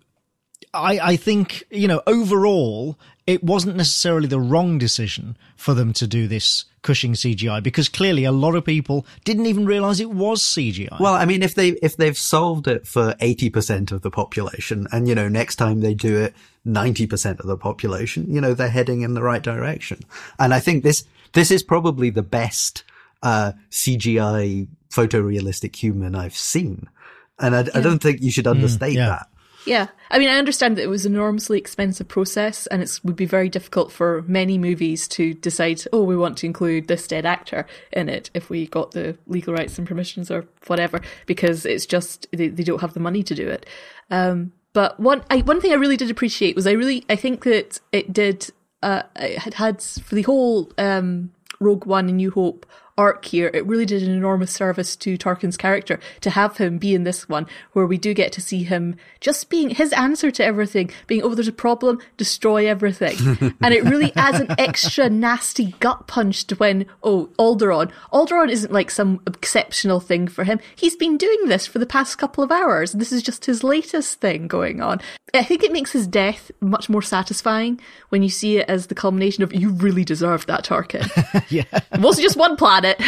[0.74, 6.08] I, I think you know overall, it wasn't necessarily the wrong decision for them to
[6.08, 10.42] do this Cushing CGI because clearly a lot of people didn't even realize it was
[10.42, 11.00] CGI.
[11.00, 14.88] Well, I mean, if they if they've solved it for eighty percent of the population,
[14.92, 16.34] and you know, next time they do it,
[16.66, 20.00] ninety percent of the population, you know, they're heading in the right direction.
[20.40, 21.04] And I think this
[21.34, 22.84] this is probably the best
[23.22, 26.90] uh, CGI photorealistic human I've seen,
[27.38, 29.08] and I, I don't think you should understate yeah.
[29.08, 29.28] that.
[29.66, 29.88] Yeah.
[30.10, 33.26] I mean, I understand that it was an enormously expensive process and it would be
[33.26, 37.66] very difficult for many movies to decide, oh, we want to include this dead actor
[37.92, 42.28] in it if we got the legal rights and permissions or whatever, because it's just,
[42.32, 43.66] they, they don't have the money to do it.
[44.10, 47.44] Um, but one, I, one thing I really did appreciate was I really, I think
[47.44, 48.50] that it did,
[48.82, 52.66] uh, it had had for the whole, um, Rogue One and New Hope
[53.02, 56.94] arc here, it really did an enormous service to Tarkin's character to have him be
[56.94, 60.46] in this one, where we do get to see him just being his answer to
[60.46, 63.56] everything, being, oh, there's a problem, destroy everything.
[63.62, 67.92] and it really adds an extra nasty gut punch to when, oh, Alderaan.
[68.14, 70.60] Alderaan isn't like some exceptional thing for him.
[70.76, 72.92] He's been doing this for the past couple of hours.
[72.92, 75.02] This is just his latest thing going on.
[75.34, 77.80] I think it makes his death much more satisfying
[78.10, 81.08] when you see it as the culmination of, you really deserved that, Tarkin.
[81.50, 81.64] yeah.
[81.72, 82.91] It wasn't just one planet.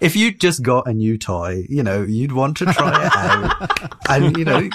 [0.00, 4.10] If you just got a new toy, you know, you'd want to try it out,
[4.10, 4.68] and you know,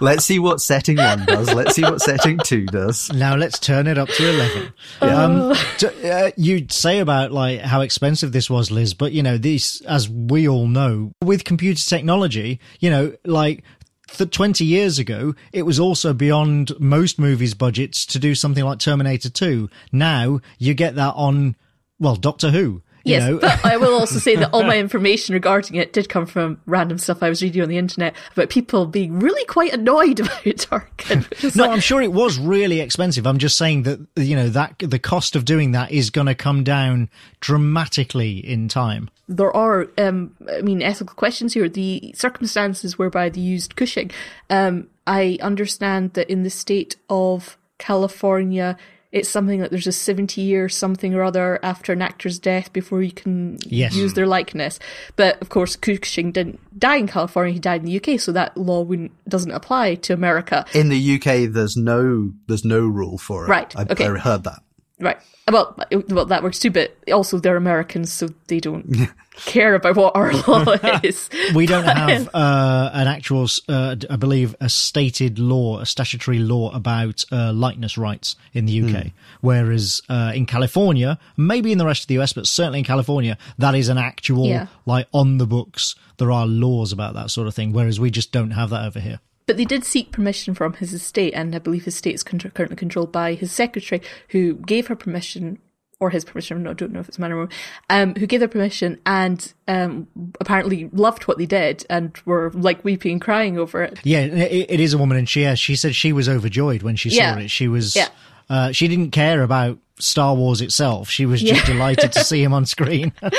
[0.00, 1.52] let's see what setting one does.
[1.52, 3.12] Let's see what setting two does.
[3.12, 4.72] Now let's turn it up to 11.
[5.00, 9.36] Um, t- uh, you'd say about like how expensive this was, Liz, but you know,
[9.36, 13.62] these, as we all know, with computer technology, you know, like
[14.08, 18.78] th- 20 years ago, it was also beyond most movies' budgets to do something like
[18.78, 19.68] Terminator 2.
[19.92, 21.56] Now you get that on,
[21.98, 22.82] well, Doctor Who.
[23.06, 26.08] You Yes, know, but I will also say that all my information regarding it did
[26.08, 29.72] come from random stuff I was reading on the internet about people being really quite
[29.72, 31.54] annoyed about Tarkin.
[31.56, 33.24] No, like- I'm sure it was really expensive.
[33.24, 36.34] I'm just saying that you know that the cost of doing that is going to
[36.34, 37.08] come down
[37.40, 39.08] dramatically in time.
[39.28, 41.68] there are, um, I mean, ethical questions here.
[41.68, 44.10] The circumstances whereby they used Cushing.
[44.50, 48.76] Um, I understand that in the state of California,
[49.16, 53.02] it's something that there's a 70 year something or other after an actor's death before
[53.02, 53.94] you can Yes.
[53.96, 54.78] use their likeness.
[55.16, 58.56] But of course, Cushing didn't die in California; he died in the UK, so that
[58.56, 60.66] law wouldn't doesn't apply to America.
[60.74, 63.48] In the UK, there's no there's no rule for it.
[63.48, 64.06] Right, I, okay.
[64.06, 64.62] I heard that.
[64.98, 65.18] Right.
[65.52, 65.78] Well,
[66.08, 70.32] well, that works too, but also they're Americans, so they don't care about what our
[70.48, 70.64] law
[71.04, 71.28] is.
[71.54, 76.74] We don't have uh, an actual, uh, I believe, a stated law, a statutory law
[76.74, 79.06] about uh, likeness rights in the UK.
[79.42, 83.36] Whereas uh, in California, maybe in the rest of the US, but certainly in California,
[83.58, 84.66] that is an actual, Yeah.
[84.86, 85.94] like on the books.
[86.16, 87.72] There are laws about that sort of thing.
[87.74, 89.20] Whereas we just don't have that over here.
[89.46, 92.74] But they did seek permission from his estate, and I believe his estate is currently
[92.76, 95.58] controlled by his secretary, who gave her permission,
[96.00, 97.52] or his permission, no, I don't know if it's man or woman,
[97.88, 100.08] um, who gave her permission and um,
[100.40, 104.00] apparently loved what they did and were like weeping and crying over it.
[104.02, 105.60] Yeah, it, it is a woman, and she has.
[105.60, 107.34] She said she was overjoyed when she Yeah.
[107.34, 107.50] saw it.
[107.50, 107.94] She was.
[107.94, 108.08] Yeah.
[108.50, 111.08] Uh, she didn't care about Star Wars itself.
[111.08, 111.72] She was just Yeah.
[111.72, 113.12] delighted to see him on screen.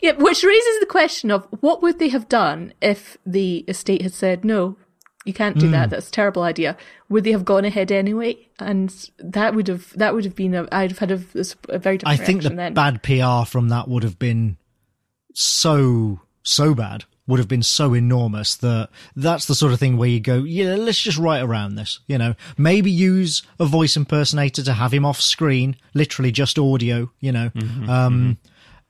[0.00, 4.14] Yeah, which raises the question of what would they have done if the estate had
[4.14, 4.76] said, no,
[5.28, 5.72] you can't do Hmm.
[5.72, 5.90] that.
[5.90, 6.76] That's a terrible idea.
[7.08, 8.36] Would they have gone ahead anyway?
[8.58, 11.20] And that would have, that would have been, a, I'd have had a,
[11.68, 12.74] a very I think the then.
[12.74, 14.56] bad PR from that would have been
[15.34, 17.04] so so bad.
[17.26, 20.76] Would have been so enormous that that's the sort of thing where you go, yeah,
[20.76, 22.00] let's just write around this.
[22.06, 27.10] You know, maybe use a voice impersonator to have him off screen, literally just audio.
[27.20, 27.50] You know,
[27.86, 28.38] um,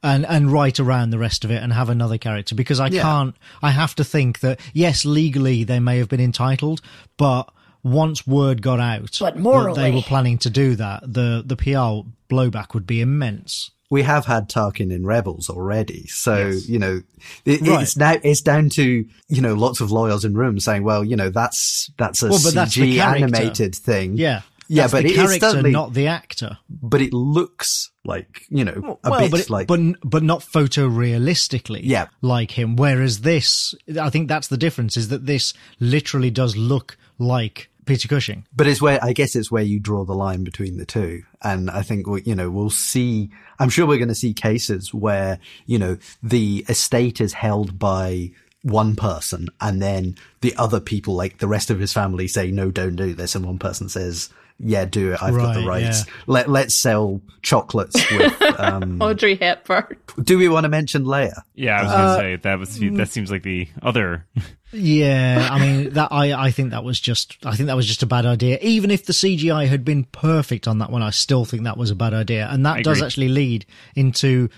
[0.03, 3.03] and and write around the rest of it and have another character because I Yeah.
[3.03, 3.35] can't.
[3.63, 6.81] I have to think that yes, legally they may have been entitled,
[7.17, 7.51] but
[7.83, 12.07] once word got out But that they were planning to do that, the the PR
[12.33, 13.71] blowback would be immense.
[13.91, 17.01] we have had Tarkin in Rebels already, so you know
[17.47, 17.83] it, Right.
[17.83, 21.17] it's now it's down to you know lots of lawyers in rooms saying, well, you
[21.17, 25.09] know that's that's a Well, but CG that's the animated thing, Yeah, yeah, but the
[25.09, 26.59] it is character, certainly not the actor.
[26.69, 30.41] but it looks like you know a well, bit but it, like but but not
[30.41, 31.81] photorealistically.
[31.83, 32.09] Yeah.
[32.21, 32.77] like him.
[32.77, 38.07] Whereas this, I think that's the difference is that this literally does look like Peter
[38.07, 38.45] Cushing.
[38.55, 41.71] but it's where I guess it's where you draw the line between the two, and
[41.71, 43.31] I think we, you know we'll see.
[43.59, 48.33] I'm sure we're going to see cases where you know the estate is held by
[48.63, 52.71] one person, and then the other people, like the rest of his family, say no,
[52.71, 54.29] don't do this, and one person says.
[54.61, 55.23] Yeah, do it.
[55.23, 56.05] I've got the Right, rights.
[56.07, 56.13] yeah.
[56.27, 58.35] Let Let's sell chocolates with.
[58.59, 59.97] Um, Audrey Hepburn.
[60.23, 61.43] do we want to mention Leia?
[61.55, 64.27] Yeah, I was gonna say that was that seems like the other.
[64.73, 68.03] Yeah, I mean that I I think that was just I think that was just
[68.03, 68.59] a bad idea.
[68.61, 71.91] Even if the CGI had been perfect on that one, I still think that was
[71.91, 73.07] a bad idea, and that I does agree.
[73.07, 73.65] actually lead
[73.95, 74.51] into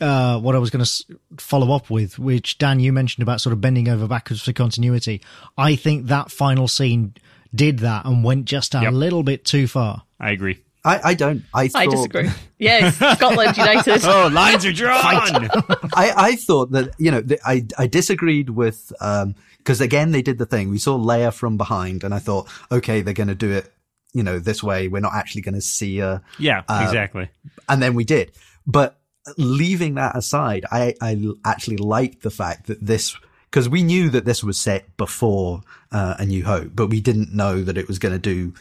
[0.00, 1.02] uh, what I was going to s-
[1.38, 5.20] follow up with, which Dan you mentioned about sort of bending over backwards for continuity.
[5.58, 7.14] I think that final scene
[7.54, 8.92] did that and went just a Yep.
[8.92, 10.02] little bit too far.
[10.20, 10.58] I agree.
[10.84, 11.42] I, I don't.
[11.52, 12.30] I thought, I disagree.
[12.58, 14.04] Yes, Scotland United.
[14.04, 15.00] Oh, lines are drawn.
[15.94, 20.22] I, I thought that, you know, th- I, I disagreed with, um, cause again, they
[20.22, 20.70] did the thing.
[20.70, 23.72] We saw Leia from behind and I thought, okay, they're going to do it,
[24.12, 24.86] you know, this way.
[24.86, 26.22] We're not actually going to see her.
[26.38, 27.30] yeah, Uh, exactly.
[27.68, 28.30] And then we did.
[28.64, 28.96] But
[29.36, 33.16] leaving that aside, I I actually liked the fact that this,
[33.56, 37.32] cause we knew that this was set before, uh, A New Hope, but we didn't
[37.32, 38.52] know that it was going to do,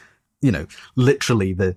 [0.42, 1.76] you know, literally the,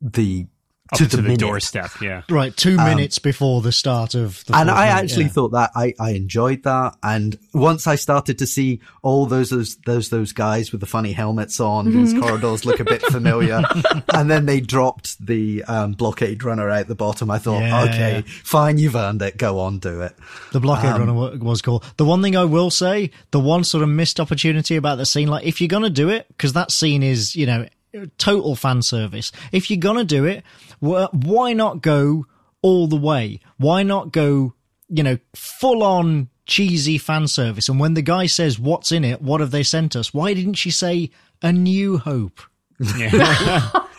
[0.00, 0.48] the,
[0.94, 1.90] to to, the, the, doorstep.
[2.00, 2.22] Yeah.
[2.28, 5.30] Right, two minutes before the start of the and I minute, actually yeah.
[5.30, 6.96] thought that I, I enjoyed that.
[7.02, 11.12] And once I started to see all those, those, those, those guys with the funny
[11.12, 13.62] helmets on, these corridors look a bit familiar.
[14.14, 17.30] and then they dropped the, um, blockade runner out the bottom.
[17.30, 18.32] I thought, Yeah, okay, yeah.
[18.44, 18.78] fine.
[18.78, 19.36] You've earned it.
[19.36, 20.14] Go on, do it.
[20.52, 21.82] The blockade Um, runner wa- was cool.
[21.96, 25.28] The one thing I will say, the one sort of missed opportunity about the scene,
[25.28, 27.66] like if you're gonna do it, because that scene is, you know,
[28.18, 29.32] total fan service.
[29.52, 30.44] If you're gonna do it,
[30.80, 32.26] why not go
[32.62, 33.40] all the way?
[33.56, 34.54] Why not go,
[34.88, 37.68] you know, full on cheesy fan service?
[37.68, 39.22] And when the guy says, "What's in it?
[39.22, 41.10] What have they sent us?" Why didn't she say
[41.42, 42.40] a new hope?
[42.96, 43.70] yeah.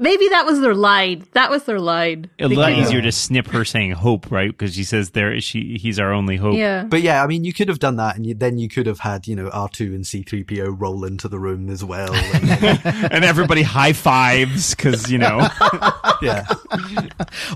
[0.00, 1.26] Maybe that was their line.
[1.32, 2.30] That was their line.
[2.40, 4.50] a lot easier to snip her saying hope, right?
[4.50, 6.56] Because she says there she he's our only hope.
[6.56, 6.84] Yeah.
[6.84, 9.00] But yeah, I mean, you could have done that and you, then you could have
[9.00, 12.12] had, you know, R2 and C3PO roll into the room as well.
[12.14, 12.80] And then-
[13.12, 15.38] and everybody high fives because you know
[16.22, 16.46] yeah.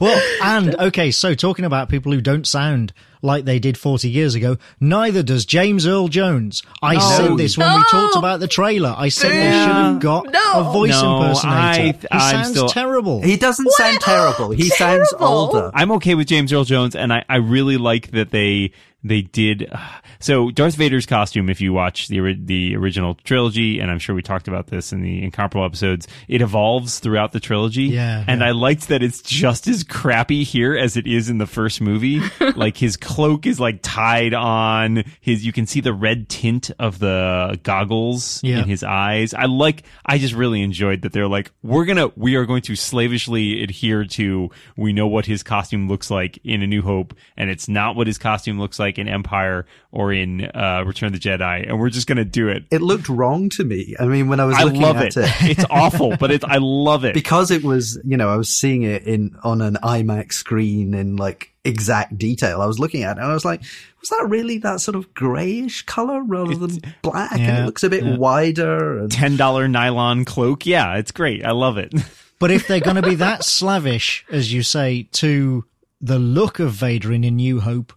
[0.00, 2.92] Well, and okay, so talking about people who don't sound
[3.24, 6.62] like they did 40 years ago, neither does James Earl Jones.
[6.82, 8.94] I said this when we talked about the trailer.
[8.96, 10.52] I said they should have got No.
[10.54, 11.56] a voice No, impersonator.
[11.58, 13.22] I- he I'm sounds still- terrible.
[13.22, 14.50] He doesn't sound terrible.
[14.50, 15.26] He sounds Terrible?
[15.26, 15.70] older.
[15.74, 18.72] I'm okay with James Earl Jones, and I, I really like that they
[19.04, 19.68] they did.
[19.70, 19.78] Uh,
[20.18, 24.22] so Darth Vader's costume, if you watch the the original trilogy, and I'm sure we
[24.22, 27.84] talked about this in the incomparable episodes, it evolves throughout the trilogy.
[27.84, 28.48] Yeah, and yeah.
[28.48, 32.20] I liked that it's just as crappy here as it is in the first movie.
[32.56, 35.44] like his cloak is like tied on his.
[35.44, 38.60] You can see the red tint of the goggles Yeah.
[38.62, 39.34] in his eyes.
[39.34, 39.84] I like.
[40.06, 44.04] I just really enjoyed that they're like, we're gonna, we are going to slavishly adhere
[44.04, 44.50] to.
[44.76, 48.06] We know what his costume looks like in A New Hope, and it's not what
[48.06, 51.90] his costume looks like in Empire or in uh, Return of the Jedi, and we're
[51.90, 52.64] just gonna do it.
[52.70, 53.94] It looked wrong to me.
[53.98, 55.16] I mean, when I was I looking love at it.
[55.16, 57.14] it, it's awful, but it's I love it.
[57.14, 61.16] because it was, you know, I was seeing it in on an IMAX screen in
[61.16, 62.60] like exact detail.
[62.60, 63.62] I was looking at it and I was like,
[64.00, 67.32] was that really that sort of grayish color rather than black?
[67.32, 68.98] and it looks a bit wider.
[68.98, 70.66] And Ten dollar nylon cloak.
[70.66, 71.44] Yeah, it's great.
[71.44, 71.94] I love it.
[72.38, 75.64] but if they're going to be that slavish, as you say, to
[76.00, 77.94] the look of Vader in A New Hope,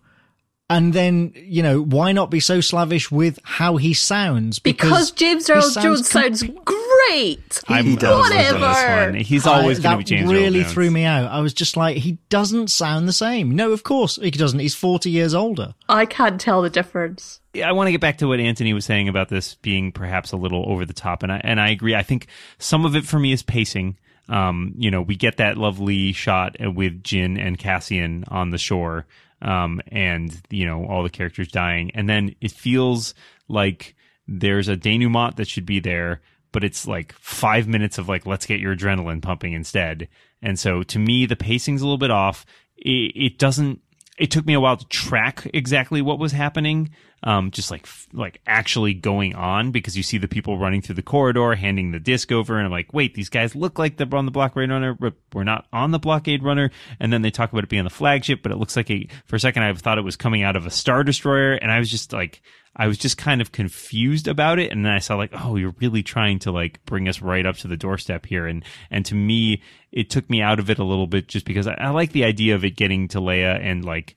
[0.69, 4.59] and then, you know, why not be so slavish with how he sounds?
[4.59, 7.61] Because James Earl sounds Jones com- sounds great.
[7.69, 8.29] I'm He does.
[8.29, 9.17] Whatever.
[9.17, 10.73] He's always going to that be James Earl really Jones.
[10.73, 11.31] threw me out.
[11.31, 13.51] I was just like, he doesn't sound the same.
[13.55, 14.59] No, of course he doesn't.
[14.59, 15.73] He's 40 years older.
[15.87, 17.39] I can't tell the difference.
[17.63, 20.37] I want to get back to what Antony was saying about this being perhaps a
[20.37, 21.95] little over the top, and I and I agree.
[21.95, 22.27] I think
[22.59, 23.97] some of it for me is pacing.
[24.29, 29.07] Um, you know, we get that lovely shot with Jyn and Cassian on the shore,
[29.41, 33.13] um, and you know all the characters dying, and then it feels
[33.47, 33.95] like
[34.27, 38.45] there's a denouement that should be there, but it's like five minutes of like let's
[38.45, 40.07] get your adrenaline pumping instead.
[40.41, 42.45] And so to me, the pacing's a little bit off.
[42.77, 43.81] It, it doesn't
[44.17, 46.89] it took me a while to track exactly what was happening.
[47.27, 51.01] Um, just like like actually going on because you see the people running through the
[51.01, 54.23] corridor, handing the disc over, and I'm like, wait, these guys look like they're on
[54.23, 56.71] the blockade runner, but we're not on the blockade runner.
[57.01, 59.35] And then they talk about it being the flagship, but it looks like a for
[59.35, 61.91] a second I thought it was coming out of a star destroyer, and I was
[61.91, 62.41] just like,
[62.77, 64.71] I was just kind of confused about it.
[64.71, 67.57] And then I saw like, oh, you're really trying to like bring us right up
[67.57, 68.45] to the doorstep here.
[68.45, 71.67] And, and to me, it took me out of it a little bit just because
[71.67, 74.15] I, I like the idea of it getting to Leia and like,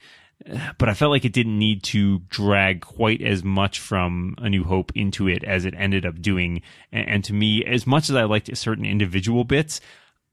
[0.79, 4.65] but I felt like it didn't need to drag quite as much from A New
[4.65, 6.63] Hope into it as it ended up doing.
[6.91, 9.81] And, and to me, as much as I liked certain individual bits,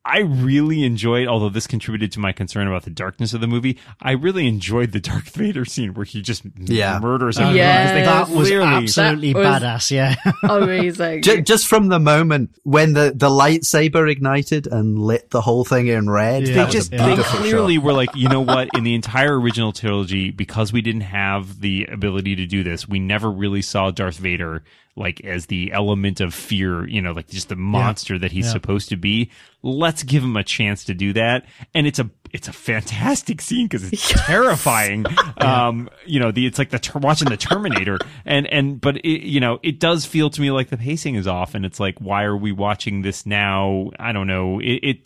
[0.08, 3.78] I really enjoyed, although this contributed to my concern about the darkness of the movie.
[4.02, 7.00] I really enjoyed the Darth Vader scene where he just Yeah.
[7.00, 7.58] murders Oh, everyone.
[7.58, 7.92] Yes.
[7.94, 9.92] because that was clearly- absolutely That was- badass.
[9.92, 10.16] Yeah.
[10.50, 11.22] Amazing.
[11.24, 15.88] J- just from the moment when the, the lightsaber ignited and lit the whole thing
[15.88, 16.48] in red, Yeah.
[16.48, 17.84] they that was just a they clearly shot.
[17.84, 21.86] were like you know what in the entire original trilogy because we didn't have the
[21.92, 24.64] ability to do this we never really saw darth vader
[24.98, 28.52] like as the element of fear you know like just the monster that he's Yeah.
[28.54, 29.32] supposed to be.
[29.64, 31.46] Let's give him a chance to do that.
[31.74, 35.06] And it's a it's a fantastic scene because it's terrifying.
[35.38, 37.98] Um you know the it's like the ter- watching the terminator.
[38.26, 41.28] And and but it, you know it does feel to me like the pacing is
[41.28, 41.56] off.
[41.56, 43.92] And it's like why are we watching this now?
[44.00, 44.60] I don't know.
[44.60, 44.98] It, it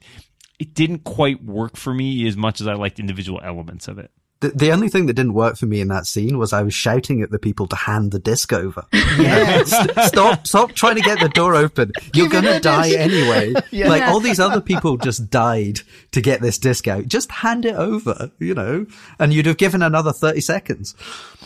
[0.59, 4.11] it didn't quite work for me as much as I liked individual elements of it.
[4.41, 6.73] The, the only thing that didn't work for me in that scene was I was
[6.73, 8.85] shouting at the people to hand the disc over.
[9.17, 9.63] Yeah.
[9.65, 11.91] St- stop, stop trying to get the door open.
[12.15, 12.99] You're gonna die disc.
[12.99, 13.53] anyway.
[13.71, 13.89] Yeah.
[13.89, 15.81] Like all these other people just died
[16.11, 17.07] to get this disc out.
[17.07, 18.85] Just hand it over, you know,
[19.19, 20.95] and you'd have given another 30 seconds.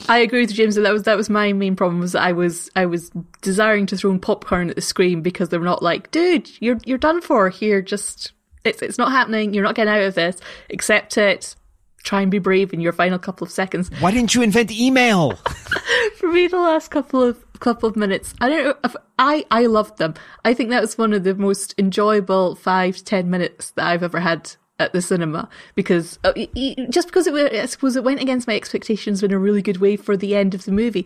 [0.08, 0.76] I agree with James.
[0.76, 2.00] That was that was my main problem.
[2.00, 3.12] Was that I was I was
[3.42, 6.98] desiring to throw popcorn at the screen because they were not like, dude, you're you're
[6.98, 7.82] done for here.
[7.82, 8.32] Just
[8.64, 9.54] it's it's not happening.
[9.54, 10.40] You're not getting out of this.
[10.70, 11.56] Accept it.
[12.06, 13.90] Try and be brave in your final couple of seconds.
[14.00, 15.34] Why didn't you invent email?
[16.18, 18.76] For me, the last couple of couple of minutes, I don't know.
[18.84, 20.14] If, I I loved them.
[20.46, 24.04] I think that was one of the most enjoyable five to ten minutes that I've
[24.04, 26.34] ever had at the cinema because uh,
[26.90, 29.96] just because it I suppose it went against my expectations in a really good way
[29.96, 31.06] for the end of the movie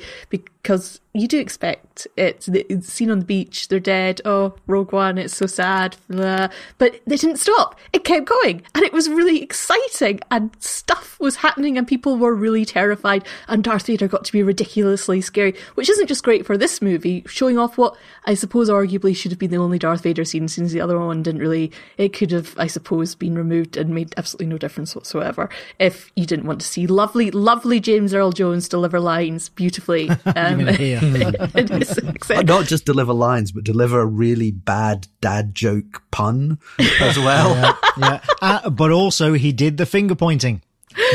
[0.61, 5.17] because you do expect it the scene on the beach they're dead oh Rogue One
[5.17, 6.49] it's so sad blah.
[6.77, 11.37] but they didn't stop it kept going and it was really exciting and stuff was
[11.37, 15.89] happening and people were really terrified and Darth Vader got to be ridiculously scary which
[15.89, 19.51] isn't just great for this movie showing off what I suppose arguably should have been
[19.51, 22.67] the only Darth Vader scene since the other one didn't really it could have I
[22.67, 25.49] suppose been removed and made absolutely no difference whatsoever
[25.79, 30.48] if you didn't want to see lovely lovely James Earl Jones deliver lines beautifully um,
[30.55, 30.99] mean here?
[31.55, 36.59] in his But not just deliver lines, but deliver a really bad dad joke pun
[36.99, 37.77] as well.
[37.97, 38.21] yeah.
[38.41, 40.61] Uh, but also he did the finger pointing.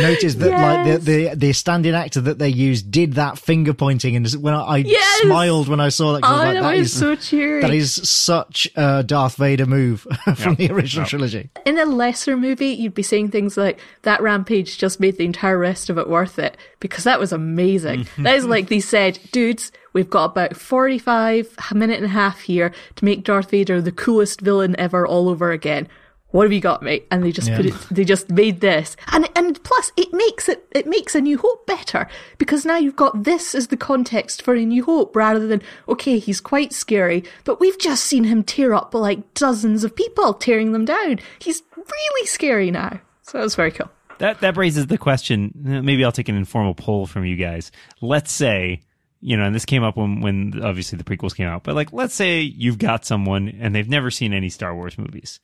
[0.00, 4.14] Notice that like the, the the standing actor that they used did that finger pointing,
[4.16, 5.20] and when I, I Yes.
[5.22, 7.60] smiled when I saw that, 'cause I Oh, was like, that that so cheery.
[7.60, 10.06] that is such a Darth Vader move
[10.36, 11.50] from the original trilogy.
[11.66, 15.58] in a lesser movie, you'd be saying things like, that rampage just made the entire
[15.58, 18.00] rest of it worth it, because that was amazing.
[18.04, 18.22] Mm-hmm.
[18.22, 22.40] that is like they said, dudes, we've got about 45, a minute and a half
[22.42, 25.88] here to make Darth Vader the coolest villain ever all over again.
[26.34, 27.06] What have you got, mate?
[27.12, 28.96] And they just put it, they just made this.
[29.12, 32.08] And, and plus, it makes it, it makes A New Hope better,
[32.38, 36.18] because now you've got this as the context for A New Hope, rather than, okay,
[36.18, 40.72] he's quite scary, but we've just seen him tear up like dozens of people, tearing
[40.72, 41.20] them down.
[41.38, 43.00] He's really scary now.
[43.22, 43.88] So that was very cool.
[44.18, 45.52] That that raises the question.
[45.54, 47.70] Maybe I'll take an informal poll from you guys.
[48.00, 48.82] Let's say,
[49.20, 51.62] you know, and this came up when when obviously the prequels came out.
[51.62, 55.38] But like, let's say you've got someone and they've never seen any Star Wars movies.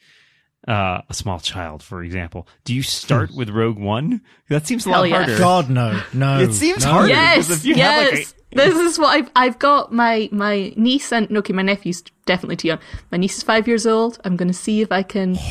[0.68, 2.46] Uh, a small child, for example.
[2.64, 4.20] Do you start with Rogue One?
[4.50, 5.16] That seems a Hell lot yeah.
[5.16, 5.38] harder.
[5.38, 6.38] God no, no.
[6.40, 6.92] It seems no.
[6.92, 7.08] harder.
[7.08, 8.34] Yes, because if you have, like, yes.
[8.52, 12.68] this is what I've I've got my my niece and okay, my nephew's definitely too
[12.68, 12.78] young.
[13.10, 14.20] My niece is five years old.
[14.24, 15.38] I'm going to see if I can.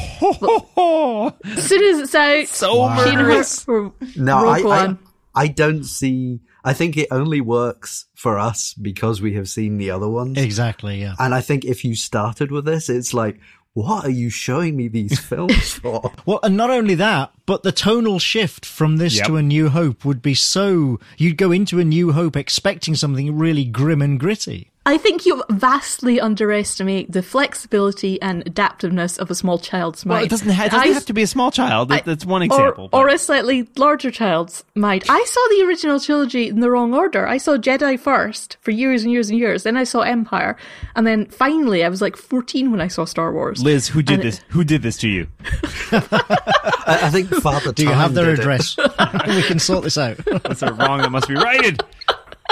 [0.81, 3.63] Oh, As soon as it's out, So she and her murderous.
[3.63, 4.99] for No, I, Rogue I, One.
[5.35, 9.91] I don't see, I think it only works for us because we have seen the
[9.91, 10.37] other ones.
[10.37, 11.01] Exactly.
[11.01, 11.15] Yeah.
[11.19, 13.39] And I think if you started with this, it's like,
[13.81, 16.11] what are you showing me these films for?
[16.25, 19.27] Well, and not only that, but the tonal shift from this Yep.
[19.27, 20.99] to A New Hope would be so.
[21.17, 24.71] You'd go into A New Hope expecting something really grim and gritty.
[24.89, 30.15] I think you vastly underestimate the flexibility and adaptiveness of a small child's mind.
[30.17, 31.91] Well, it doesn't, ha- it doesn't I- have to be a small child.
[31.91, 32.85] I- That's one example.
[32.91, 35.03] or but- a slightly larger child's mind.
[35.07, 37.27] I saw the original trilogy in the wrong order.
[37.27, 39.61] I saw Jedi first for years and years and years.
[39.61, 40.57] Then I saw Empire,
[40.95, 43.61] and then finally I was like 14 when I saw Star Wars.
[43.61, 44.41] Liz, who did and it- this?
[44.49, 45.27] Who did this to you?
[45.91, 48.75] I, I think Father Do you have their address?
[49.27, 50.17] we can sort this out.
[50.43, 51.83] That's a wrong that must be righted.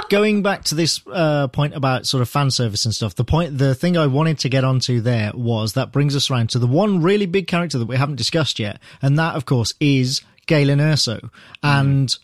[0.10, 3.58] Going back to this uh, point about sort of fan service and stuff, the point,
[3.58, 6.68] the thing I wanted to get onto there was that brings us around to the
[6.68, 10.80] one really big character that we haven't discussed yet, and that, of course, is Galen
[10.80, 11.30] Erso,
[11.62, 12.16] and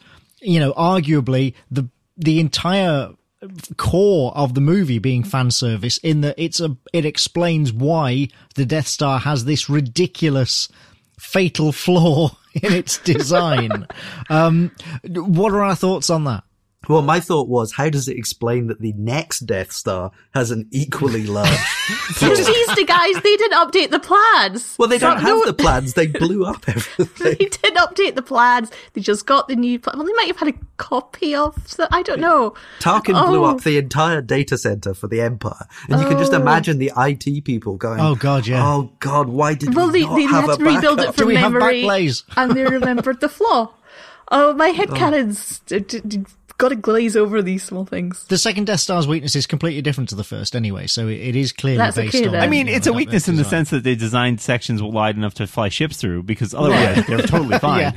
[0.42, 3.10] you know, arguably the the entire
[3.78, 8.66] core of the movie being fan service in that it's a it explains why the
[8.66, 10.70] Death Star has this ridiculous
[11.20, 13.88] fatal flaw in its design.
[14.30, 14.72] um,
[15.04, 16.44] what are our thoughts on that?
[16.90, 20.68] Well, my thought was, how does it explain that the next Death Star has an
[20.72, 21.50] equally large
[22.10, 24.76] Because these the guys, they didn't update the plans.
[24.78, 25.94] Well, they don't have no, the plans.
[25.94, 27.24] They blew up everything.
[27.38, 28.70] They didn't update the plans.
[28.94, 29.80] They just got the new.
[29.80, 31.56] Pl- well, they might have had a copy of.
[31.78, 32.54] The, I don't know.
[32.80, 33.52] Tarkin blew Oh.
[33.52, 36.42] up the entire data center for the Empire, and you can just oh.
[36.42, 38.62] imagine the IT people going, Oh, God, yeah.
[38.66, 41.14] oh God, why did Well, we they, not they have had a to rebuild backup?"
[41.14, 42.24] it from Do we have memory, backblaze?
[42.36, 43.74] and they remembered the flaw.
[44.32, 45.80] Oh, my headcanon's oh.
[45.80, 46.26] d- d- d-
[46.64, 48.24] got to glaze over these small things.
[48.26, 51.36] The second Death Star's weakness is completely different to the first anyway, so it, it
[51.36, 52.32] is clearly That's based okay on.
[52.32, 52.42] then.
[52.42, 55.18] I mean, you know, it's a weakness in the sense that they designed sections wide
[55.18, 57.94] enough to fly ships through, because otherwise they're totally fine.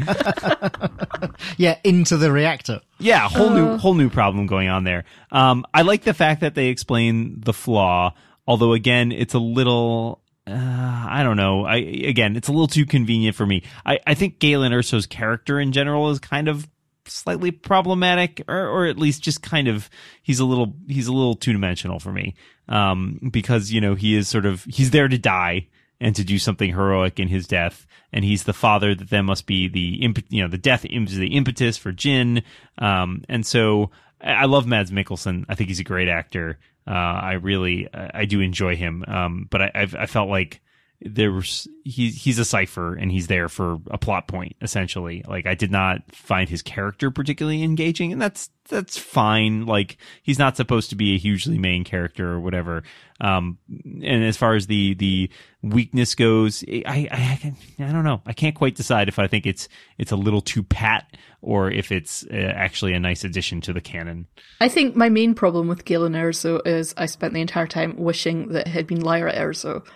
[1.56, 2.80] Yeah, into the reactor.
[2.98, 5.04] Yeah, whole new whole new problem going on there.
[5.30, 8.14] Um, I like the fact that they explain the flaw,
[8.46, 10.22] although again, it's a little.
[10.48, 11.64] Uh, I don't know.
[11.64, 13.62] I again, it's a little too convenient for me.
[13.84, 16.66] I, I think Galen Erso's character in general is kind of
[17.08, 19.90] slightly problematic, or or at least just kind of
[20.22, 22.34] he's a little he's a little two dimensional for me.
[22.68, 25.68] Um, because you know he is sort of he's there to die
[26.00, 27.86] and to do something heroic in his death.
[28.12, 31.16] And he's the father that then must be the imp- you know the death is
[31.16, 32.42] the impetus for Jyn.
[32.78, 35.44] Um, and so I love Mads Mikkelsen.
[35.48, 36.58] I think he's a great actor.
[36.86, 39.04] Uh, I really I I do enjoy him.
[39.06, 40.60] Um, but I I've, I felt like
[41.00, 45.22] there was he he's a cipher and he's there for a plot point essentially.
[45.26, 49.66] Like i did not find his character particularly engaging and that's that's fine.
[49.66, 52.82] Like he's not supposed to be a hugely main character or whatever.
[53.20, 55.30] Um and as far as the the
[55.62, 58.22] weakness goes i i i, don't know.
[58.24, 59.68] I can't quite decide if i think it's
[59.98, 63.80] it's a little too pat or if it's uh, actually a nice addition to the
[63.80, 64.26] canon.
[64.60, 68.48] I think my main problem with Galen Erso is I spent the entire time wishing
[68.48, 69.86] that it had been Lyra Erso,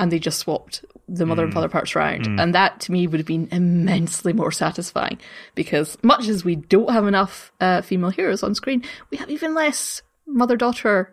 [0.00, 3.20] and they just swapped the mother and father parts around, and that to me would
[3.20, 5.18] have been immensely more satisfying.
[5.54, 9.54] Because much as we don't have enough uh, female heroes on screen, we have even
[9.54, 11.12] less mother daughter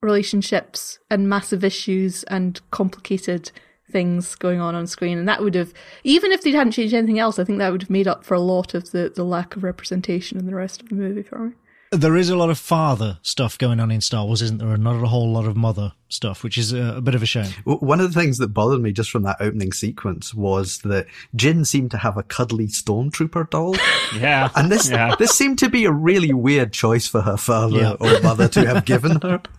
[0.00, 3.50] relationships and massive issues and complicated
[3.90, 5.18] things going on on screen.
[5.18, 7.82] And that would have even if they hadn't changed anything else i think that would
[7.82, 10.82] have made up for a lot of the, the lack of representation in the rest
[10.82, 11.54] of the movie for me
[11.90, 14.68] There is a lot of father stuff going on in Star Wars, isn't there?
[14.72, 17.26] And not a whole lot of mother stuff, which is a, a bit of a
[17.26, 17.50] shame.
[17.64, 21.66] One of the things that bothered me just from that opening sequence was that Jyn
[21.66, 23.74] seemed to have a cuddly stormtrooper doll.
[24.18, 27.78] yeah And this yeah this seemed to be a really weird choice for her father
[27.78, 27.92] Yeah.
[28.00, 29.40] or mother to have given her.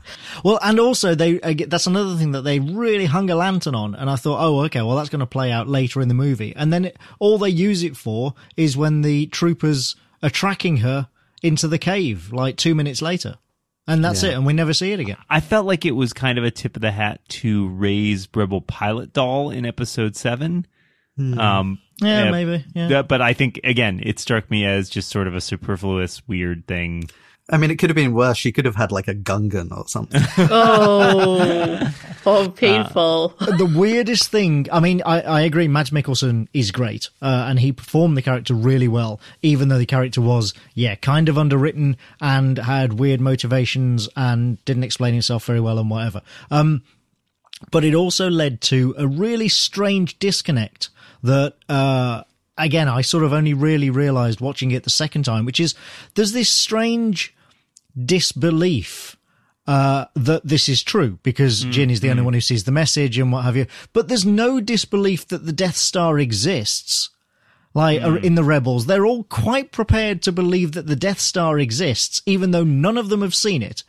[0.43, 3.93] Well, and also they uh, that's another thing that they really hung a lantern on,
[3.93, 6.56] and I thought, oh, okay, well that's going to play out later in the movie,
[6.56, 11.10] and then it, all they use it for is when the troopers are tracking her
[11.41, 13.38] into the cave, like two minutes later,
[13.88, 15.18] and that's it, and we never see it again.
[15.30, 18.61] I felt like it was kind of a tip of the hat to Rey's Rebel
[18.61, 20.68] pilot doll in episode seven.
[21.18, 22.64] Um, Yeah, maybe.
[22.74, 23.02] Yeah.
[23.02, 27.10] but I think again, it struck me as just sort of a superfluous, weird thing.
[27.51, 28.38] I mean, it could have been worse.
[28.38, 30.21] She could have had like a Gungan or something.
[30.51, 31.93] Oh,
[32.26, 33.30] oh, painful.
[33.39, 37.71] the weirdest thing, I mean, I, I agree, Mads Mikkelsen is great, uh, and he
[37.71, 42.57] performed the character really well, even though the character was, yeah, kind of underwritten and
[42.57, 46.21] had weird motivations and didn't explain himself very well and whatever.
[46.51, 46.84] Um,
[47.71, 50.89] but it also led to a really strange disconnect
[51.23, 52.23] that, uh,
[52.57, 55.76] again, I sort of only really realized watching it the second time, which is
[56.15, 57.34] there's this strange
[58.05, 59.17] disbelief
[59.69, 63.19] uh, that this is true because Jyn is the only one who sees the message
[63.19, 63.67] and what have you.
[63.93, 67.11] But there's no disbelief that the Death Star exists.
[67.76, 71.59] Like uh, in the Rebels, they're all quite prepared to believe that the Death Star
[71.59, 73.84] exists, even though none of them have seen it.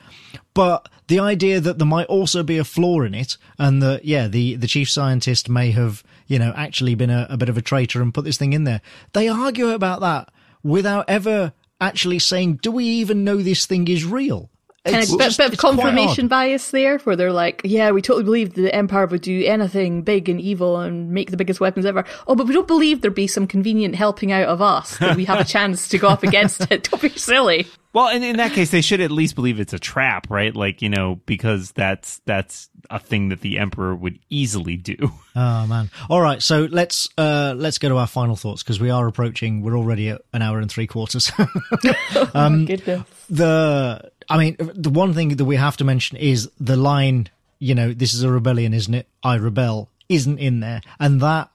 [0.53, 4.29] But the idea that there might also be a flaw in it, and that yeah,
[4.29, 7.63] the the chief scientist may have you know actually been a, a bit of a
[7.63, 8.83] traitor and put this thing in there.
[9.15, 10.31] They argue about that
[10.63, 14.51] without ever actually saying, "Do we even know this thing is real?"
[14.85, 18.25] kind It's of bit, bit of confirmation bias there, where they're like, "Yeah, we totally
[18.25, 22.05] believe the Empire would do anything big and evil and make the biggest weapons ever."
[22.27, 25.25] Oh, but we don't believe there'd be some convenient helping out of us that we
[25.27, 26.85] have a chance to go up against it.
[26.91, 27.67] Don't be silly.
[27.93, 30.55] Well, and in that case, they should at least believe it's a trap, right?
[30.55, 34.97] Like you know, because that's that's a thing that the emperor would easily do.
[35.37, 35.91] Oh man!
[36.09, 39.63] All right, so let's uh, let's go to our final thoughts because we are approaching.
[39.63, 41.31] We're already at an hour and three quarters.
[41.39, 43.07] oh goodness.
[43.31, 47.29] the I mean, the one thing that we have to mention is the line.
[47.61, 49.07] You know, this is a rebellion, isn't it?
[49.23, 51.51] I rebel isn't in there, and that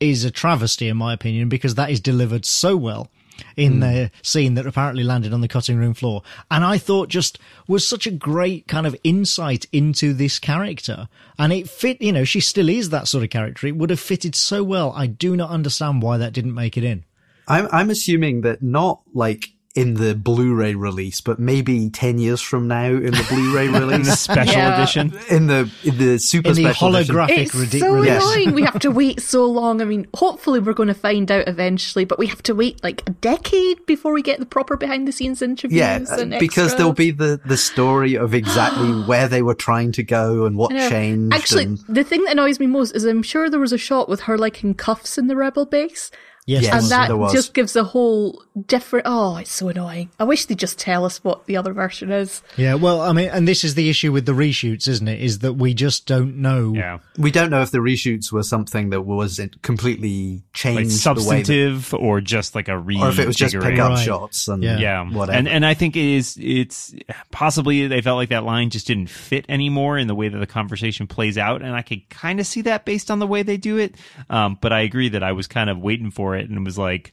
[0.00, 3.08] is a travesty, in my opinion, because that is delivered so well
[3.56, 3.80] in hmm.
[3.80, 6.22] the scene that apparently landed on the cutting room floor.
[6.50, 11.08] And I thought just was such a great kind of insight into this character.
[11.38, 13.66] And it fit, you know, she still is that sort of character.
[13.66, 14.92] It would have fitted so well.
[14.94, 17.04] I do not understand why that didn't make it in.
[17.48, 22.66] I'm I'm assuming that not like in the Blu-ray release, but maybe ten years from
[22.66, 24.76] now in the Blu-ray In the release, special Yeah.
[24.82, 27.14] edition, in the in the super In the special edition.
[27.14, 28.02] holographic It's redi- so.
[28.02, 28.20] Yes.
[28.22, 28.52] annoying.
[28.52, 29.80] We have to wait so long.
[29.80, 33.02] I mean, hopefully we're going to find out eventually, but we have to wait like
[33.06, 35.78] a decade before we get the proper behind the scenes interviews.
[35.78, 36.74] Yeah, and uh, because extras.
[36.74, 40.72] there'll be the, the story of exactly where they were trying to go and what
[40.72, 41.32] changed.
[41.32, 44.08] Actually, and- the thing that annoys me most is I'm sure there was a shot
[44.08, 46.10] with her like in cuffs in the rebel base,
[46.50, 46.82] Yes, Yes.
[46.82, 47.32] and that was.
[47.32, 49.06] just gives a whole different.
[49.08, 50.10] Oh, it's so annoying.
[50.18, 52.42] I wish they'd just tell us what the other version is.
[52.56, 55.20] Yeah, well, I mean, and this is the issue with the reshoots, isn't it?
[55.20, 56.72] Is that we just don't know.
[56.74, 60.74] yeah, we don't know if the reshoots were something that was in- completely like changed
[61.04, 63.78] the way that, substantive or just like a re, or if it was just pick
[63.78, 64.04] up Right.
[64.04, 64.78] shots and Yeah.
[64.78, 65.38] Yeah, whatever.
[65.38, 66.36] and and I think it is.
[66.40, 66.94] It's
[67.30, 70.46] possibly they felt like that line just didn't fit anymore in the way that the
[70.46, 73.56] conversation plays out, and I could kind of see that based on the way they
[73.56, 73.94] do it.
[74.28, 76.78] Um, but I agree that I was kind of waiting for it, and it was
[76.78, 77.12] like,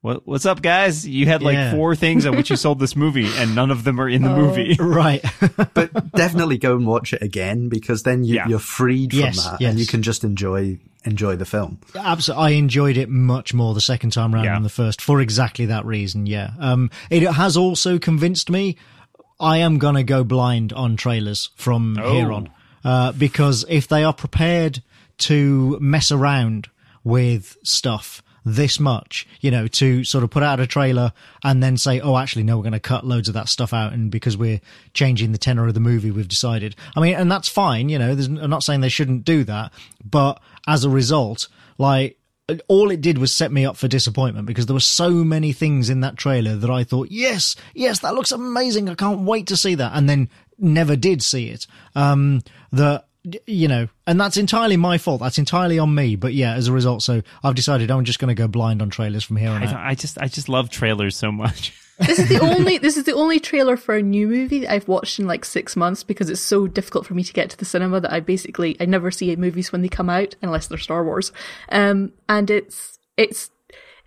[0.00, 1.06] "What what's up, guys?
[1.06, 1.70] You had like Yeah.
[1.72, 4.30] four things on which you sold this movie, and none of them are in the
[4.32, 4.36] Oh.
[4.36, 5.24] movie." Right.
[5.74, 8.48] but definitely go and watch it again because then you, Yeah.
[8.48, 9.70] you're freed from that yes.
[9.70, 11.78] and you can just enjoy enjoy the film.
[11.96, 12.44] Absolutely.
[12.46, 14.54] I enjoyed it much more the second time round Yeah.
[14.54, 16.26] than the first for exactly that reason.
[16.26, 16.50] Yeah.
[16.60, 18.76] Um, it has also convinced me
[19.40, 22.48] I am going to go blind on trailers from here on.
[22.84, 24.80] Uh, because if they are prepared
[25.18, 26.68] to mess around
[27.02, 31.12] with stuff this much, you know, to sort of put out a trailer
[31.44, 33.92] and then say, oh, actually, no, we're going to cut loads of that stuff out.
[33.92, 34.60] And because we're
[34.94, 36.74] changing the tenor of the movie, we've decided.
[36.96, 39.72] I mean, and that's fine, you know, there's, I'm not saying they shouldn't do that.
[40.04, 41.48] But as a result,
[41.78, 42.18] like,
[42.68, 45.88] all it did was set me up for disappointment because there were so many things
[45.88, 48.88] in that trailer that I thought, yes, yes, that looks amazing.
[48.88, 49.92] I can't wait to see that.
[49.94, 50.28] And then
[50.58, 51.66] never did see it.
[51.94, 52.42] Um,
[52.72, 53.06] that,
[53.46, 55.20] you know, and that's entirely my fault.
[55.20, 56.16] That's entirely on me.
[56.16, 58.90] But yeah, as a result, so I've decided I'm just going to go blind on
[58.90, 59.70] trailers from here on I, out.
[59.72, 61.72] don't- I just I just love trailers so much.
[61.98, 64.88] This is the only this is the only trailer for a new movie that I've
[64.88, 67.66] watched in like six months because it's so difficult for me to get to the
[67.66, 71.04] cinema that I basically I never see movies when they come out unless they're Star
[71.04, 71.30] Wars.
[71.68, 73.50] Um, and it's it's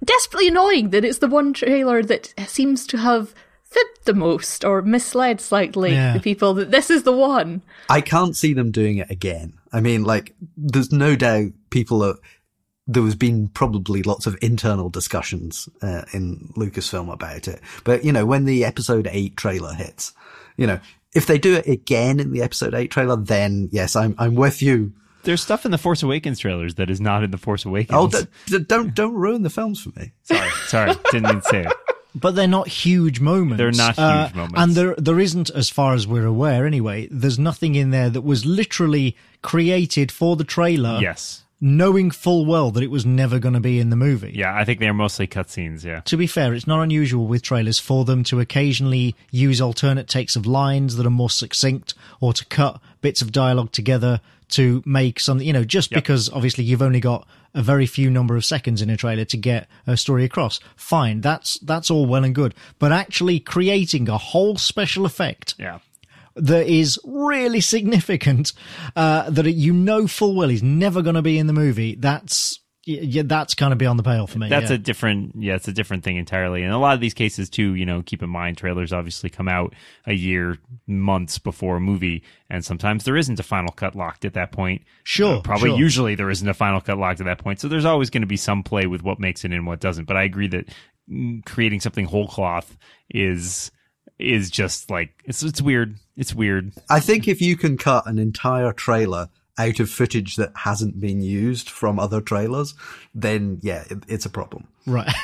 [0.03, 3.33] desperately annoying that it's the one trailer that seems to have
[3.65, 6.13] fibbed the most or misled slightly Yeah.
[6.13, 7.61] the people that this is the one.
[7.89, 9.53] I can't see them doing it again.
[9.73, 12.15] I mean, like, there's no doubt people are,
[12.87, 17.59] there was been probably lots of internal discussions uh, in Lucasfilm about it.
[17.83, 20.13] But, you know, when the episode 8 trailer hits,
[20.55, 20.79] you know,
[21.13, 24.61] if they do it again in the episode 8 trailer, then yes, I'm, I'm with
[24.61, 24.93] you.
[25.23, 27.97] There's stuff in the Force Awakens trailers that is not in the Force Awakens.
[27.97, 30.11] Oh, d- d- don't, don't ruin the films for me.
[30.23, 31.73] sorry, sorry, didn't mean to say it.
[32.15, 33.57] But they're not huge moments.
[33.57, 34.55] They're not Uh, huge moments.
[34.61, 37.07] and there there isn't, as far as we're aware, anyway.
[37.11, 42.71] There's nothing in there that was literally created for the trailer, Yes, knowing full well
[42.71, 44.33] that it was never going to be in the movie.
[44.35, 45.83] yeah, I think they're mostly cutscenes.
[45.83, 50.07] Yeah, To be fair, it's not unusual with trailers for them to occasionally use alternate
[50.07, 54.19] takes of lines that are more succinct or to cut bits of dialogue together
[54.49, 56.03] to make something, you know, just Yep.
[56.03, 59.37] because obviously you've only got a very few number of seconds in a trailer to
[59.37, 60.59] get a story across.
[60.75, 61.21] Fine.
[61.21, 62.53] That's, that's all well and good.
[62.77, 65.79] But actually creating a whole special effect yeah.
[66.35, 68.53] that is really significant,
[68.95, 72.59] uh, that you know full well is never going to be in the movie, that's,
[72.85, 74.47] yeah, that's kind of beyond the pale for me.
[74.47, 74.75] That's yeah.
[74.75, 76.61] a different, yeah, it's a different thing entirely.
[76.61, 79.47] And a lot of these cases too, you know, keep in mind trailers obviously come
[79.47, 79.73] out
[80.05, 84.35] a year, months before a movie, and sometimes there isn't a final cut locked at
[84.35, 84.83] that point.
[85.03, 85.79] Sure, Uh, probably sure.
[85.79, 87.59] usually there isn't a final cut locked at that point.
[87.59, 90.05] So there's always going to be some play with what makes it and what doesn't.
[90.05, 90.69] But I agree that
[91.09, 92.77] mm, creating something whole cloth
[93.09, 93.71] is
[94.19, 95.95] is just like it's it's weird.
[96.15, 96.71] It's weird.
[96.89, 101.21] I think if you can cut an entire trailer out of footage that hasn't been
[101.21, 102.73] used from other trailers,
[103.13, 104.67] then yeah, it, it's a problem.
[104.85, 105.11] Right.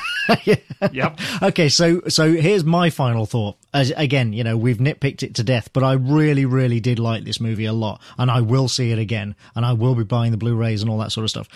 [0.92, 1.20] Yep.
[1.42, 3.58] Okay, so so here's my final thought.
[3.74, 7.26] As again, you know, we've nitpicked it to death, but I really, really did like
[7.26, 10.32] this movie a lot, and I will see it again, and I will be buying
[10.32, 11.50] the Blu-rays and all that sort of stuff.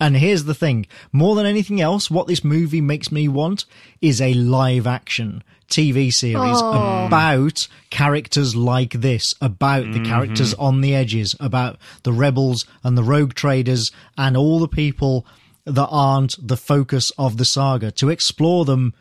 [0.00, 3.64] And here's the thing: more than anything else, what this movie makes me want
[4.00, 11.34] is a live-action TV series about characters like this, about the characters on the edges,
[11.40, 15.26] about the rebels and the rogue traders and all the people
[15.64, 18.92] that aren't the focus of the saga to explore them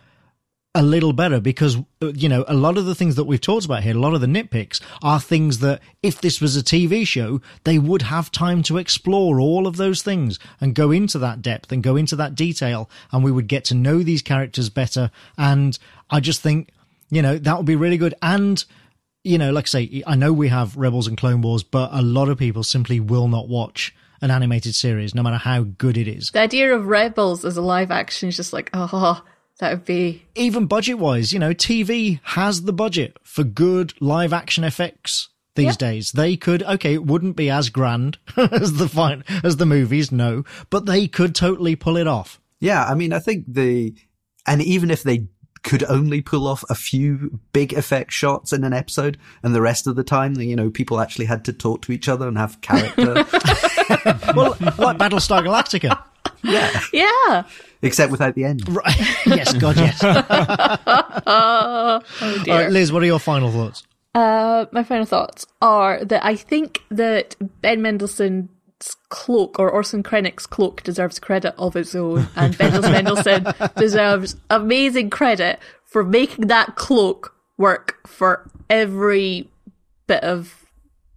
[0.76, 3.66] a little better because uh, you know a lot of the things that we've talked
[3.66, 7.06] about here a lot of the nitpicks are things that if this was a TV
[7.06, 11.44] show they would have time to explore all of those things and go into that
[11.44, 15.12] depth and go into that detail and we would get to know these characters better
[15.38, 15.78] and
[16.10, 16.70] I just think
[17.10, 18.64] you know that would be really good and
[19.24, 22.02] you know like I say I know we have Rebels and Clone Wars but a
[22.02, 26.08] lot of people simply will not watch an animated series no matter how good it
[26.08, 29.22] is The idea of Rebels as a live action is just like, oh,
[29.60, 30.24] that would be.
[30.36, 35.66] even budget wise, you know, TV has the budget for good live action effects these
[35.80, 35.90] Yeah.
[35.92, 36.12] days.
[36.14, 40.44] They could, okay, it wouldn't be as grand as the fine, as the movies, no,
[40.70, 42.40] but they could totally pull it off.
[42.60, 43.94] Yeah, I mean, I think the,
[44.48, 45.28] and even if they
[45.64, 49.88] could only pull off a few big effect shots in an episode and the rest
[49.88, 52.60] of the time, you know, people actually had to talk to each other and have
[52.62, 53.14] character,
[54.36, 56.04] Well, like Battlestar Galactica.
[56.44, 56.82] Yeah.
[56.92, 57.44] Yeah.
[57.82, 58.68] except without the end.
[58.68, 58.98] Right.
[59.26, 60.04] yes, God, yes.
[61.26, 62.02] Oh,
[62.44, 62.54] dear.
[62.54, 63.84] All right, Liz, what are your final thoughts?
[64.14, 67.82] Uh, my final thoughts are that I think that Ben
[68.84, 73.46] Mendelsohn's cloak or Orson Krennic's cloak deserves credit of its own, and Ben Mendelsohn
[73.78, 79.50] deserves amazing credit for making that cloak work for every
[80.08, 80.60] bit of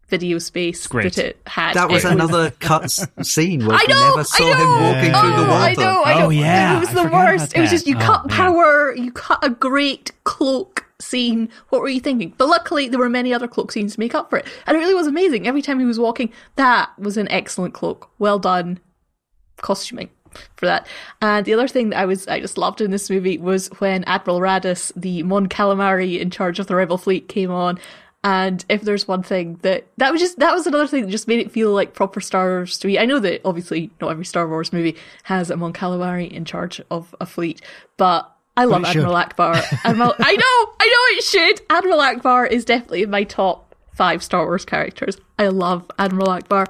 [0.08, 1.14] video space Great.
[1.14, 1.74] that it had.
[1.74, 2.90] That was It another cut
[3.22, 4.56] scene where I we know, never saw I know.
[4.56, 5.20] him walking Yeah.
[5.20, 5.64] through the Oh, water.
[5.64, 7.56] I know, I Oh, yeah, It was I the worst.
[7.56, 8.36] It was just you Oh, cut man.
[8.36, 11.48] power, you cut a great cloak scene.
[11.68, 12.34] What were you thinking?
[12.36, 14.80] But luckily, there were many other cloak scenes to make up for it, and it
[14.80, 15.46] really was amazing.
[15.46, 18.10] Every time he was walking, that was an excellent cloak.
[18.18, 18.80] Well done,
[19.58, 20.10] costuming
[20.56, 20.86] for that.
[21.22, 24.04] And the other thing that I was I just loved in this movie was when
[24.04, 27.78] Admiral Raddus, the Mon Calamari in charge of the Rebel fleet, came on.
[28.24, 31.28] And if there's one thing that that was just that was another thing that just
[31.28, 32.98] made it feel like proper Star Wars to me.
[32.98, 36.80] I know that obviously not every Star Wars movie has a Mon Calamari in charge
[36.90, 37.60] of a fleet,
[37.96, 39.04] but I love should.
[39.04, 39.80] Admiral Ackbar.
[39.84, 41.60] Admiral, I know, I know it should.
[41.70, 45.18] Admiral Ackbar is definitely in my top five Star Wars characters.
[45.38, 46.66] I love Admiral Ackbar,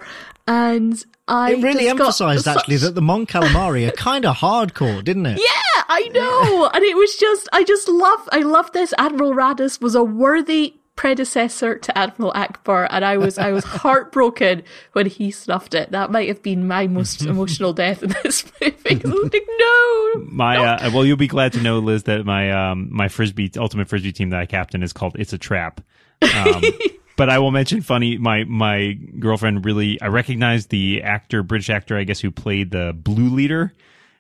[0.49, 5.03] and I It really got emphasized actually that the Mon Calamari are kind of hardcore,
[5.05, 5.39] didn't it?
[5.39, 6.71] yeah, I know.
[6.73, 8.93] and it was just, I just love, I love this.
[8.99, 14.62] Admiral Raddus was a worthy predecessor to Admiral Ackbar, and I was, I was heartbroken
[14.93, 15.93] when he snuffed it.
[15.93, 18.77] That might have been my most emotional death in this movie.
[18.85, 20.12] Like, no.
[20.31, 23.89] My uh, well, you'll be glad to know, Liz, that my um my frisbee ultimate
[23.89, 25.81] frisbee team that I captain is called It's a Trap.
[26.23, 26.62] Um,
[27.16, 28.18] but I will mention funny.
[28.18, 32.93] My my girlfriend really I recognized the actor, British actor, I guess, who played the
[32.97, 33.73] blue leader.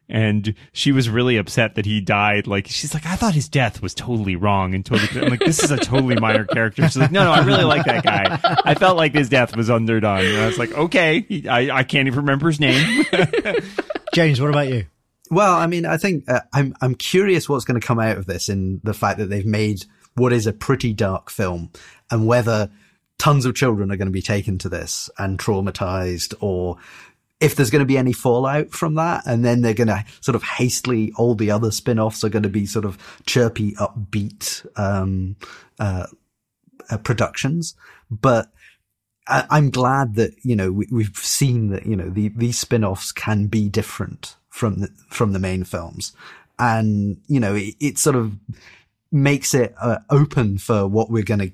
[0.08, 2.46] And she was really upset that he died.
[2.46, 5.24] Like she's like, I thought his death was totally wrong and totally.
[5.24, 6.82] I'm like, this is a totally minor character.
[6.82, 8.38] She's like, no, no, I really like that guy.
[8.64, 10.24] I felt like his death was underdone.
[10.24, 13.04] And I was like, okay, I I can't even remember his name.
[14.14, 14.86] James, what about you?
[15.30, 18.26] Well, I mean, I think uh, I'm I'm curious what's going to come out of
[18.26, 19.84] this in the fact that they've made
[20.14, 21.70] what is a pretty dark film,
[22.10, 22.70] and whether
[23.18, 26.76] tons of children are going to be taken to this and traumatized, or
[27.40, 30.36] if there's going to be any fallout from that, and then they're going to sort
[30.36, 35.36] of hastily all the other spin-offs are going to be sort of chirpy, upbeat um,
[35.78, 36.06] uh,
[36.90, 37.74] uh, productions,
[38.10, 38.50] but.
[39.28, 43.10] I, I'm glad that you know we, we've seen that you know the, these spin-offs
[43.10, 46.12] can be different from the from the main films,
[46.60, 48.36] and you know it, it sort of
[49.10, 51.50] makes it uh, open for what we're gonna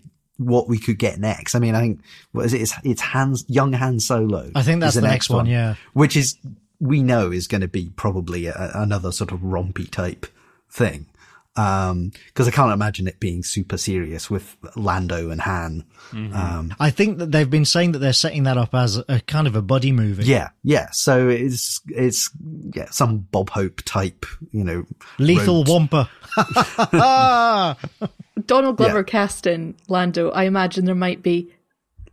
[0.46, 1.54] what we could get next.
[1.54, 2.00] I mean, I think
[2.32, 2.62] what is it?
[2.62, 4.50] It's, it's Hans young Han Solo.
[4.54, 5.74] I think that's is the next one, yeah.
[5.92, 6.36] which is
[6.80, 10.26] we know is going to be probably a, another sort of rompy type
[10.70, 11.06] thing.
[11.54, 15.84] Um, cause I can't imagine it being super serious with Lando and Han.
[16.12, 19.46] Um, I think that they've been saying that they're setting that up as a kind
[19.46, 20.24] of a buddy movie.
[20.24, 20.90] Yeah, yeah.
[20.92, 22.30] So it's it's
[22.74, 24.84] yeah some Bob Hope type, you know,
[25.18, 26.10] Lethal Wampa.
[28.46, 29.02] Donald Glover Yeah.
[29.04, 31.50] cast in Lando, I imagine there might be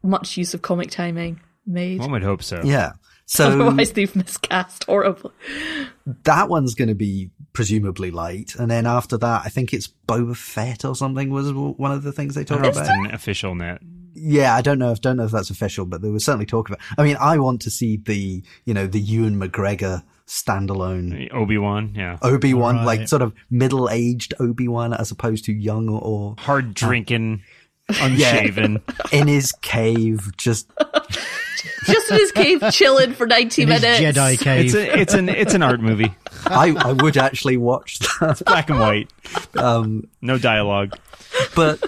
[0.04, 2.00] much use of comic timing made.
[2.00, 2.62] One would hope so.
[2.64, 2.91] Yeah.
[3.26, 5.32] So Otherwise, they've miscast horribly.
[6.24, 10.36] that one's going to be presumably light, and then after that, I think it's Boba
[10.36, 12.98] Fett or something was one of the things they talked don't know if about.
[12.98, 13.82] it's an official net.
[14.16, 16.68] Yeah, I don't know if don't know if that's official, but there was certainly talk
[16.70, 16.80] about.
[16.98, 21.91] I mean, I want to see the you know the Ewan McGregor standalone Obi Wan,
[21.95, 22.85] yeah, Obi Wan, Right.
[22.85, 27.41] like sort of middle aged Obi Wan, as opposed to young or hard drinking,
[27.99, 28.81] unshaven.
[29.11, 30.72] in his cave, just
[31.85, 34.18] Just in his cave, chilling for ninety In his minutes.
[34.18, 34.76] Jedi It's cave.
[34.76, 36.14] a, it's an it's an art movie,
[36.45, 38.41] I, I would actually watch that.
[38.45, 39.10] black and white,
[39.57, 40.97] Um, no dialogue.
[41.56, 41.84] but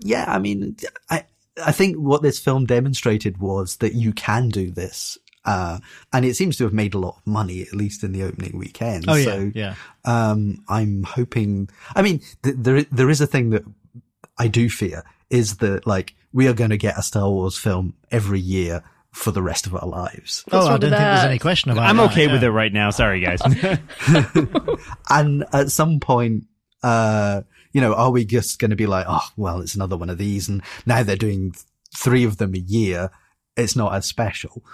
[0.00, 0.76] yeah, I mean,
[1.10, 1.24] I
[1.64, 5.78] I think what this film demonstrated was that you can do this, uh,
[6.12, 8.58] and it seems to have made a lot of money, at least in the opening
[8.58, 9.04] weekend.
[9.08, 9.74] oh yeah, so, yeah.
[10.04, 11.68] um, I'm hoping.
[11.94, 13.64] I mean, th- there there is a thing that
[14.38, 17.94] I do fear is that like we are going to get a Star Wars film
[18.10, 18.82] every year
[19.12, 21.86] for the rest of our lives, Oh, I don't think there's any question about it.
[21.86, 22.32] I'm okay yeah.
[22.32, 22.90] with it right now.
[22.90, 23.40] Sorry, guys.
[25.10, 26.44] and at some point.
[26.82, 27.42] Uh,
[27.72, 30.18] you know, are we just going to be like, oh, well, it's another one of
[30.18, 31.54] these, and now they're doing
[31.94, 33.10] three of them a year.
[33.56, 34.64] It's not as special,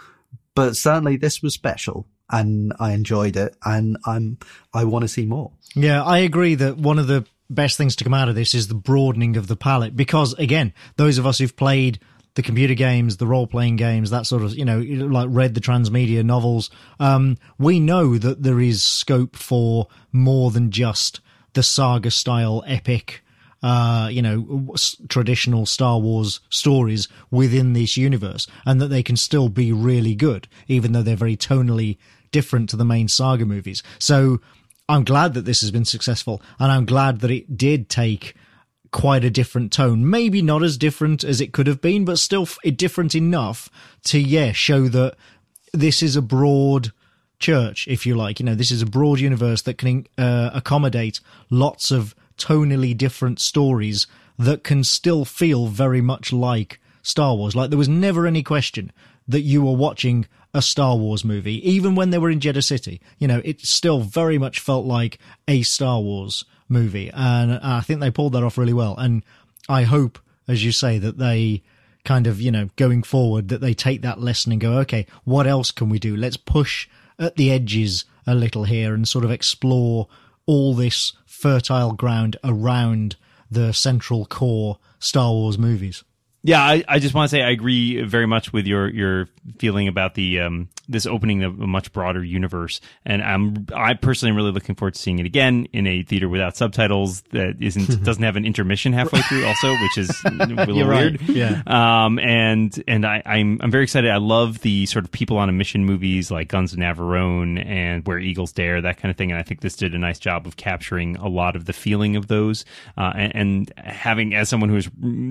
[0.54, 4.38] but certainly this was special, and I enjoyed it, and I'm
[4.72, 5.52] I want to see more.
[5.74, 8.68] Yeah, I agree that one of the best things to come out of this is
[8.68, 11.98] the broadening of the palette because again, those of us who've played
[12.34, 15.60] the computer games, the role playing games, that sort of, you know, like read the
[15.60, 21.20] transmedia novels, um, we know that there is scope for more than just
[21.52, 23.23] the saga style epic
[23.64, 24.74] uh, you know,
[25.08, 30.46] traditional Star Wars stories within this universe, and that they can still be really good,
[30.68, 31.96] even though they're very tonally
[32.30, 33.82] different to the main saga movies.
[33.98, 34.42] So
[34.86, 38.34] I'm glad that this has been successful, and I'm glad that it did take
[38.90, 40.10] quite a different tone.
[40.10, 42.46] Maybe not as different as it could have been, but still
[42.76, 43.70] different enough
[44.04, 45.16] to, yeah, show that
[45.72, 46.92] this is a broad
[47.38, 48.40] church, if you like.
[48.40, 53.40] You know, this is a broad universe that can uh, accommodate lots of tonally different
[53.40, 54.06] stories
[54.38, 57.54] that can still feel very much like Star Wars.
[57.54, 58.92] Like there was never any question
[59.28, 63.00] that you were watching a Star Wars movie, even when they were in Jedha City.
[63.18, 68.00] You know, it still very much felt like a Star Wars movie, and I think
[68.00, 68.96] they pulled that off really well.
[68.96, 69.22] And
[69.68, 71.62] I hope, as you say, that they
[72.04, 75.46] kind of, you know, going forward, that they take that lesson and go, okay, what
[75.46, 76.16] else can we do?
[76.16, 76.88] Let's push
[77.18, 80.08] at the edges a little here and sort of explore
[80.46, 81.12] all this
[81.44, 83.16] fertile ground around
[83.50, 86.02] the central core Star Wars movies.
[86.42, 89.86] Yeah, I, I just want to say I agree very much with your your feeling
[89.86, 94.36] about the um, this opening of a much broader universe, and I'm I personally am
[94.36, 98.22] really looking forward to seeing it again in a theater without subtitles that isn't doesn't
[98.22, 101.20] have an intermission halfway through, also, which is a little You're right, weird.
[101.28, 101.62] yeah.
[101.66, 104.10] Um, and and I, I'm I'm very excited.
[104.10, 108.06] I love the sort of people on a mission movies like Guns of Navarone and
[108.06, 109.30] Where Eagles Dare, that kind of thing.
[109.30, 112.16] And I think this did a nice job of capturing a lot of the feeling
[112.16, 112.64] of those.
[112.96, 114.88] Uh, and, and having as someone who has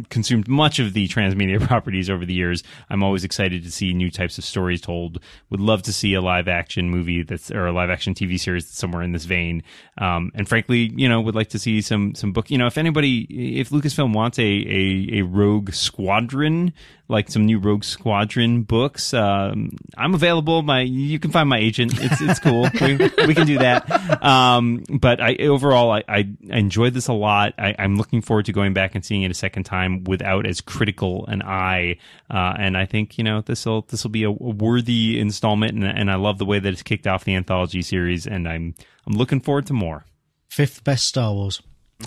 [0.09, 4.09] consumed much of the transmedia properties over the years, I'm always excited to see new
[4.11, 5.19] types of stories told.
[5.53, 8.65] Would love to see a live action movie that's or a live action TV series
[8.65, 9.61] that's somewhere in this vein.
[9.99, 12.49] Um, and frankly, you know, would like to see some some book.
[12.49, 16.73] You know, if anybody, if Lucasfilm wants a a, a Rogue Squadron,
[17.09, 20.61] like some new Rogue Squadron books, um, I'm available.
[20.61, 21.93] My you can find my agent.
[21.97, 22.69] It's it's cool.
[22.81, 22.95] we,
[23.27, 24.23] we can do that.
[24.23, 27.53] Um, but I overall I, I enjoyed this a lot.
[27.57, 30.61] I, I'm looking forward to going back and seeing it a second time without as
[30.61, 31.97] critical an eye.
[32.29, 35.73] Uh, and I think you know this will this will be a, a worthy installment.
[35.73, 38.25] And, and I love the way that it's kicked off the anthology series.
[38.25, 38.75] And I'm
[39.05, 40.05] I'm looking forward to more.
[40.49, 41.61] Fifth best Star Wars.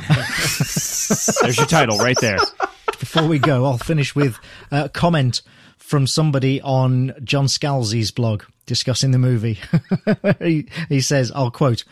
[0.08, 2.38] There's your title right there.
[2.98, 4.38] Before we go, I'll finish with
[4.70, 5.42] a comment
[5.78, 9.60] from somebody on John Scalzi's blog discussing the movie.
[10.40, 11.84] he, he says, I'll quote,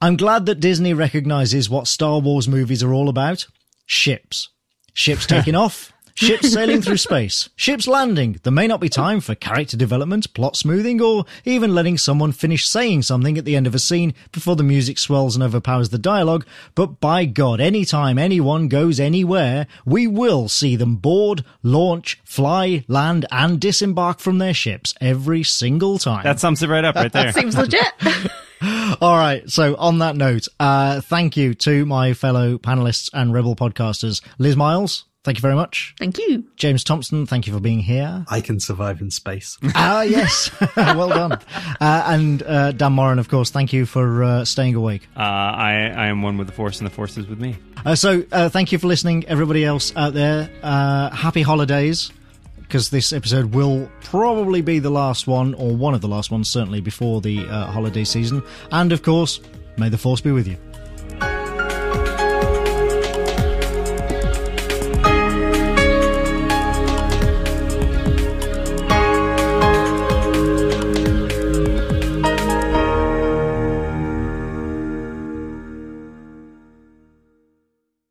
[0.00, 3.46] I'm glad that Disney recognizes what Star Wars movies are all about.
[3.86, 4.48] Ships.
[4.94, 5.92] Ships taking off.
[6.14, 7.48] Ships sailing through space.
[7.56, 8.40] Ships landing.
[8.42, 12.68] There may not be time for character development, plot smoothing, or even letting someone finish
[12.68, 15.98] saying something at the end of a scene before the music swells and overpowers the
[15.98, 16.46] dialogue.
[16.74, 23.26] But by God, anytime anyone goes anywhere, we will see them board, launch, fly, land,
[23.30, 26.24] and disembark from their ships every single time.
[26.24, 27.32] That sums it right up right there.
[27.32, 27.84] Seems legit.
[29.00, 29.48] All right.
[29.48, 34.56] So on that note, uh, thank you to my fellow panelists and Rebel podcasters, Liz
[34.56, 35.04] Miles.
[35.22, 35.94] Thank you very much.
[35.98, 36.44] Thank you.
[36.56, 38.24] James Thomson, thank you for being here.
[38.28, 39.58] I can survive in space.
[39.74, 40.50] Ah, yes.
[40.76, 41.32] well done.
[41.80, 45.06] Uh, and uh, Dan Moren, of course, thank you for uh, staying awake.
[45.16, 47.56] Uh, I I am one with the force, and the force is with me.
[47.84, 50.50] Uh, so uh, thank you for listening, everybody else out there.
[50.62, 52.10] Uh, happy holidays,
[52.58, 56.48] because this episode will probably be the last one, or one of the last ones,
[56.48, 58.42] certainly before the uh, holiday season.
[58.72, 59.40] And of course,
[59.76, 60.56] may the force be with you.